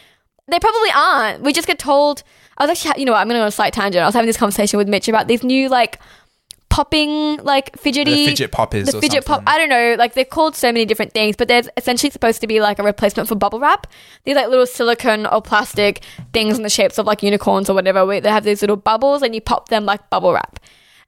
they 0.47 0.59
probably 0.59 0.89
aren't. 0.95 1.43
We 1.43 1.53
just 1.53 1.67
get 1.67 1.79
told. 1.79 2.23
I 2.57 2.65
was 2.65 2.71
actually, 2.71 3.01
you 3.01 3.05
know 3.05 3.11
what, 3.11 3.19
I'm 3.19 3.27
going 3.27 3.35
to 3.35 3.39
go 3.39 3.43
on 3.43 3.49
a 3.49 3.51
slight 3.51 3.73
tangent. 3.73 4.01
I 4.01 4.05
was 4.05 4.15
having 4.15 4.27
this 4.27 4.37
conversation 4.37 4.77
with 4.77 4.89
Mitch 4.89 5.07
about 5.07 5.27
these 5.27 5.43
new, 5.43 5.69
like, 5.69 5.99
popping, 6.69 7.37
like, 7.37 7.77
fidgety. 7.77 8.25
The 8.25 8.25
fidget 8.27 8.51
poppers 8.51 8.89
The 8.89 8.97
or 8.97 9.01
fidget 9.01 9.25
pop. 9.25 9.43
I 9.47 9.57
don't 9.57 9.69
know. 9.69 9.95
Like, 9.97 10.13
they're 10.13 10.25
called 10.25 10.55
so 10.55 10.67
many 10.71 10.85
different 10.85 11.13
things, 11.13 11.35
but 11.35 11.47
they're 11.47 11.63
essentially 11.77 12.11
supposed 12.11 12.41
to 12.41 12.47
be 12.47 12.59
like 12.59 12.79
a 12.79 12.83
replacement 12.83 13.29
for 13.29 13.35
bubble 13.35 13.59
wrap. 13.59 13.87
These, 14.23 14.35
like, 14.35 14.49
little 14.49 14.65
silicone 14.65 15.25
or 15.25 15.41
plastic 15.41 16.03
things 16.33 16.57
in 16.57 16.63
the 16.63 16.69
shapes 16.69 16.97
of, 16.97 17.05
like, 17.05 17.23
unicorns 17.23 17.69
or 17.69 17.73
whatever, 17.73 18.05
where 18.05 18.21
they 18.21 18.29
have 18.29 18.43
these 18.43 18.61
little 18.61 18.75
bubbles 18.75 19.21
and 19.21 19.33
you 19.33 19.41
pop 19.41 19.69
them 19.69 19.85
like 19.85 20.09
bubble 20.09 20.33
wrap. 20.33 20.59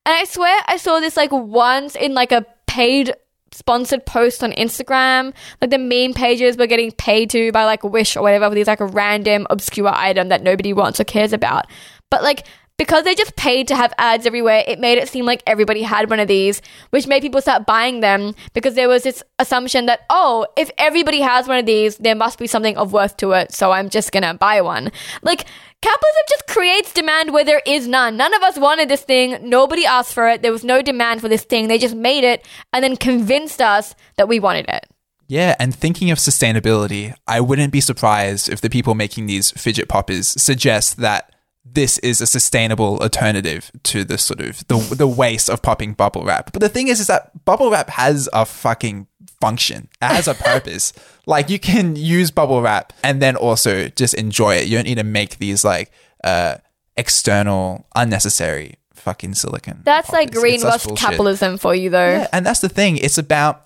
And 0.06 0.16
I 0.16 0.24
swear 0.24 0.60
I 0.68 0.78
saw 0.78 1.00
this, 1.00 1.18
like, 1.18 1.32
once 1.32 1.96
in, 1.96 2.14
like, 2.14 2.32
a 2.32 2.46
paid 2.68 3.14
sponsored 3.52 4.06
post 4.06 4.44
on 4.44 4.52
Instagram. 4.54 5.34
Like 5.62 5.72
the 5.72 5.78
meme 5.78 6.14
pages 6.14 6.58
were 6.58 6.68
getting 6.68 6.92
paid 6.92 7.30
to 7.32 7.52
by 7.52 7.66
like 7.66 7.84
Wish 7.84 8.16
or 8.16 8.22
whatever 8.22 8.50
for 8.50 8.56
these 8.56 8.68
like 8.68 8.80
a 8.80 8.86
random 8.86 9.48
obscure 9.50 9.92
item 9.94 10.30
that 10.30 10.44
nobody 10.44 10.72
wants 10.72 11.00
or 11.00 11.04
cares 11.04 11.34
about. 11.34 11.66
But 12.10 12.24
like 12.24 12.46
because 12.80 13.04
they 13.04 13.14
just 13.14 13.36
paid 13.36 13.68
to 13.68 13.76
have 13.76 13.94
ads 13.98 14.26
everywhere, 14.26 14.64
it 14.66 14.80
made 14.80 14.98
it 14.98 15.10
seem 15.10 15.26
like 15.26 15.44
everybody 15.46 15.84
had 15.84 16.10
one 16.10 16.22
of 16.22 16.30
these, 16.30 16.62
which 16.92 17.08
made 17.08 17.22
people 17.22 17.42
start 17.42 17.66
buying 17.66 18.00
them 18.00 18.34
because 18.54 18.74
there 18.76 18.88
was 18.88 19.04
this 19.04 19.22
assumption 19.38 19.86
that, 19.88 20.06
oh, 20.10 20.48
if 20.58 20.72
everybody 20.78 21.20
has 21.20 21.46
one 21.46 21.60
of 21.60 21.66
these, 21.66 21.98
there 21.98 22.16
must 22.16 22.40
be 22.40 22.48
something 22.48 22.78
of 22.78 22.94
worth 22.94 23.18
to 23.18 23.34
it, 23.34 23.52
so 23.54 23.74
I'm 23.74 23.90
just 23.90 24.14
gonna 24.14 24.34
buy 24.34 24.62
one. 24.62 24.94
Like, 25.22 25.46
capitalism 25.82 26.24
just 26.30 26.48
creates 26.48 26.94
demand 26.94 27.34
where 27.34 27.44
there 27.44 27.62
is 27.66 27.86
none. 27.86 28.16
None 28.16 28.34
of 28.34 28.44
us 28.44 28.58
wanted 28.58 28.88
this 28.88 29.04
thing, 29.04 29.38
nobody 29.42 29.86
asked 29.86 30.14
for 30.14 30.30
it, 30.30 30.42
there 30.42 30.54
was 30.54 30.64
no 30.64 30.82
demand 30.82 31.20
for 31.20 31.28
this 31.28 31.44
thing, 31.44 31.68
they 31.68 31.78
just 31.78 31.96
made 31.96 32.24
it 32.24 32.46
and 32.72 32.82
then 32.82 32.96
convinced 32.96 33.62
us 33.62 33.94
that 34.16 34.30
we 34.30 34.40
wanted 34.40 34.70
it. 34.70 34.86
Yeah, 35.28 35.56
and 35.60 35.76
thinking 35.76 36.12
of 36.12 36.18
sustainability, 36.18 37.14
I 37.28 37.42
wouldn't 37.42 37.74
be 37.74 37.82
surprised 37.82 38.48
if 38.48 38.62
the 38.62 38.70
people 38.70 38.96
making 38.96 39.26
these 39.26 39.52
fidget 39.52 39.90
poppers 39.90 40.30
suggest 40.42 40.98
that 40.98 41.36
this 41.66 41.98
is 42.00 42.22
a 42.22 42.28
sustainable 42.28 43.00
alternative 43.00 43.72
to 43.84 44.04
the 44.04 44.18
sort 44.18 44.42
of 44.42 44.66
the 44.68 44.78
the 44.96 45.08
waste 45.08 45.50
of 45.50 45.62
popping 45.62 45.94
bubble 45.94 46.24
wrap. 46.24 46.52
But 46.52 46.62
the 46.62 46.70
thing 46.70 46.88
is 46.88 47.00
is 47.00 47.08
that 47.08 47.46
bubble 47.46 47.70
wrap 47.70 47.90
has 47.90 48.30
a 48.34 48.46
fucking 48.46 49.08
function. 49.42 49.90
It 50.02 50.06
has 50.06 50.28
a 50.28 50.34
purpose. 50.50 50.94
like 51.26 51.50
you 51.50 51.60
can 51.60 51.96
use 51.96 52.32
bubble 52.32 52.62
wrap 52.62 52.94
and 53.04 53.22
then 53.22 53.36
also 53.36 53.90
just 53.90 54.14
enjoy 54.14 54.56
it. 54.56 54.68
You 54.68 54.78
don't 54.78 54.86
need 54.86 54.98
to 54.98 55.04
make 55.04 55.38
these 55.38 55.64
like 55.64 55.92
uh 56.24 56.56
external 56.98 57.88
unnecessary 57.96 58.76
fucking 58.94 59.34
silicon. 59.34 59.82
That's 59.84 60.12
like 60.12 60.34
poppers. 60.34 60.62
Just 60.62 60.88
greenwash 60.88 60.98
capitalism 60.98 61.58
for 61.58 61.74
you, 61.74 61.90
though. 61.90 62.10
Yeah, 62.10 62.28
and 62.34 62.46
that's 62.46 62.60
the 62.60 62.70
thing. 62.70 62.98
It's 62.98 63.18
about 63.18 63.66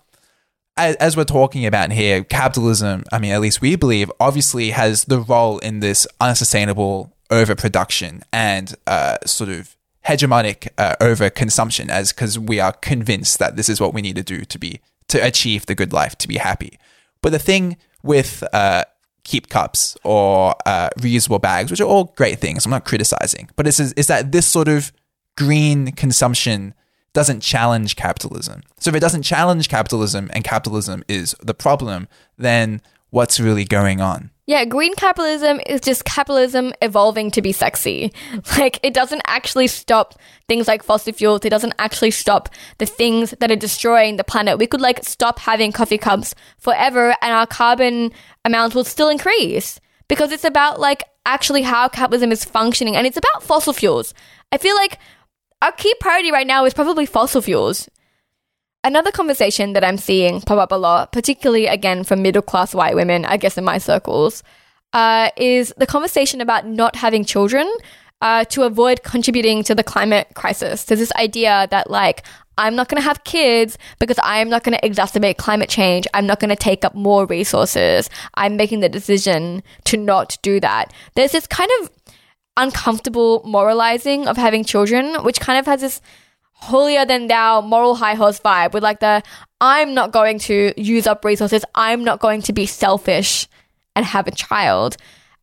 as, 0.78 0.96
as 0.98 1.18
we're 1.18 1.24
talking 1.24 1.66
about 1.66 1.91
here, 1.91 2.24
capitalism, 2.24 3.04
I 3.12 3.20
mean, 3.20 3.32
at 3.32 3.41
least 3.41 3.62
we 3.62 3.76
believe, 3.76 4.12
obviously 4.20 4.72
has 4.72 5.06
the 5.06 5.20
role 5.20 5.60
in 5.60 5.80
this 5.80 6.08
unsustainable 6.20 7.16
overproduction 7.34 8.24
and 8.32 8.76
uh, 8.88 9.18
sort 9.26 9.50
of 9.50 9.76
hegemonic 10.06 10.70
uh, 10.78 10.96
overconsumption, 11.02 11.90
as 11.90 12.12
because 12.12 12.38
we 12.38 12.60
are 12.60 12.74
convinced 12.74 13.40
that 13.40 13.56
this 13.56 13.70
is 13.70 13.80
what 13.80 13.94
we 13.94 14.02
need 14.02 14.16
to 14.16 14.24
do 14.24 14.46
to 14.46 14.60
be 14.60 14.82
to 15.08 15.18
achieve 15.26 15.66
the 15.66 15.76
good 15.76 15.94
life, 15.94 16.18
to 16.18 16.28
be 16.28 16.38
happy. 16.38 16.80
But 17.22 17.32
the 17.32 17.40
thing 17.40 17.78
with 18.04 18.44
uh, 18.54 18.84
keep 19.24 19.50
cups 19.50 19.98
or 20.04 20.56
uh, 20.66 20.90
reusable 21.00 21.42
bags, 21.42 21.72
which 21.72 21.82
are 21.82 21.88
all 21.88 22.14
great 22.16 22.40
things, 22.40 22.66
I'm 22.66 22.72
not 22.72 22.86
criticizing, 22.86 23.50
but 23.56 23.68
it's 23.68 23.80
is 23.80 24.08
that 24.08 24.32
this 24.32 24.48
sort 24.48 24.68
of 24.68 24.92
green 25.38 25.92
consumption 25.94 26.74
doesn't 27.14 27.42
challenge 27.42 27.96
capitalism. 27.96 28.64
So 28.80 28.90
if 28.90 28.96
it 28.96 29.00
doesn't 29.00 29.24
challenge 29.24 29.70
capitalism 29.70 30.30
and 30.34 30.44
capitalism 30.44 31.04
is 31.08 31.36
the 31.42 31.54
problem, 31.54 32.08
then 32.38 32.82
what's 33.12 33.40
really 33.40 33.66
going 33.66 34.02
on? 34.02 34.32
Yeah, 34.46 34.66
green 34.66 34.94
capitalism 34.96 35.62
is 35.66 35.80
just 35.80 36.04
capitalism 36.04 36.74
evolving 36.82 37.32
to 37.32 37.41
be 37.41 37.54
sexy. 37.54 38.12
Like, 38.58 38.80
it 38.84 38.94
doesn't 38.94 39.22
actually 39.26 39.68
stop 39.68 40.16
things 40.48 40.68
like 40.68 40.84
fossil 40.84 41.14
fuels. 41.14 41.46
It 41.46 41.50
doesn't 41.50 41.74
actually 41.80 42.12
stop 42.12 42.50
the 42.78 42.86
things 42.86 43.34
that 43.39 43.52
are 43.52 43.56
destroying 43.56 44.18
the 44.18 44.24
planet. 44.24 44.60
We 44.60 44.68
could, 44.68 44.82
like, 44.82 45.04
stop 45.04 45.39
having 45.39 45.72
coffee 45.72 45.98
cups 45.98 46.36
forever 46.60 47.16
and 47.22 47.32
our 47.32 47.48
carbon 47.48 48.12
amount 48.44 48.76
will 48.76 48.84
still 48.84 49.10
increase 49.10 49.80
because 50.08 50.32
it's 50.32 50.44
about, 50.44 50.80
like, 50.80 51.04
actually 51.26 51.62
how 51.62 51.88
capitalism 51.88 52.32
is 52.32 52.44
functioning 52.44 52.96
and 52.96 53.08
it's 53.08 53.18
about 53.18 53.44
fossil 53.44 53.74
fuels. 53.74 54.14
I 54.52 54.58
feel 54.58 54.76
like 54.76 55.00
our 55.62 55.72
key 55.72 55.94
priority 56.02 56.32
right 56.32 56.48
now 56.48 56.66
is 56.66 56.74
probably 56.74 57.06
fossil 57.06 57.41
fuels. 57.41 57.88
Another 58.86 59.12
conversation 59.12 59.74
that 59.74 59.84
I'm 59.84 59.98
seeing 59.98 60.42
pop 60.42 60.60
up 60.60 60.72
a 60.72 60.76
lot, 60.76 61.14
particularly 61.14 61.68
again 61.68 62.04
from 62.04 62.22
middle 62.22 62.42
class 62.42 62.76
white 62.76 62.96
women, 62.96 63.24
I 63.24 63.38
guess 63.38 63.58
in 63.58 63.64
my 63.64 63.78
circles, 63.78 64.44
uh, 64.92 65.30
is 65.38 65.74
the 65.78 65.88
conversation 65.88 66.42
about 66.42 66.68
not 66.68 66.98
having 66.98 67.24
children 67.24 67.72
uh, 68.22 68.44
to 68.46 68.64
avoid 68.64 69.04
contributing 69.04 69.64
to 69.64 69.76
the 69.76 69.84
climate 69.84 70.28
crisis. 70.34 70.84
There's 70.84 71.00
this 71.00 71.14
idea 71.14 71.68
that, 71.72 71.90
like, 71.90 72.24
I'm 72.58 72.76
not 72.76 72.90
going 72.90 73.02
to 73.02 73.08
have 73.08 73.24
kids 73.24 73.78
because 74.00 74.20
I'm 74.22 74.50
not 74.50 74.64
going 74.64 74.78
to 74.78 74.88
exacerbate 74.88 75.38
climate 75.38 75.70
change. 75.70 76.06
I'm 76.14 76.28
not 76.28 76.40
going 76.40 76.50
to 76.50 76.56
take 76.56 76.86
up 76.86 76.94
more 76.94 77.26
resources. 77.26 78.10
I'm 78.36 78.58
making 78.58 78.82
the 78.82 78.90
decision 78.90 79.64
to 79.86 79.98
not 79.98 80.38
do 80.42 80.60
that. 80.60 80.94
There's 81.16 81.32
this 81.32 81.48
kind 81.48 81.72
of 81.82 81.90
uncomfortable 82.58 83.42
moralizing 83.46 84.28
of 84.28 84.38
having 84.38 84.64
children, 84.64 85.24
which 85.24 85.40
kind 85.40 85.58
of 85.58 85.66
has 85.66 85.82
this 85.82 86.02
holier 86.64 87.05
than 87.05 87.28
thou 87.28 87.61
moral 87.61 87.95
high 87.95 88.16
horse 88.16 88.39
vibe 88.39 88.74
with 88.74 88.84
like 88.84 88.99
the 88.99 89.22
I'm 89.61 89.93
not 89.93 90.11
going 90.11 90.39
to 90.39 90.74
use 90.78 91.07
up 91.07 91.24
resources, 91.24 91.64
I'm 91.76 92.03
not 92.03 92.20
going 92.20 92.41
to 92.43 92.53
be 92.53 92.66
selfish 92.66 93.47
and 93.95 94.05
have 94.05 94.28
a 94.28 94.32
child. 94.32 94.97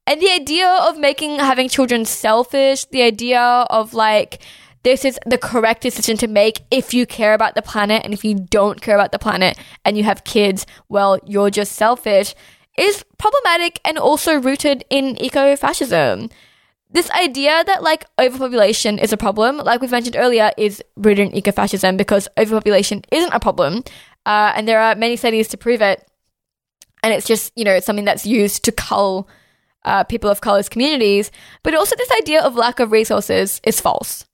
And 0.07 0.21
the 0.21 0.31
idea 0.31 0.69
of 0.69 0.99
making 0.99 1.39
having 1.39 1.69
children 1.69 2.05
selfish, 2.05 2.85
the 2.87 3.03
idea 3.03 3.41
of 3.71 3.95
like 3.95 4.43
this 4.83 5.05
is 5.05 5.19
the 5.27 5.39
correct 5.39 5.83
decision 5.83 6.17
to 6.17 6.27
make 6.27 6.63
if 6.71 6.95
you 6.95 7.07
care 7.07 7.35
about 7.35 7.55
the 7.55 7.63
planet 7.63 8.03
and 8.05 8.15
if 8.15 8.25
you 8.25 8.35
don't 8.35 8.81
care 8.81 8.95
about 8.95 9.13
the 9.13 9.19
planet 9.19 9.59
and 9.85 9.97
you 9.97 10.05
have 10.05 10.25
kids, 10.25 10.67
well, 10.89 11.19
you're 11.27 11.51
just 11.51 11.73
selfish 11.73 12.35
is 12.79 13.05
problematic 13.19 13.81
and 13.85 13.99
also 13.99 14.41
rooted 14.41 14.85
in 14.91 15.21
eco-fascism 15.23 16.31
this 16.93 17.11
idea 17.11 17.63
that 17.65 17.83
like 17.83 18.05
overpopulation 18.19 18.99
is 18.99 19.13
a 19.13 19.17
problem, 19.17 19.59
like 19.59 19.81
we've 19.81 19.91
mentioned 19.91 20.17
earlier, 20.17 20.51
is 20.57 20.83
rooted 20.97 21.33
in 21.33 21.41
ecofascism 21.41 21.97
because 21.97 22.29
overpopulation 22.37 23.03
isn't 23.13 23.33
a 23.33 23.41
problem, 23.41 23.85
uh, 24.27 24.53
and 24.57 24.67
there 24.67 24.81
are 24.81 24.95
many 24.95 25.17
studies 25.17 25.49
to 25.49 25.57
prove 25.57 25.81
it. 25.81 26.07
And 27.03 27.15
it's 27.15 27.27
just 27.27 27.53
you 27.57 27.65
know 27.65 27.81
something 27.81 28.05
that's 28.05 28.27
used 28.27 28.65
to 28.65 28.73
cull 28.73 29.29
uh, 29.85 30.05
people 30.05 30.31
of 30.31 30.41
color's 30.41 30.69
communities, 30.69 31.31
but 31.63 31.75
also 31.75 31.97
this 31.97 32.11
idea 32.13 32.43
of 32.43 32.57
lack 32.57 32.81
of 32.81 32.93
resources 32.93 33.61
is 33.65 33.81
false. 33.81 34.27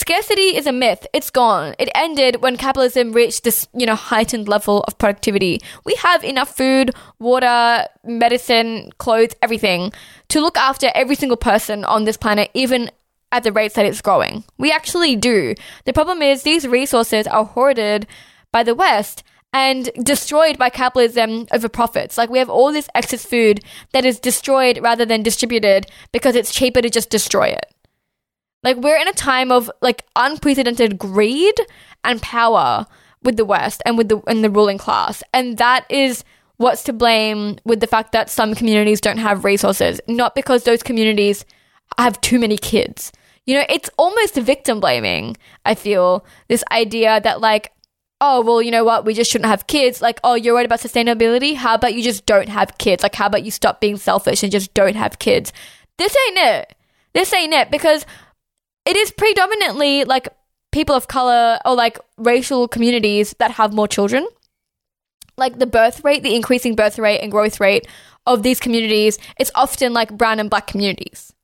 Scarcity 0.00 0.56
is 0.56 0.66
a 0.66 0.72
myth. 0.72 1.06
It's 1.12 1.28
gone. 1.28 1.74
It 1.78 1.90
ended 1.94 2.40
when 2.40 2.56
capitalism 2.56 3.12
reached 3.12 3.44
this, 3.44 3.68
you 3.74 3.84
know, 3.84 3.96
heightened 3.96 4.48
level 4.48 4.82
of 4.86 4.96
productivity. 4.96 5.60
We 5.84 5.94
have 5.96 6.24
enough 6.24 6.56
food, 6.56 6.94
water, 7.18 7.86
medicine, 8.04 8.90
clothes, 8.98 9.34
everything 9.42 9.92
to 10.28 10.40
look 10.40 10.56
after 10.56 10.90
every 10.94 11.16
single 11.16 11.36
person 11.36 11.84
on 11.84 12.04
this 12.04 12.16
planet, 12.16 12.50
even 12.54 12.90
at 13.32 13.42
the 13.42 13.52
rates 13.52 13.74
that 13.74 13.86
it's 13.86 14.00
growing. 14.00 14.44
We 14.56 14.72
actually 14.72 15.16
do. 15.16 15.54
The 15.84 15.92
problem 15.92 16.22
is 16.22 16.42
these 16.42 16.66
resources 16.66 17.26
are 17.26 17.44
hoarded 17.44 18.06
by 18.52 18.62
the 18.62 18.74
West 18.74 19.22
and 19.52 19.90
destroyed 20.02 20.58
by 20.58 20.70
capitalism 20.70 21.46
over 21.52 21.68
profits. 21.68 22.16
Like 22.16 22.30
we 22.30 22.38
have 22.38 22.48
all 22.48 22.72
this 22.72 22.88
excess 22.94 23.26
food 23.26 23.62
that 23.92 24.04
is 24.04 24.20
destroyed 24.20 24.78
rather 24.80 25.04
than 25.04 25.22
distributed 25.22 25.86
because 26.12 26.36
it's 26.36 26.54
cheaper 26.54 26.80
to 26.80 26.88
just 26.88 27.10
destroy 27.10 27.48
it. 27.48 27.74
Like 28.62 28.76
we're 28.76 28.96
in 28.96 29.08
a 29.08 29.12
time 29.12 29.52
of 29.52 29.70
like 29.80 30.04
unprecedented 30.16 30.98
greed 30.98 31.54
and 32.04 32.20
power 32.20 32.86
with 33.22 33.36
the 33.36 33.44
West 33.44 33.82
and 33.84 33.96
with 33.96 34.08
the 34.08 34.20
and 34.26 34.42
the 34.42 34.50
ruling 34.50 34.78
class. 34.78 35.22
And 35.32 35.58
that 35.58 35.86
is 35.90 36.24
what's 36.56 36.82
to 36.84 36.92
blame 36.92 37.58
with 37.64 37.80
the 37.80 37.86
fact 37.86 38.12
that 38.12 38.30
some 38.30 38.54
communities 38.54 39.00
don't 39.00 39.18
have 39.18 39.44
resources, 39.44 40.00
not 40.08 40.34
because 40.34 40.64
those 40.64 40.82
communities 40.82 41.44
have 41.98 42.20
too 42.20 42.38
many 42.38 42.58
kids. 42.58 43.12
You 43.46 43.54
know, 43.54 43.64
it's 43.68 43.90
almost 43.96 44.34
victim 44.34 44.80
blaming, 44.80 45.36
I 45.64 45.74
feel. 45.74 46.26
This 46.48 46.64
idea 46.70 47.20
that 47.20 47.40
like 47.40 47.72
oh, 48.20 48.40
well, 48.40 48.60
you 48.60 48.70
know 48.70 48.84
what? 48.84 49.04
We 49.04 49.14
just 49.14 49.30
shouldn't 49.30 49.48
have 49.48 49.66
kids. 49.66 50.02
Like, 50.02 50.18
oh, 50.24 50.34
you're 50.34 50.54
worried 50.54 50.66
about 50.66 50.80
sustainability? 50.80 51.54
How 51.54 51.74
about 51.74 51.94
you 51.94 52.02
just 52.02 52.26
don't 52.26 52.48
have 52.48 52.76
kids? 52.78 53.02
Like, 53.02 53.14
how 53.14 53.26
about 53.26 53.44
you 53.44 53.50
stop 53.50 53.80
being 53.80 53.96
selfish 53.96 54.42
and 54.42 54.50
just 54.50 54.74
don't 54.74 54.96
have 54.96 55.18
kids? 55.18 55.52
This 55.98 56.16
ain't 56.26 56.38
it. 56.38 56.74
This 57.14 57.32
ain't 57.32 57.54
it 57.54 57.70
because 57.70 58.04
it 58.88 58.96
is 58.96 59.10
predominantly 59.10 60.04
like 60.04 60.28
people 60.72 60.94
of 60.94 61.08
color 61.08 61.58
or 61.66 61.74
like 61.74 61.98
racial 62.16 62.66
communities 62.66 63.34
that 63.38 63.50
have 63.52 63.74
more 63.74 63.86
children. 63.86 64.26
Like 65.36 65.58
the 65.58 65.66
birth 65.66 66.02
rate, 66.04 66.22
the 66.22 66.34
increasing 66.34 66.74
birth 66.74 66.98
rate 66.98 67.20
and 67.20 67.30
growth 67.30 67.60
rate 67.60 67.86
of 68.24 68.42
these 68.42 68.58
communities, 68.58 69.18
it's 69.38 69.50
often 69.54 69.92
like 69.92 70.16
brown 70.16 70.40
and 70.40 70.48
black 70.48 70.66
communities. 70.66 71.34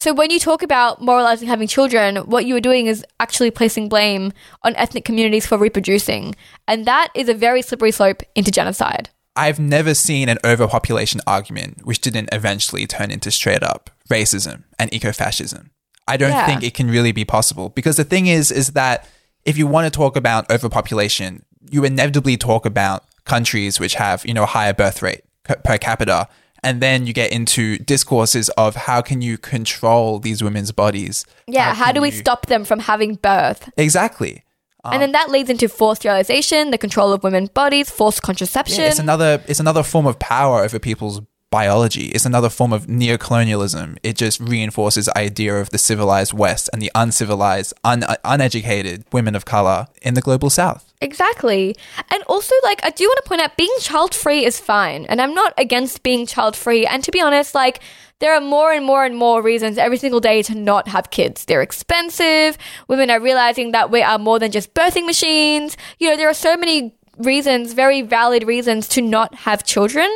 So 0.00 0.14
when 0.14 0.30
you 0.30 0.38
talk 0.38 0.62
about 0.62 1.02
moralizing 1.02 1.48
having 1.48 1.66
children, 1.66 2.16
what 2.16 2.44
you 2.44 2.56
are 2.56 2.60
doing 2.60 2.86
is 2.86 3.04
actually 3.18 3.50
placing 3.50 3.88
blame 3.88 4.32
on 4.62 4.76
ethnic 4.76 5.04
communities 5.04 5.46
for 5.46 5.58
reproducing. 5.58 6.34
And 6.68 6.86
that 6.86 7.08
is 7.14 7.28
a 7.28 7.34
very 7.34 7.62
slippery 7.62 7.90
slope 7.90 8.22
into 8.36 8.52
genocide. 8.52 9.10
I've 9.34 9.58
never 9.58 9.94
seen 9.94 10.28
an 10.28 10.38
overpopulation 10.44 11.20
argument 11.26 11.84
which 11.84 12.00
didn't 12.00 12.28
eventually 12.30 12.86
turn 12.86 13.10
into 13.10 13.32
straight 13.32 13.64
up 13.64 13.90
racism 14.08 14.62
and 14.78 14.90
ecofascism. 14.92 15.70
I 16.12 16.18
don't 16.18 16.30
yeah. 16.30 16.44
think 16.44 16.62
it 16.62 16.74
can 16.74 16.90
really 16.90 17.12
be 17.12 17.24
possible 17.24 17.70
because 17.70 17.96
the 17.96 18.04
thing 18.04 18.26
is, 18.26 18.50
is 18.50 18.72
that 18.72 19.08
if 19.46 19.56
you 19.56 19.66
want 19.66 19.86
to 19.86 19.90
talk 19.90 20.14
about 20.14 20.50
overpopulation, 20.50 21.42
you 21.70 21.84
inevitably 21.84 22.36
talk 22.36 22.66
about 22.66 23.04
countries 23.24 23.80
which 23.80 23.94
have, 23.94 24.26
you 24.26 24.34
know, 24.34 24.42
a 24.42 24.46
higher 24.46 24.74
birth 24.74 25.00
rate 25.00 25.22
per 25.44 25.78
capita. 25.78 26.28
And 26.62 26.82
then 26.82 27.06
you 27.06 27.14
get 27.14 27.32
into 27.32 27.78
discourses 27.78 28.50
of 28.50 28.76
how 28.76 29.00
can 29.00 29.22
you 29.22 29.38
control 29.38 30.18
these 30.18 30.44
women's 30.44 30.70
bodies? 30.70 31.24
Yeah, 31.48 31.72
how, 31.72 31.86
how 31.86 31.92
do 31.92 32.02
we 32.02 32.10
stop 32.10 32.46
them 32.46 32.64
from 32.66 32.80
having 32.80 33.14
birth? 33.14 33.70
Exactly. 33.78 34.44
Um, 34.84 34.92
and 34.92 35.02
then 35.02 35.12
that 35.12 35.30
leads 35.30 35.48
into 35.48 35.66
forced 35.66 36.02
sterilization, 36.02 36.72
the 36.72 36.78
control 36.78 37.12
of 37.12 37.24
women's 37.24 37.48
bodies, 37.48 37.88
forced 37.88 38.20
contraception. 38.22 38.80
Yeah, 38.80 38.88
it's 38.88 38.98
another 38.98 39.42
it's 39.48 39.60
another 39.60 39.82
form 39.82 40.06
of 40.06 40.18
power 40.18 40.62
over 40.62 40.78
people's 40.78 41.22
biology. 41.52 42.06
It's 42.06 42.26
another 42.26 42.48
form 42.48 42.72
of 42.72 42.86
neocolonialism. 42.86 43.98
It 44.02 44.16
just 44.16 44.40
reinforces 44.40 45.04
the 45.04 45.16
idea 45.16 45.60
of 45.60 45.70
the 45.70 45.78
civilized 45.78 46.32
West 46.32 46.68
and 46.72 46.82
the 46.82 46.90
uncivilized, 46.94 47.74
un- 47.84 48.04
uneducated 48.24 49.04
women 49.12 49.36
of 49.36 49.44
color 49.44 49.86
in 50.00 50.14
the 50.14 50.22
global 50.22 50.50
South. 50.50 50.92
Exactly. 51.02 51.76
And 52.10 52.22
also, 52.24 52.54
like, 52.64 52.80
I 52.82 52.90
do 52.90 53.04
want 53.04 53.18
to 53.22 53.28
point 53.28 53.42
out 53.42 53.56
being 53.56 53.74
child 53.80 54.14
free 54.14 54.44
is 54.44 54.58
fine. 54.58 55.04
And 55.06 55.20
I'm 55.20 55.34
not 55.34 55.52
against 55.58 56.02
being 56.02 56.26
child 56.26 56.56
free. 56.56 56.86
And 56.86 57.04
to 57.04 57.10
be 57.10 57.20
honest, 57.20 57.54
like, 57.54 57.80
there 58.20 58.34
are 58.34 58.40
more 58.40 58.72
and 58.72 58.86
more 58.86 59.04
and 59.04 59.16
more 59.16 59.42
reasons 59.42 59.78
every 59.78 59.98
single 59.98 60.20
day 60.20 60.42
to 60.44 60.54
not 60.54 60.88
have 60.88 61.10
kids. 61.10 61.44
They're 61.44 61.60
expensive. 61.60 62.56
Women 62.88 63.10
are 63.10 63.20
realizing 63.20 63.72
that 63.72 63.90
we 63.90 64.00
are 64.00 64.18
more 64.18 64.38
than 64.38 64.52
just 64.52 64.72
birthing 64.74 65.06
machines. 65.06 65.76
You 65.98 66.08
know, 66.08 66.16
there 66.16 66.30
are 66.30 66.34
so 66.48 66.56
many 66.56 66.94
reasons, 67.18 67.72
very 67.74 68.00
valid 68.00 68.46
reasons 68.46 68.88
to 68.88 69.02
not 69.02 69.34
have 69.34 69.64
children. 69.64 70.08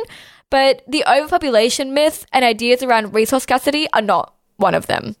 But 0.49 0.83
the 0.87 1.03
overpopulation 1.05 1.93
myth 1.93 2.25
and 2.31 2.45
ideas 2.45 2.81
around 2.81 3.13
resource 3.13 3.43
scarcity 3.43 3.87
are 3.91 4.01
not 4.01 4.33
one 4.57 4.75
of 4.75 4.87
them. 4.87 5.15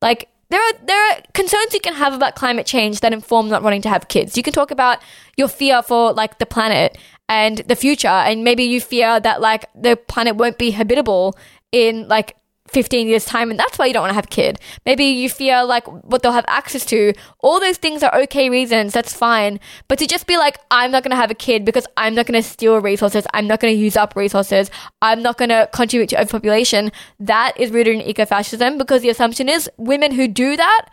Like, 0.00 0.28
there 0.50 0.60
are 0.60 0.72
there 0.84 1.10
are 1.10 1.22
concerns 1.32 1.72
you 1.72 1.80
can 1.80 1.94
have 1.94 2.12
about 2.12 2.34
climate 2.34 2.66
change 2.66 3.00
that 3.00 3.12
inform 3.12 3.48
not 3.48 3.62
wanting 3.62 3.80
to 3.82 3.88
have 3.88 4.08
kids. 4.08 4.36
You 4.36 4.42
can 4.42 4.52
talk 4.52 4.70
about 4.70 4.98
your 5.36 5.48
fear 5.48 5.82
for 5.82 6.12
like 6.12 6.38
the 6.38 6.46
planet 6.46 6.98
and 7.26 7.58
the 7.58 7.76
future, 7.76 8.08
and 8.08 8.44
maybe 8.44 8.64
you 8.64 8.78
fear 8.78 9.18
that 9.18 9.40
like 9.40 9.64
the 9.74 9.96
planet 9.96 10.36
won't 10.36 10.58
be 10.58 10.72
habitable 10.72 11.38
in 11.70 12.06
like 12.06 12.36
15 12.72 13.06
years 13.06 13.24
time 13.24 13.50
and 13.50 13.58
that's 13.58 13.78
why 13.78 13.86
you 13.86 13.92
don't 13.92 14.02
want 14.02 14.10
to 14.10 14.16
have 14.16 14.24
a 14.24 14.28
kid. 14.28 14.58
Maybe 14.86 15.04
you 15.04 15.28
fear 15.28 15.64
like 15.64 15.86
what 15.86 16.22
they'll 16.22 16.32
have 16.32 16.44
access 16.48 16.84
to. 16.86 17.12
All 17.40 17.60
those 17.60 17.76
things 17.76 18.02
are 18.02 18.14
okay 18.22 18.50
reasons. 18.50 18.92
That's 18.92 19.12
fine. 19.12 19.60
But 19.88 19.98
to 19.98 20.06
just 20.06 20.26
be 20.26 20.36
like, 20.36 20.58
I'm 20.70 20.90
not 20.90 21.02
going 21.02 21.10
to 21.10 21.16
have 21.16 21.30
a 21.30 21.34
kid 21.34 21.64
because 21.64 21.86
I'm 21.96 22.14
not 22.14 22.26
going 22.26 22.40
to 22.40 22.48
steal 22.48 22.80
resources. 22.80 23.26
I'm 23.34 23.46
not 23.46 23.60
going 23.60 23.74
to 23.74 23.78
use 23.78 23.96
up 23.96 24.16
resources. 24.16 24.70
I'm 25.00 25.22
not 25.22 25.38
going 25.38 25.50
to 25.50 25.68
contribute 25.72 26.08
to 26.10 26.20
overpopulation. 26.20 26.92
That 27.20 27.52
is 27.58 27.70
rooted 27.70 28.00
in 28.00 28.14
ecofascism 28.14 28.78
because 28.78 29.02
the 29.02 29.10
assumption 29.10 29.48
is 29.48 29.70
women 29.76 30.12
who 30.12 30.28
do 30.28 30.56
that 30.56 30.88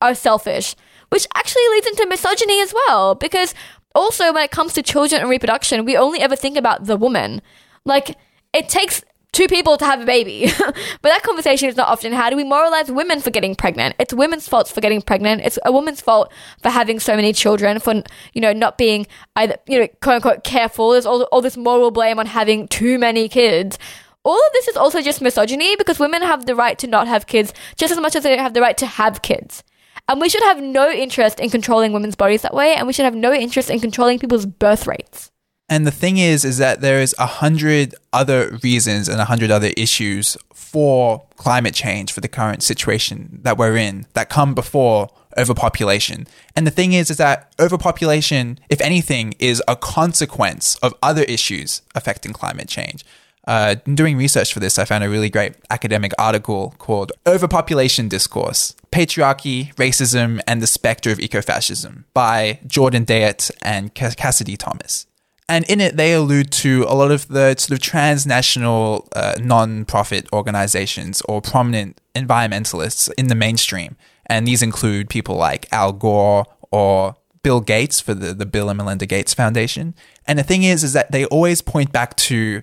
are 0.00 0.14
selfish, 0.14 0.74
which 1.10 1.26
actually 1.34 1.68
leads 1.72 1.86
into 1.86 2.06
misogyny 2.06 2.60
as 2.60 2.72
well. 2.72 3.14
Because 3.14 3.54
also 3.94 4.32
when 4.32 4.44
it 4.44 4.50
comes 4.50 4.72
to 4.74 4.82
children 4.82 5.20
and 5.20 5.30
reproduction, 5.30 5.84
we 5.84 5.96
only 5.96 6.20
ever 6.20 6.36
think 6.36 6.56
about 6.56 6.84
the 6.84 6.96
woman. 6.96 7.42
Like, 7.84 8.16
it 8.52 8.68
takes 8.68 9.02
two 9.32 9.46
people 9.46 9.76
to 9.76 9.84
have 9.84 10.00
a 10.00 10.06
baby. 10.06 10.50
but 10.58 11.02
that 11.02 11.22
conversation 11.22 11.68
is 11.68 11.76
not 11.76 11.88
often 11.88 12.12
had. 12.12 12.34
We 12.34 12.44
moralize 12.44 12.90
women 12.90 13.20
for 13.20 13.30
getting 13.30 13.54
pregnant. 13.54 13.94
It's 13.98 14.14
women's 14.14 14.48
faults 14.48 14.70
for 14.70 14.80
getting 14.80 15.02
pregnant. 15.02 15.42
It's 15.42 15.58
a 15.64 15.72
woman's 15.72 16.00
fault 16.00 16.32
for 16.62 16.70
having 16.70 17.00
so 17.00 17.16
many 17.16 17.32
children, 17.32 17.78
for, 17.80 18.02
you 18.32 18.40
know, 18.40 18.52
not 18.52 18.78
being 18.78 19.06
either, 19.36 19.56
you 19.66 19.80
know, 19.80 19.88
quote 20.00 20.16
unquote 20.16 20.44
careful. 20.44 20.90
There's 20.90 21.06
all, 21.06 21.22
all 21.24 21.40
this 21.40 21.56
moral 21.56 21.90
blame 21.90 22.18
on 22.18 22.26
having 22.26 22.68
too 22.68 22.98
many 22.98 23.28
kids. 23.28 23.78
All 24.24 24.34
of 24.36 24.52
this 24.52 24.68
is 24.68 24.76
also 24.76 25.00
just 25.00 25.22
misogyny 25.22 25.76
because 25.76 25.98
women 25.98 26.22
have 26.22 26.46
the 26.46 26.54
right 26.54 26.78
to 26.78 26.86
not 26.86 27.06
have 27.06 27.26
kids 27.26 27.54
just 27.76 27.92
as 27.92 28.00
much 28.00 28.16
as 28.16 28.24
they 28.24 28.36
have 28.36 28.54
the 28.54 28.60
right 28.60 28.76
to 28.78 28.86
have 28.86 29.22
kids. 29.22 29.62
And 30.08 30.20
we 30.20 30.28
should 30.28 30.42
have 30.42 30.60
no 30.60 30.90
interest 30.90 31.38
in 31.38 31.50
controlling 31.50 31.92
women's 31.92 32.16
bodies 32.16 32.42
that 32.42 32.54
way, 32.54 32.74
and 32.74 32.86
we 32.86 32.92
should 32.94 33.04
have 33.04 33.14
no 33.14 33.32
interest 33.32 33.68
in 33.68 33.78
controlling 33.78 34.18
people's 34.18 34.46
birth 34.46 34.86
rates. 34.86 35.30
And 35.68 35.86
the 35.86 35.90
thing 35.90 36.16
is, 36.16 36.44
is 36.44 36.58
that 36.58 36.80
there 36.80 37.00
is 37.00 37.14
a 37.18 37.26
hundred 37.26 37.94
other 38.12 38.58
reasons 38.62 39.08
and 39.08 39.20
a 39.20 39.26
hundred 39.26 39.50
other 39.50 39.70
issues 39.76 40.36
for 40.54 41.26
climate 41.36 41.74
change 41.74 42.12
for 42.12 42.20
the 42.20 42.28
current 42.28 42.62
situation 42.62 43.40
that 43.42 43.58
we're 43.58 43.76
in 43.76 44.06
that 44.14 44.28
come 44.30 44.54
before 44.54 45.08
overpopulation. 45.36 46.26
And 46.56 46.66
the 46.66 46.70
thing 46.70 46.92
is, 46.92 47.10
is 47.10 47.18
that 47.18 47.52
overpopulation, 47.60 48.58
if 48.68 48.80
anything, 48.80 49.34
is 49.38 49.62
a 49.68 49.76
consequence 49.76 50.76
of 50.76 50.94
other 51.02 51.22
issues 51.22 51.82
affecting 51.94 52.32
climate 52.32 52.68
change. 52.68 53.04
Uh, 53.46 53.76
doing 53.94 54.18
research 54.18 54.52
for 54.52 54.60
this, 54.60 54.78
I 54.78 54.84
found 54.84 55.04
a 55.04 55.08
really 55.08 55.30
great 55.30 55.54
academic 55.70 56.12
article 56.18 56.74
called 56.78 57.12
Overpopulation 57.26 58.08
Discourse 58.08 58.74
Patriarchy, 58.92 59.74
Racism, 59.76 60.40
and 60.46 60.60
the 60.60 60.66
Spectre 60.66 61.10
of 61.10 61.18
Ecofascism 61.18 62.04
by 62.12 62.58
Jordan 62.66 63.06
Dyett 63.06 63.50
and 63.62 63.94
Cassidy 63.94 64.56
Thomas. 64.56 65.07
And 65.48 65.64
in 65.64 65.80
it, 65.80 65.96
they 65.96 66.12
allude 66.12 66.50
to 66.52 66.84
a 66.88 66.94
lot 66.94 67.10
of 67.10 67.28
the 67.28 67.56
sort 67.56 67.70
of 67.70 67.80
transnational 67.80 69.08
uh, 69.16 69.34
non-profit 69.40 70.28
organizations 70.32 71.22
or 71.22 71.40
prominent 71.40 72.00
environmentalists 72.14 73.10
in 73.16 73.28
the 73.28 73.34
mainstream. 73.34 73.96
And 74.26 74.46
these 74.46 74.62
include 74.62 75.08
people 75.08 75.36
like 75.36 75.66
Al 75.72 75.92
Gore 75.94 76.44
or 76.70 77.16
Bill 77.42 77.60
Gates 77.60 77.98
for 77.98 78.12
the, 78.12 78.34
the 78.34 78.44
Bill 78.44 78.68
and 78.68 78.76
Melinda 78.76 79.06
Gates 79.06 79.32
Foundation. 79.32 79.94
And 80.26 80.38
the 80.38 80.42
thing 80.42 80.64
is, 80.64 80.84
is 80.84 80.92
that 80.92 81.12
they 81.12 81.24
always 81.26 81.62
point 81.62 81.92
back 81.92 82.14
to 82.16 82.62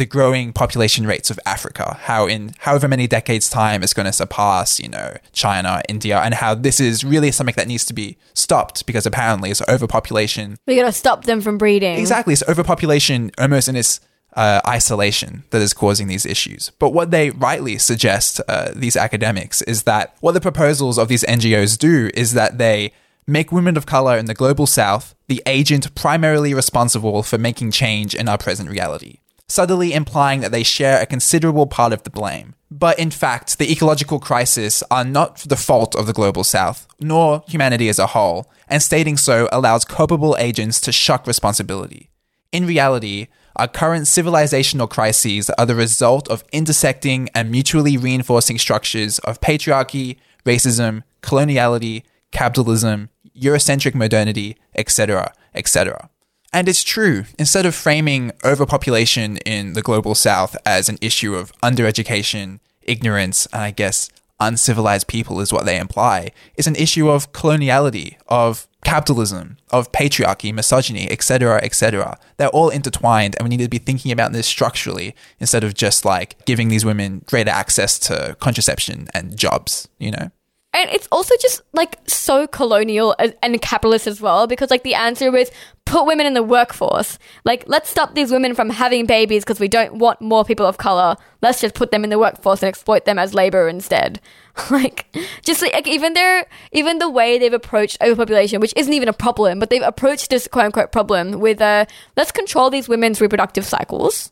the 0.00 0.06
growing 0.06 0.50
population 0.50 1.06
rates 1.06 1.28
of 1.28 1.38
Africa, 1.44 1.98
how 2.04 2.26
in 2.26 2.54
however 2.60 2.88
many 2.88 3.06
decades 3.06 3.50
time 3.50 3.82
it's 3.82 3.92
going 3.92 4.06
to 4.06 4.12
surpass, 4.14 4.80
you 4.80 4.88
know, 4.88 5.14
China, 5.32 5.82
India, 5.90 6.18
and 6.20 6.32
how 6.32 6.54
this 6.54 6.80
is 6.80 7.04
really 7.04 7.30
something 7.30 7.54
that 7.58 7.68
needs 7.68 7.84
to 7.84 7.92
be 7.92 8.16
stopped 8.32 8.86
because 8.86 9.04
apparently 9.04 9.50
it's 9.50 9.60
overpopulation. 9.68 10.56
We 10.66 10.76
got 10.76 10.86
to 10.86 10.92
stop 10.92 11.26
them 11.26 11.42
from 11.42 11.58
breeding. 11.58 11.98
Exactly, 11.98 12.32
it's 12.32 12.42
overpopulation 12.48 13.30
almost 13.38 13.68
in 13.68 13.76
its 13.76 14.00
uh, 14.34 14.62
isolation 14.66 15.44
that 15.50 15.60
is 15.60 15.74
causing 15.74 16.08
these 16.08 16.24
issues. 16.24 16.72
But 16.78 16.94
what 16.94 17.10
they 17.10 17.28
rightly 17.28 17.76
suggest, 17.76 18.40
uh, 18.48 18.70
these 18.74 18.96
academics, 18.96 19.60
is 19.62 19.82
that 19.82 20.16
what 20.20 20.32
the 20.32 20.40
proposals 20.40 20.98
of 20.98 21.08
these 21.08 21.24
NGOs 21.24 21.76
do 21.76 22.10
is 22.14 22.32
that 22.32 22.56
they 22.56 22.94
make 23.26 23.52
women 23.52 23.76
of 23.76 23.84
color 23.84 24.16
in 24.16 24.24
the 24.24 24.34
global 24.34 24.66
south 24.66 25.14
the 25.28 25.42
agent 25.44 25.94
primarily 25.94 26.54
responsible 26.54 27.22
for 27.22 27.36
making 27.36 27.70
change 27.70 28.14
in 28.14 28.30
our 28.30 28.38
present 28.38 28.70
reality 28.70 29.18
subtly 29.50 29.92
implying 29.92 30.40
that 30.40 30.52
they 30.52 30.62
share 30.62 31.00
a 31.00 31.06
considerable 31.06 31.66
part 31.66 31.92
of 31.92 32.04
the 32.04 32.10
blame. 32.10 32.54
But 32.70 32.98
in 32.98 33.10
fact, 33.10 33.58
the 33.58 33.70
ecological 33.70 34.20
crisis 34.20 34.82
are 34.90 35.04
not 35.04 35.38
the 35.38 35.56
fault 35.56 35.96
of 35.96 36.06
the 36.06 36.12
global 36.12 36.44
south, 36.44 36.86
nor 37.00 37.42
humanity 37.48 37.88
as 37.88 37.98
a 37.98 38.08
whole, 38.08 38.48
and 38.68 38.80
stating 38.80 39.16
so 39.16 39.48
allows 39.50 39.84
culpable 39.84 40.36
agents 40.38 40.80
to 40.82 40.92
shuck 40.92 41.26
responsibility. 41.26 42.10
In 42.52 42.66
reality, 42.66 43.26
our 43.56 43.66
current 43.66 44.04
civilizational 44.04 44.88
crises 44.88 45.50
are 45.50 45.66
the 45.66 45.74
result 45.74 46.28
of 46.28 46.44
intersecting 46.52 47.28
and 47.34 47.50
mutually 47.50 47.96
reinforcing 47.96 48.58
structures 48.58 49.18
of 49.20 49.40
patriarchy, 49.40 50.16
racism, 50.46 51.02
coloniality, 51.22 52.04
capitalism, 52.30 53.08
Eurocentric 53.36 53.94
modernity, 53.94 54.56
etc., 54.76 55.32
etc. 55.54 56.08
And 56.52 56.68
it's 56.68 56.82
true. 56.82 57.24
Instead 57.38 57.64
of 57.64 57.74
framing 57.74 58.32
overpopulation 58.44 59.36
in 59.38 59.74
the 59.74 59.82
global 59.82 60.14
south 60.14 60.56
as 60.66 60.88
an 60.88 60.98
issue 61.00 61.34
of 61.34 61.52
undereducation, 61.62 62.58
ignorance, 62.82 63.46
and 63.52 63.62
I 63.62 63.70
guess 63.70 64.08
uncivilized 64.40 65.06
people 65.06 65.40
is 65.40 65.52
what 65.52 65.64
they 65.64 65.78
imply, 65.78 66.32
it's 66.56 66.66
an 66.66 66.74
issue 66.74 67.08
of 67.08 67.32
coloniality, 67.32 68.16
of 68.26 68.66
capitalism, 68.82 69.58
of 69.70 69.92
patriarchy, 69.92 70.52
misogyny, 70.52 71.08
etc., 71.10 71.60
etc. 71.62 72.18
They're 72.38 72.48
all 72.48 72.70
intertwined, 72.70 73.36
and 73.38 73.48
we 73.48 73.54
need 73.56 73.62
to 73.62 73.68
be 73.68 73.78
thinking 73.78 74.10
about 74.10 74.32
this 74.32 74.46
structurally 74.46 75.14
instead 75.38 75.62
of 75.62 75.74
just 75.74 76.04
like 76.04 76.44
giving 76.46 76.68
these 76.68 76.84
women 76.84 77.22
greater 77.26 77.50
access 77.50 77.98
to 78.00 78.36
contraception 78.40 79.08
and 79.14 79.36
jobs, 79.36 79.88
you 79.98 80.10
know? 80.10 80.30
And 80.72 80.88
it's 80.90 81.08
also 81.10 81.34
just 81.40 81.62
like 81.72 81.98
so 82.06 82.46
colonial 82.46 83.16
and 83.42 83.60
capitalist 83.60 84.06
as 84.06 84.20
well, 84.20 84.46
because 84.46 84.70
like 84.70 84.84
the 84.84 84.94
answer 84.94 85.32
was 85.32 85.50
put 85.84 86.06
women 86.06 86.26
in 86.26 86.34
the 86.34 86.42
workforce. 86.42 87.18
Like, 87.44 87.64
let's 87.66 87.90
stop 87.90 88.14
these 88.14 88.30
women 88.30 88.54
from 88.54 88.70
having 88.70 89.06
babies 89.06 89.42
because 89.42 89.58
we 89.58 89.66
don't 89.66 89.96
want 89.96 90.20
more 90.20 90.44
people 90.44 90.64
of 90.64 90.78
color. 90.78 91.16
Let's 91.42 91.60
just 91.60 91.74
put 91.74 91.90
them 91.90 92.04
in 92.04 92.10
the 92.10 92.18
workforce 92.18 92.62
and 92.62 92.68
exploit 92.68 93.04
them 93.04 93.18
as 93.18 93.34
labor 93.34 93.68
instead. 93.68 94.20
like, 94.70 95.06
just 95.42 95.60
like 95.60 95.88
even 95.88 96.12
their 96.12 96.46
even 96.70 96.98
the 96.98 97.10
way 97.10 97.38
they've 97.38 97.52
approached 97.52 97.98
overpopulation, 98.00 98.60
which 98.60 98.74
isn't 98.76 98.92
even 98.92 99.08
a 99.08 99.12
problem, 99.12 99.58
but 99.58 99.70
they've 99.70 99.82
approached 99.82 100.30
this 100.30 100.46
quote 100.46 100.66
unquote 100.66 100.92
problem 100.92 101.40
with 101.40 101.60
uh, 101.60 101.86
let's 102.16 102.30
control 102.30 102.70
these 102.70 102.88
women's 102.88 103.20
reproductive 103.20 103.66
cycles, 103.66 104.30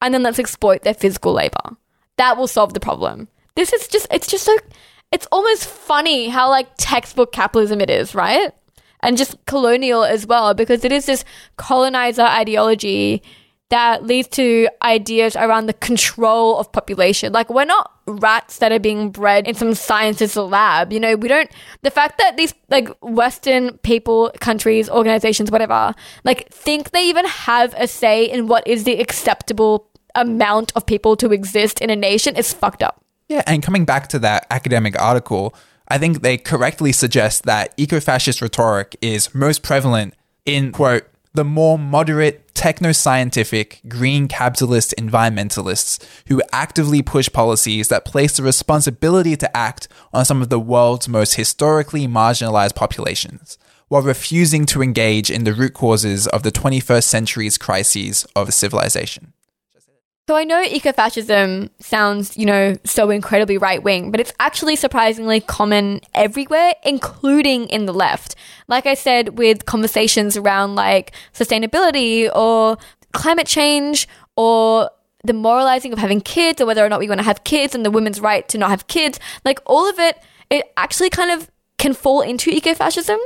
and 0.00 0.14
then 0.14 0.22
let's 0.22 0.38
exploit 0.38 0.82
their 0.82 0.94
physical 0.94 1.34
labor. 1.34 1.76
That 2.16 2.38
will 2.38 2.48
solve 2.48 2.72
the 2.72 2.80
problem. 2.80 3.28
This 3.56 3.72
is 3.72 3.88
just 3.88 4.06
it's 4.10 4.26
just 4.26 4.44
so 4.44 4.56
it's 5.12 5.26
almost 5.32 5.66
funny 5.66 6.28
how 6.28 6.50
like 6.50 6.68
textbook 6.76 7.32
capitalism 7.32 7.80
it 7.80 7.90
is, 7.90 8.14
right? 8.14 8.52
And 9.00 9.16
just 9.16 9.44
colonial 9.46 10.04
as 10.04 10.26
well, 10.26 10.54
because 10.54 10.84
it 10.84 10.92
is 10.92 11.06
this 11.06 11.24
colonizer 11.56 12.22
ideology 12.22 13.22
that 13.68 14.04
leads 14.04 14.28
to 14.28 14.68
ideas 14.82 15.34
around 15.34 15.66
the 15.66 15.72
control 15.72 16.58
of 16.58 16.70
population. 16.70 17.32
Like 17.32 17.50
we're 17.50 17.64
not 17.64 17.90
rats 18.06 18.58
that 18.58 18.70
are 18.70 18.78
being 18.78 19.10
bred 19.10 19.48
in 19.48 19.54
some 19.54 19.74
scientist's 19.74 20.36
lab. 20.36 20.92
You 20.92 21.00
know, 21.00 21.16
we 21.16 21.28
don't 21.28 21.50
the 21.82 21.90
fact 21.90 22.18
that 22.18 22.36
these 22.36 22.54
like 22.68 22.88
Western 23.00 23.78
people, 23.78 24.32
countries, 24.40 24.88
organizations, 24.88 25.50
whatever, 25.50 25.94
like 26.24 26.48
think 26.50 26.92
they 26.92 27.08
even 27.08 27.26
have 27.26 27.74
a 27.76 27.88
say 27.88 28.24
in 28.24 28.46
what 28.46 28.66
is 28.66 28.84
the 28.84 29.00
acceptable 29.00 29.88
amount 30.14 30.72
of 30.76 30.86
people 30.86 31.16
to 31.16 31.32
exist 31.32 31.80
in 31.80 31.90
a 31.90 31.96
nation 31.96 32.36
is 32.36 32.52
fucked 32.52 32.82
up. 32.82 33.02
Yeah, 33.28 33.42
and 33.46 33.62
coming 33.62 33.84
back 33.84 34.08
to 34.08 34.18
that 34.20 34.46
academic 34.50 35.00
article, 35.00 35.54
I 35.88 35.98
think 35.98 36.22
they 36.22 36.36
correctly 36.36 36.92
suggest 36.92 37.44
that 37.44 37.74
eco 37.76 38.00
fascist 38.00 38.40
rhetoric 38.40 38.96
is 39.00 39.34
most 39.34 39.62
prevalent 39.62 40.14
in, 40.44 40.72
quote, 40.72 41.04
the 41.34 41.44
more 41.44 41.78
moderate, 41.78 42.54
techno 42.54 42.92
scientific, 42.92 43.82
green 43.86 44.26
capitalist 44.26 44.94
environmentalists 44.96 46.02
who 46.28 46.42
actively 46.50 47.02
push 47.02 47.30
policies 47.30 47.88
that 47.88 48.06
place 48.06 48.36
the 48.36 48.42
responsibility 48.42 49.36
to 49.36 49.56
act 49.56 49.86
on 50.14 50.24
some 50.24 50.40
of 50.40 50.48
the 50.48 50.58
world's 50.58 51.08
most 51.08 51.34
historically 51.34 52.08
marginalized 52.08 52.74
populations, 52.74 53.58
while 53.88 54.00
refusing 54.00 54.64
to 54.64 54.82
engage 54.82 55.30
in 55.30 55.44
the 55.44 55.52
root 55.52 55.74
causes 55.74 56.26
of 56.28 56.42
the 56.42 56.50
21st 56.50 57.04
century's 57.04 57.58
crises 57.58 58.26
of 58.34 58.54
civilization. 58.54 59.34
So 60.28 60.34
I 60.34 60.42
know 60.42 60.64
ecofascism 60.64 61.70
sounds, 61.78 62.36
you 62.36 62.46
know, 62.46 62.76
so 62.82 63.10
incredibly 63.10 63.58
right 63.58 63.80
wing, 63.80 64.10
but 64.10 64.18
it's 64.18 64.32
actually 64.40 64.74
surprisingly 64.74 65.38
common 65.38 66.00
everywhere, 66.14 66.74
including 66.82 67.68
in 67.68 67.86
the 67.86 67.94
left. 67.94 68.34
Like 68.66 68.86
I 68.86 68.94
said, 68.94 69.38
with 69.38 69.66
conversations 69.66 70.36
around 70.36 70.74
like 70.74 71.12
sustainability 71.32 72.28
or 72.34 72.76
climate 73.12 73.46
change 73.46 74.08
or 74.34 74.90
the 75.22 75.32
moralizing 75.32 75.92
of 75.92 76.00
having 76.00 76.20
kids 76.20 76.60
or 76.60 76.66
whether 76.66 76.84
or 76.84 76.88
not 76.88 76.98
we 76.98 77.08
want 77.08 77.20
to 77.20 77.24
have 77.24 77.44
kids 77.44 77.72
and 77.76 77.86
the 77.86 77.90
women's 77.92 78.20
right 78.20 78.48
to 78.48 78.58
not 78.58 78.70
have 78.70 78.88
kids, 78.88 79.20
like 79.44 79.60
all 79.64 79.88
of 79.88 80.00
it, 80.00 80.20
it 80.50 80.72
actually 80.76 81.08
kind 81.08 81.30
of 81.30 81.48
can 81.78 81.94
fall 81.94 82.20
into 82.20 82.50
ecofascism. 82.50 83.18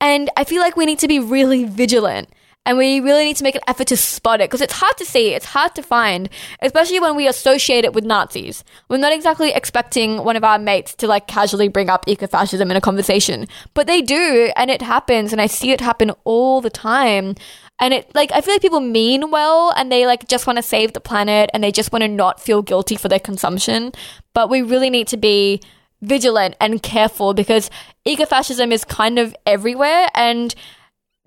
And 0.00 0.30
I 0.36 0.44
feel 0.44 0.62
like 0.62 0.76
we 0.76 0.86
need 0.86 1.00
to 1.00 1.08
be 1.08 1.18
really 1.18 1.64
vigilant 1.64 2.28
And 2.66 2.76
we 2.76 3.00
really 3.00 3.24
need 3.24 3.36
to 3.36 3.44
make 3.44 3.54
an 3.54 3.62
effort 3.66 3.86
to 3.88 3.96
spot 3.96 4.42
it 4.42 4.50
because 4.50 4.60
it's 4.60 4.74
hard 4.74 4.96
to 4.98 5.04
see, 5.06 5.30
it's 5.30 5.46
hard 5.46 5.74
to 5.74 5.82
find, 5.82 6.28
especially 6.60 7.00
when 7.00 7.16
we 7.16 7.26
associate 7.26 7.86
it 7.86 7.94
with 7.94 8.04
Nazis. 8.04 8.62
We're 8.90 8.98
not 8.98 9.14
exactly 9.14 9.52
expecting 9.52 10.22
one 10.22 10.36
of 10.36 10.44
our 10.44 10.58
mates 10.58 10.94
to 10.96 11.06
like 11.06 11.26
casually 11.26 11.68
bring 11.68 11.88
up 11.88 12.04
ecofascism 12.04 12.70
in 12.70 12.76
a 12.76 12.80
conversation, 12.80 13.46
but 13.72 13.86
they 13.86 14.02
do, 14.02 14.52
and 14.54 14.70
it 14.70 14.82
happens, 14.82 15.32
and 15.32 15.40
I 15.40 15.46
see 15.46 15.70
it 15.70 15.80
happen 15.80 16.10
all 16.24 16.60
the 16.60 16.68
time. 16.68 17.36
And 17.80 17.94
it 17.94 18.14
like 18.14 18.32
I 18.32 18.40
feel 18.40 18.54
like 18.54 18.62
people 18.62 18.80
mean 18.80 19.30
well 19.30 19.72
and 19.76 19.90
they 19.90 20.04
like 20.04 20.26
just 20.26 20.46
want 20.46 20.56
to 20.56 20.62
save 20.62 20.92
the 20.92 21.00
planet 21.00 21.48
and 21.54 21.62
they 21.62 21.70
just 21.70 21.92
want 21.92 22.02
to 22.02 22.08
not 22.08 22.40
feel 22.40 22.60
guilty 22.60 22.96
for 22.96 23.08
their 23.08 23.20
consumption. 23.20 23.92
But 24.34 24.50
we 24.50 24.62
really 24.62 24.90
need 24.90 25.06
to 25.08 25.16
be 25.16 25.62
vigilant 26.02 26.56
and 26.60 26.82
careful 26.82 27.34
because 27.34 27.70
ecofascism 28.06 28.72
is 28.72 28.84
kind 28.84 29.18
of 29.18 29.34
everywhere 29.46 30.08
and 30.14 30.54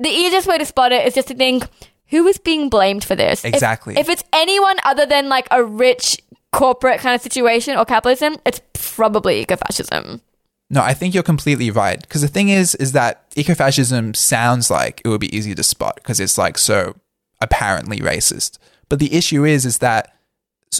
the 0.01 0.09
easiest 0.09 0.47
way 0.47 0.57
to 0.57 0.65
spot 0.65 0.91
it 0.91 1.05
is 1.05 1.13
just 1.13 1.27
to 1.29 1.35
think 1.35 1.63
who 2.07 2.27
is 2.27 2.37
being 2.37 2.69
blamed 2.69 3.03
for 3.03 3.15
this? 3.15 3.45
Exactly. 3.45 3.97
If, 3.97 4.09
it's 4.09 4.23
anyone 4.33 4.77
other 4.83 5.05
than 5.05 5.29
like 5.29 5.47
a 5.49 5.63
rich 5.63 6.21
corporate 6.51 6.99
kind 6.99 7.15
of 7.15 7.21
situation 7.21 7.77
or 7.77 7.85
capitalism, 7.85 8.37
it's 8.45 8.61
probably 8.73 9.45
ecofascism. 9.45 10.21
No, 10.69 10.81
I 10.81 10.93
think 10.93 11.13
you're 11.13 11.23
completely 11.23 11.71
right. 11.71 12.01
Because 12.01 12.21
the 12.21 12.27
thing 12.27 12.49
is, 12.49 12.75
is 12.75 12.93
that 12.93 13.29
ecofascism 13.31 14.15
sounds 14.15 14.69
like 14.69 15.01
it 15.03 15.09
would 15.09 15.21
be 15.21 15.35
easy 15.35 15.53
to 15.55 15.63
spot 15.63 15.95
because 15.95 16.19
it's 16.19 16.37
like 16.37 16.57
so 16.57 16.95
apparently 17.39 17.99
racist. 17.99 18.57
But 18.89 18.99
the 18.99 19.13
issue 19.13 19.45
is, 19.45 19.65
is 19.65 19.79
that 19.79 20.13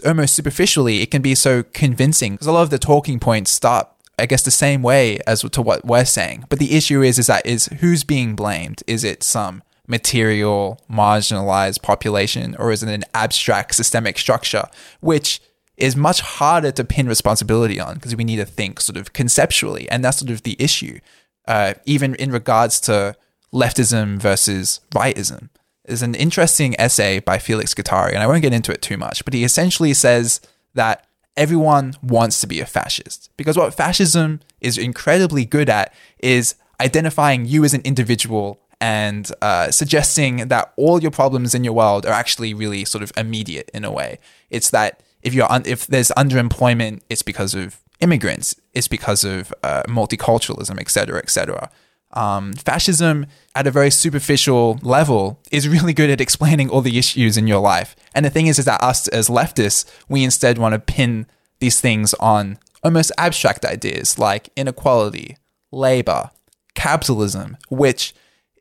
almost 0.06 0.36
superficially, 0.36 1.02
it 1.02 1.12
can 1.12 1.22
be 1.22 1.36
so 1.36 1.64
convincing 1.64 2.34
because 2.34 2.48
a 2.48 2.52
lot 2.52 2.64
of 2.64 2.70
the 2.70 2.80
talking 2.80 3.20
points 3.20 3.52
start, 3.52 3.88
I 4.18 4.26
guess, 4.26 4.44
the 4.44 4.52
same 4.52 4.82
way 4.82 5.20
as 5.26 5.42
to 5.42 5.62
what 5.62 5.86
we're 5.86 6.06
saying. 6.06 6.46
But 6.50 6.60
the 6.60 6.76
issue 6.76 7.02
is, 7.02 7.18
is 7.18 7.28
that 7.28 7.46
is 7.46 7.68
who's 7.80 8.04
being 8.04 8.36
blamed? 8.36 8.84
Is 8.88 9.04
it 9.04 9.24
some 9.24 9.64
material 9.88 10.80
marginalized 10.90 11.82
population 11.82 12.56
or 12.58 12.72
is 12.72 12.82
it 12.82 12.90
an 12.90 13.04
abstract 13.14 13.76
systemic 13.76 14.18
structure, 14.18 14.66
which 15.02 15.42
is 15.78 15.96
much 15.96 16.22
harder 16.22 16.72
to 16.72 16.84
pin 16.84 17.08
responsibility 17.08 17.80
on 17.80 17.96
because 17.96 18.16
we 18.16 18.24
need 18.24 18.38
to 18.38 18.46
think 18.46 18.80
sort 18.80 18.98
of 18.98 19.14
conceptually, 19.14 19.90
and 19.90 20.06
that's 20.06 20.20
sort 20.20 20.32
of 20.32 20.44
the 20.44 20.56
issue. 20.60 21.00
Uh, 21.48 21.74
even 21.86 22.14
in 22.16 22.32
regards 22.32 22.80
to 22.80 23.16
leftism 23.52 24.20
versus 24.20 24.80
rightism, 24.94 25.50
there's 25.86 26.04
an 26.04 26.16
interesting 26.16 26.80
essay 26.80 27.20
by 27.20 27.40
Felix 27.40 27.74
Guattari, 27.74 28.10
and 28.10 28.20
I 28.20 28.28
won't 28.28 28.44
get 28.44 28.54
into 28.54 28.72
it 28.72 28.82
too 28.82 28.98
much, 28.98 29.26
but 29.26 29.34
he 29.34 29.44
essentially 29.44 29.94
says 29.94 30.40
that 30.76 31.06
everyone 31.38 31.94
wants 32.02 32.42
to 32.42 32.48
be 32.48 32.60
a 32.60 32.66
fascist 32.66 33.30
because 33.38 33.58
what 33.58 33.74
fascism 33.74 34.40
is 34.60 34.78
incredibly 34.78 35.46
good 35.46 35.70
at 35.70 35.94
is 36.20 36.56
identifying 36.80 37.46
you 37.46 37.64
as 37.64 37.74
an 37.74 37.82
individual 37.84 38.60
and 38.82 39.32
uh, 39.42 39.70
suggesting 39.70 40.48
that 40.48 40.74
all 40.76 41.02
your 41.02 41.12
problems 41.12 41.54
in 41.54 41.64
your 41.64 41.74
world 41.74 42.06
are 42.06 42.14
actually 42.14 42.54
really 42.54 42.84
sort 42.84 43.04
of 43.04 43.12
immediate 43.16 43.70
in 43.74 43.86
a 43.86 43.92
way. 43.92 44.18
It's 44.50 44.72
that 44.72 45.04
if 45.22 45.36
you're 45.36 45.50
un- 45.52 45.64
if 45.66 45.86
there's 45.86 46.10
underemployment, 46.18 47.02
it's 47.08 47.22
because 47.22 47.54
of 47.54 47.80
immigrants, 48.00 48.56
it's 48.74 48.88
because 48.88 49.24
of 49.24 49.54
uh, 49.62 49.84
multiculturalism, 49.84 50.80
et 50.80 50.90
cetera, 50.90 51.20
et 51.20 51.30
cetera. 51.30 51.70
Um, 52.14 52.54
fascism 52.54 53.28
at 53.56 53.68
a 53.68 53.72
very 53.72 53.92
superficial 53.92 54.80
level 54.82 55.40
is 55.52 55.68
really 55.76 55.94
good 55.94 56.10
at 56.10 56.20
explaining 56.20 56.70
all 56.70 56.82
the 56.82 56.98
issues 56.98 57.38
in 57.38 57.48
your 57.48 57.62
life. 57.62 57.96
And 58.14 58.26
the 58.26 58.30
thing 58.30 58.48
is, 58.48 58.60
is 58.60 58.66
that 58.66 58.82
us 58.82 59.08
as 59.10 59.30
leftists, 59.30 59.86
we 60.10 60.24
instead 60.24 60.58
want 60.58 60.74
to 60.74 60.80
pin 60.80 61.26
these 61.60 61.80
things 61.80 62.14
on 62.16 62.58
almost 62.84 63.12
abstract 63.18 63.66
ideas 63.66 64.18
like 64.20 64.50
inequality, 64.56 65.38
labor, 65.72 66.32
capitalism, 66.74 67.58
which 67.70 68.14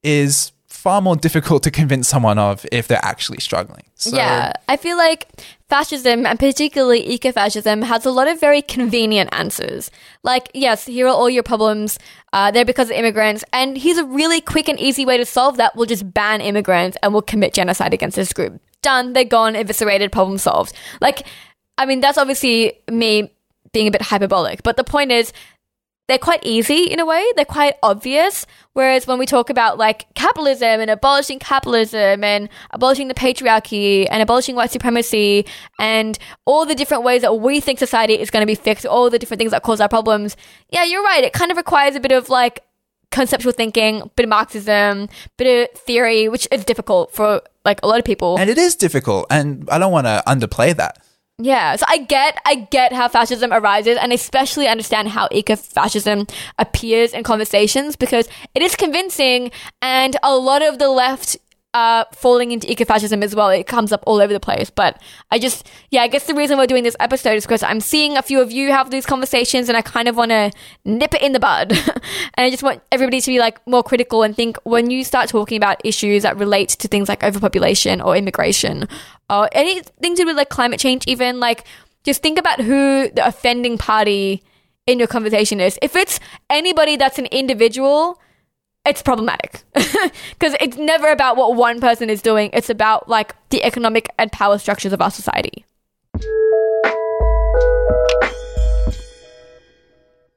is 0.03 0.53
far 0.67 1.03
more 1.03 1.17
difficult 1.17 1.63
to 1.63 1.71
convince 1.71 2.09
someone 2.09 2.39
of 2.39 2.65
if 2.73 2.89
they're 2.89 3.05
actually 3.05 3.39
struggling. 3.39 3.83
So, 3.97 4.17
yeah, 4.17 4.53
I 4.69 4.77
feel 4.77 4.97
like 4.97 5.29
fascism 5.69 6.25
and 6.25 6.39
particularly 6.39 7.19
ecofascism 7.19 7.83
has 7.85 8.07
a 8.07 8.11
lot 8.11 8.29
of 8.29 8.41
very 8.41 8.63
convenient 8.63 9.29
answers. 9.33 9.91
Like, 10.23 10.51
yes, 10.55 10.87
here 10.87 11.07
are 11.07 11.15
all 11.15 11.29
your 11.29 11.43
problems. 11.43 11.99
Uh, 12.33 12.51
they're 12.51 12.65
because 12.65 12.89
of 12.89 12.97
immigrants, 12.97 13.45
and 13.53 13.77
here's 13.77 13.99
a 13.99 14.05
really 14.05 14.41
quick 14.41 14.69
and 14.69 14.81
easy 14.81 15.05
way 15.05 15.19
to 15.19 15.27
solve 15.27 15.59
that. 15.59 15.77
We'll 15.77 15.87
just 15.87 16.15
ban 16.15 16.41
immigrants 16.41 16.97
and 17.03 17.13
we'll 17.13 17.23
commit 17.23 17.53
genocide 17.53 17.93
against 17.93 18.17
this 18.17 18.33
group. 18.33 18.61
Done. 18.83 19.13
They're 19.13 19.25
gone. 19.25 19.55
Eviscerated. 19.55 20.13
Problem 20.13 20.39
solved. 20.39 20.73
Like, 21.01 21.27
I 21.79 21.87
mean, 21.87 22.01
that's 22.01 22.19
obviously 22.19 22.81
me 22.91 23.33
being 23.73 23.89
a 23.89 23.91
bit 23.91 24.03
hyperbolic, 24.03 24.63
but 24.63 24.77
the 24.77 24.85
point 24.85 25.13
is 25.13 25.33
they're 26.11 26.19
quite 26.19 26.45
easy 26.45 26.87
in 26.87 26.99
a 26.99 27.07
way. 27.07 27.25
They're 27.37 27.45
quite 27.45 27.77
obvious. 27.85 28.45
Whereas 28.73 29.07
when 29.07 29.21
we 29.21 29.27
talk 29.27 29.49
about 29.49 29.79
like 29.79 30.13
capitalism 30.15 30.81
and 30.81 30.91
abolishing 30.91 31.39
capitalism 31.39 32.25
and 32.25 32.49
abolishing 32.73 33.07
the 33.07 33.15
patriarchy 33.15 34.09
and 34.11 34.21
abolishing 34.21 34.57
white 34.57 34.73
supremacy 34.73 35.47
and 35.79 36.19
all 36.47 36.67
the 36.67 36.75
different 36.75 37.05
ways 37.05 37.23
that 37.23 37.35
we 37.37 37.61
think 37.61 37.79
society 37.79 38.15
is 38.15 38.29
going 38.29 38.43
to 38.43 38.47
be 38.47 38.57
fixed, 38.57 38.85
all 38.85 39.09
the 39.09 39.21
different 39.21 39.39
things 39.39 39.53
that 39.53 39.63
cause 39.63 39.81
our 39.81 39.89
problems, 39.89 40.37
yeah, 40.71 40.83
you're 40.83 41.05
right. 41.05 41.23
It 41.23 41.33
kind 41.33 41.53
of 41.53 41.57
requires 41.57 41.95
a 41.95 42.01
bit 42.01 42.11
of 42.11 42.29
like 42.29 42.65
conceptual 43.13 43.53
thinking, 43.53 44.11
bit 44.17 44.25
of 44.25 44.31
Marxism, 44.31 45.09
bit 45.37 45.71
of 45.71 45.81
theory, 45.81 46.29
which 46.29 46.49
is 46.51 46.65
difficult 46.65 47.13
for 47.13 47.41
like 47.65 47.81
a 47.83 47.87
lot 47.87 47.99
of 47.99 48.05
people. 48.05 48.39
And 48.39 48.51
it 48.51 48.59
is 48.59 48.77
difficult, 48.77 49.27
and 49.31 49.69
I 49.71 49.79
don't 49.79 49.93
want 49.93 50.07
to 50.07 50.23
underplay 50.27 50.77
that. 50.77 50.99
Yeah, 51.43 51.77
so 51.77 51.87
I 51.89 51.99
get 51.99 52.39
I 52.45 52.55
get 52.71 52.93
how 52.93 53.09
fascism 53.09 53.51
arises 53.51 53.97
and 53.97 54.13
especially 54.13 54.69
understand 54.69 55.09
how 55.09 55.27
eco-fascism 55.31 56.27
appears 56.59 57.15
in 57.15 57.23
conversations 57.23 57.97
because 57.97 58.29
it 58.55 58.63
is 58.63 58.77
convincing 58.77 59.51
and 59.81 60.19
a 60.23 60.37
lot 60.37 60.61
of 60.61 60.79
the 60.79 60.91
left 60.91 61.39
uh 61.73 62.05
falling 62.13 62.51
into 62.51 62.67
ecofascism 62.67 63.23
as 63.23 63.35
well. 63.35 63.49
It 63.49 63.67
comes 63.67 63.93
up 63.93 64.03
all 64.07 64.21
over 64.21 64.33
the 64.33 64.41
place. 64.41 64.71
But 64.71 65.01
I 65.31 65.39
just 65.39 65.69
yeah, 65.91 66.03
I 66.03 66.09
guess 66.09 66.27
the 66.27 66.35
reason 66.35 66.59
we're 66.59 66.67
doing 66.67 66.83
this 66.83 66.97
episode 66.99 67.35
is 67.35 67.45
because 67.45 67.63
I'm 67.63 67.81
seeing 67.81 68.17
a 68.17 68.23
few 68.23 68.41
of 68.41 68.51
you 68.51 68.73
have 68.73 68.91
these 68.91 69.07
conversations 69.07 69.69
and 69.69 69.77
I 69.77 69.83
kind 69.83 70.09
of 70.09 70.17
want 70.17 70.31
to 70.31 70.51
nip 70.85 71.15
it 71.15 71.23
in 71.23 71.33
the 71.33 71.41
bud. 71.41 71.73
and 72.35 72.47
I 72.47 72.51
just 72.51 72.63
want 72.63 72.83
everybody 72.91 73.21
to 73.21 73.27
be 73.31 73.39
like 73.39 73.65
more 73.67 73.83
critical 73.83 74.23
and 74.23 74.35
think 74.35 74.57
when 74.65 74.91
you 74.91 75.05
start 75.05 75.29
talking 75.29 75.57
about 75.57 75.81
issues 75.85 76.25
that 76.25 76.37
relate 76.37 76.71
to 76.71 76.89
things 76.89 77.09
like 77.09 77.23
overpopulation 77.23 78.01
or 78.01 78.17
immigration 78.17 78.89
or 79.29 79.49
anything 79.53 80.15
to 80.17 80.23
do 80.23 80.27
with 80.27 80.37
like 80.37 80.49
climate 80.49 80.81
change 80.81 81.05
even 81.07 81.39
like 81.39 81.65
just 82.03 82.23
think 82.23 82.39
about 82.39 82.61
who 82.61 83.11
the 83.11 83.27
offending 83.27 83.79
party 83.79 84.43
in 84.87 84.99
your 84.99 85.09
conversation 85.09 85.61
is. 85.61 85.79
If 85.83 85.97
it's 85.97 86.19
anybody 86.49 86.97
that's 86.97 87.19
an 87.19 87.27
individual, 87.27 88.21
it's 88.87 89.03
problematic 89.03 89.63
because 89.75 90.57
it's 90.61 90.77
never 90.77 91.11
about 91.11 91.37
what 91.37 91.55
one 91.55 91.81
person 91.81 92.09
is 92.09 92.23
doing. 92.23 92.51
It's 92.53 92.71
about 92.71 93.09
like 93.09 93.35
the 93.51 93.63
economic 93.63 94.09
and 94.19 94.33
power 94.33 94.59
structures 94.59 94.93
of 94.93 95.03
our 95.03 95.11
society. 95.11 95.65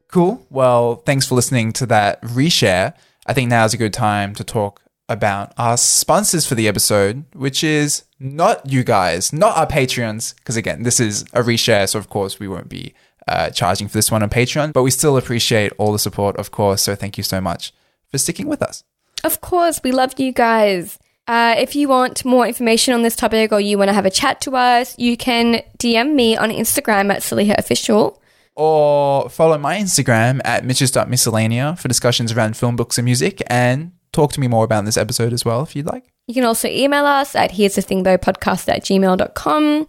Cool. 0.10 0.46
Well, 0.50 0.98
thanks 0.98 1.26
for 1.26 1.36
listening 1.36 1.72
to 1.74 1.86
that 1.88 2.22
reshare. 2.22 2.94
I 3.26 3.34
think 3.34 3.50
now 3.50 3.66
is 3.66 3.74
a 3.74 3.78
good 3.78 3.94
time 3.94 4.36
to 4.36 4.44
talk 4.44 4.82
about 5.10 5.54
our 5.58 5.78
sponsors 5.78 6.46
for 6.46 6.56
the 6.56 6.68
episode, 6.68 7.24
which 7.34 7.64
is 7.64 8.04
not 8.20 8.70
you 8.70 8.84
guys, 8.84 9.34
not 9.34 9.58
our 9.58 9.66
Patreons, 9.66 10.36
because 10.36 10.56
again, 10.56 10.84
this 10.84 11.00
is 11.00 11.24
a 11.34 11.42
reshare, 11.42 11.90
so 11.90 11.98
of 11.98 12.10
course 12.10 12.40
we 12.40 12.48
won't 12.48 12.70
be 12.70 12.94
uh, 13.28 13.50
charging 13.50 13.88
for 13.88 13.94
this 13.94 14.12
one 14.12 14.22
on 14.22 14.30
Patreon, 14.30 14.74
but 14.74 14.84
we 14.84 14.92
still 14.92 15.18
appreciate 15.18 15.72
all 15.78 15.92
the 15.92 16.00
support, 16.00 16.36
of 16.38 16.52
course. 16.52 16.82
So 16.84 16.94
thank 16.96 17.18
you 17.18 17.24
so 17.24 17.42
much 17.42 17.74
for 18.14 18.20
sticking 18.20 18.48
with 18.48 18.62
us. 18.62 18.84
Of 19.24 19.42
course, 19.42 19.82
we 19.84 19.92
love 19.92 20.20
you 20.20 20.32
guys. 20.32 21.00
Uh, 21.28 21.56
if 21.58 21.76
you 21.76 21.88
want 21.88 22.24
more 22.24 22.46
information 22.46 22.94
on 22.94 23.02
this 23.02 23.16
topic 23.16 23.52
or 23.52 23.60
you 23.60 23.76
want 23.78 23.90
to 23.90 23.94
have 23.94 24.06
a 24.06 24.12
chat 24.12 24.40
to 24.42 24.56
us, 24.56 24.96
you 25.00 25.18
can 25.18 25.64
DM 25.80 26.14
me 26.14 26.38
on 26.38 26.52
Instagram 26.52 27.12
at 27.12 27.22
Saliha 27.22 27.58
Official. 27.58 28.22
Or 28.56 29.30
follow 29.30 29.58
my 29.58 29.78
Instagram 29.78 30.42
at 30.46 30.64
mitches.miscellanea 30.64 31.80
for 31.80 31.88
discussions 31.88 32.32
around 32.32 32.56
film, 32.56 32.76
books, 32.76 33.00
and 33.00 33.06
music, 33.06 33.42
and 33.48 33.94
talk 34.12 34.32
to 34.34 34.40
me 34.40 34.48
more 34.48 34.64
about 34.64 34.86
this 34.86 34.98
episode 34.98 35.34
as 35.34 35.44
well 35.44 35.64
if 35.64 35.76
you'd 35.76 35.88
like. 35.88 36.04
You 36.28 36.36
can 36.36 36.44
also 36.44 36.68
email 36.68 37.06
us 37.06 37.36
at 37.36 37.52
here's 37.52 37.76
the 37.76 37.82
thing 37.82 38.04
though 38.04 38.20
podcast 38.20 38.70
at 38.70 38.84
gmail.com. 38.84 39.88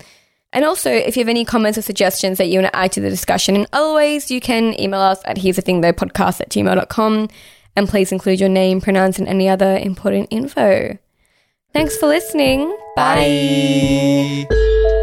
And 0.55 0.65
also, 0.65 0.91
if 0.91 1.17
you 1.17 1.21
have 1.21 1.29
any 1.29 1.45
comments 1.45 1.77
or 1.77 1.83
suggestions 1.83 2.39
that 2.39 2.47
you 2.47 2.61
want 2.61 2.73
to 2.73 2.77
add 2.77 2.93
to 2.93 3.01
the 3.01 3.11
discussion 3.11 3.57
in 3.57 3.67
other 3.73 3.93
ways, 3.93 4.31
you 4.31 4.41
can 4.41 4.81
email 4.81 5.01
us 5.01 5.21
at 5.25 5.37
here's 5.37 5.57
the 5.57 5.63
thing 5.63 5.83
though 5.83 5.93
podcast 5.93 6.41
at 6.41 6.49
gmail.com. 6.49 7.29
And 7.77 7.89
please 7.89 8.13
include 8.13 8.41
your 8.41 8.49
name, 8.49 8.81
pronouns, 8.81 9.19
and 9.19 9.29
any 9.29 9.49
other 9.49 9.77
important 9.77 10.29
info. 10.31 10.99
Thanks 11.73 11.97
for 11.97 12.07
listening. 12.07 12.77
Bye. 12.97 14.47
Bye. 14.49 15.01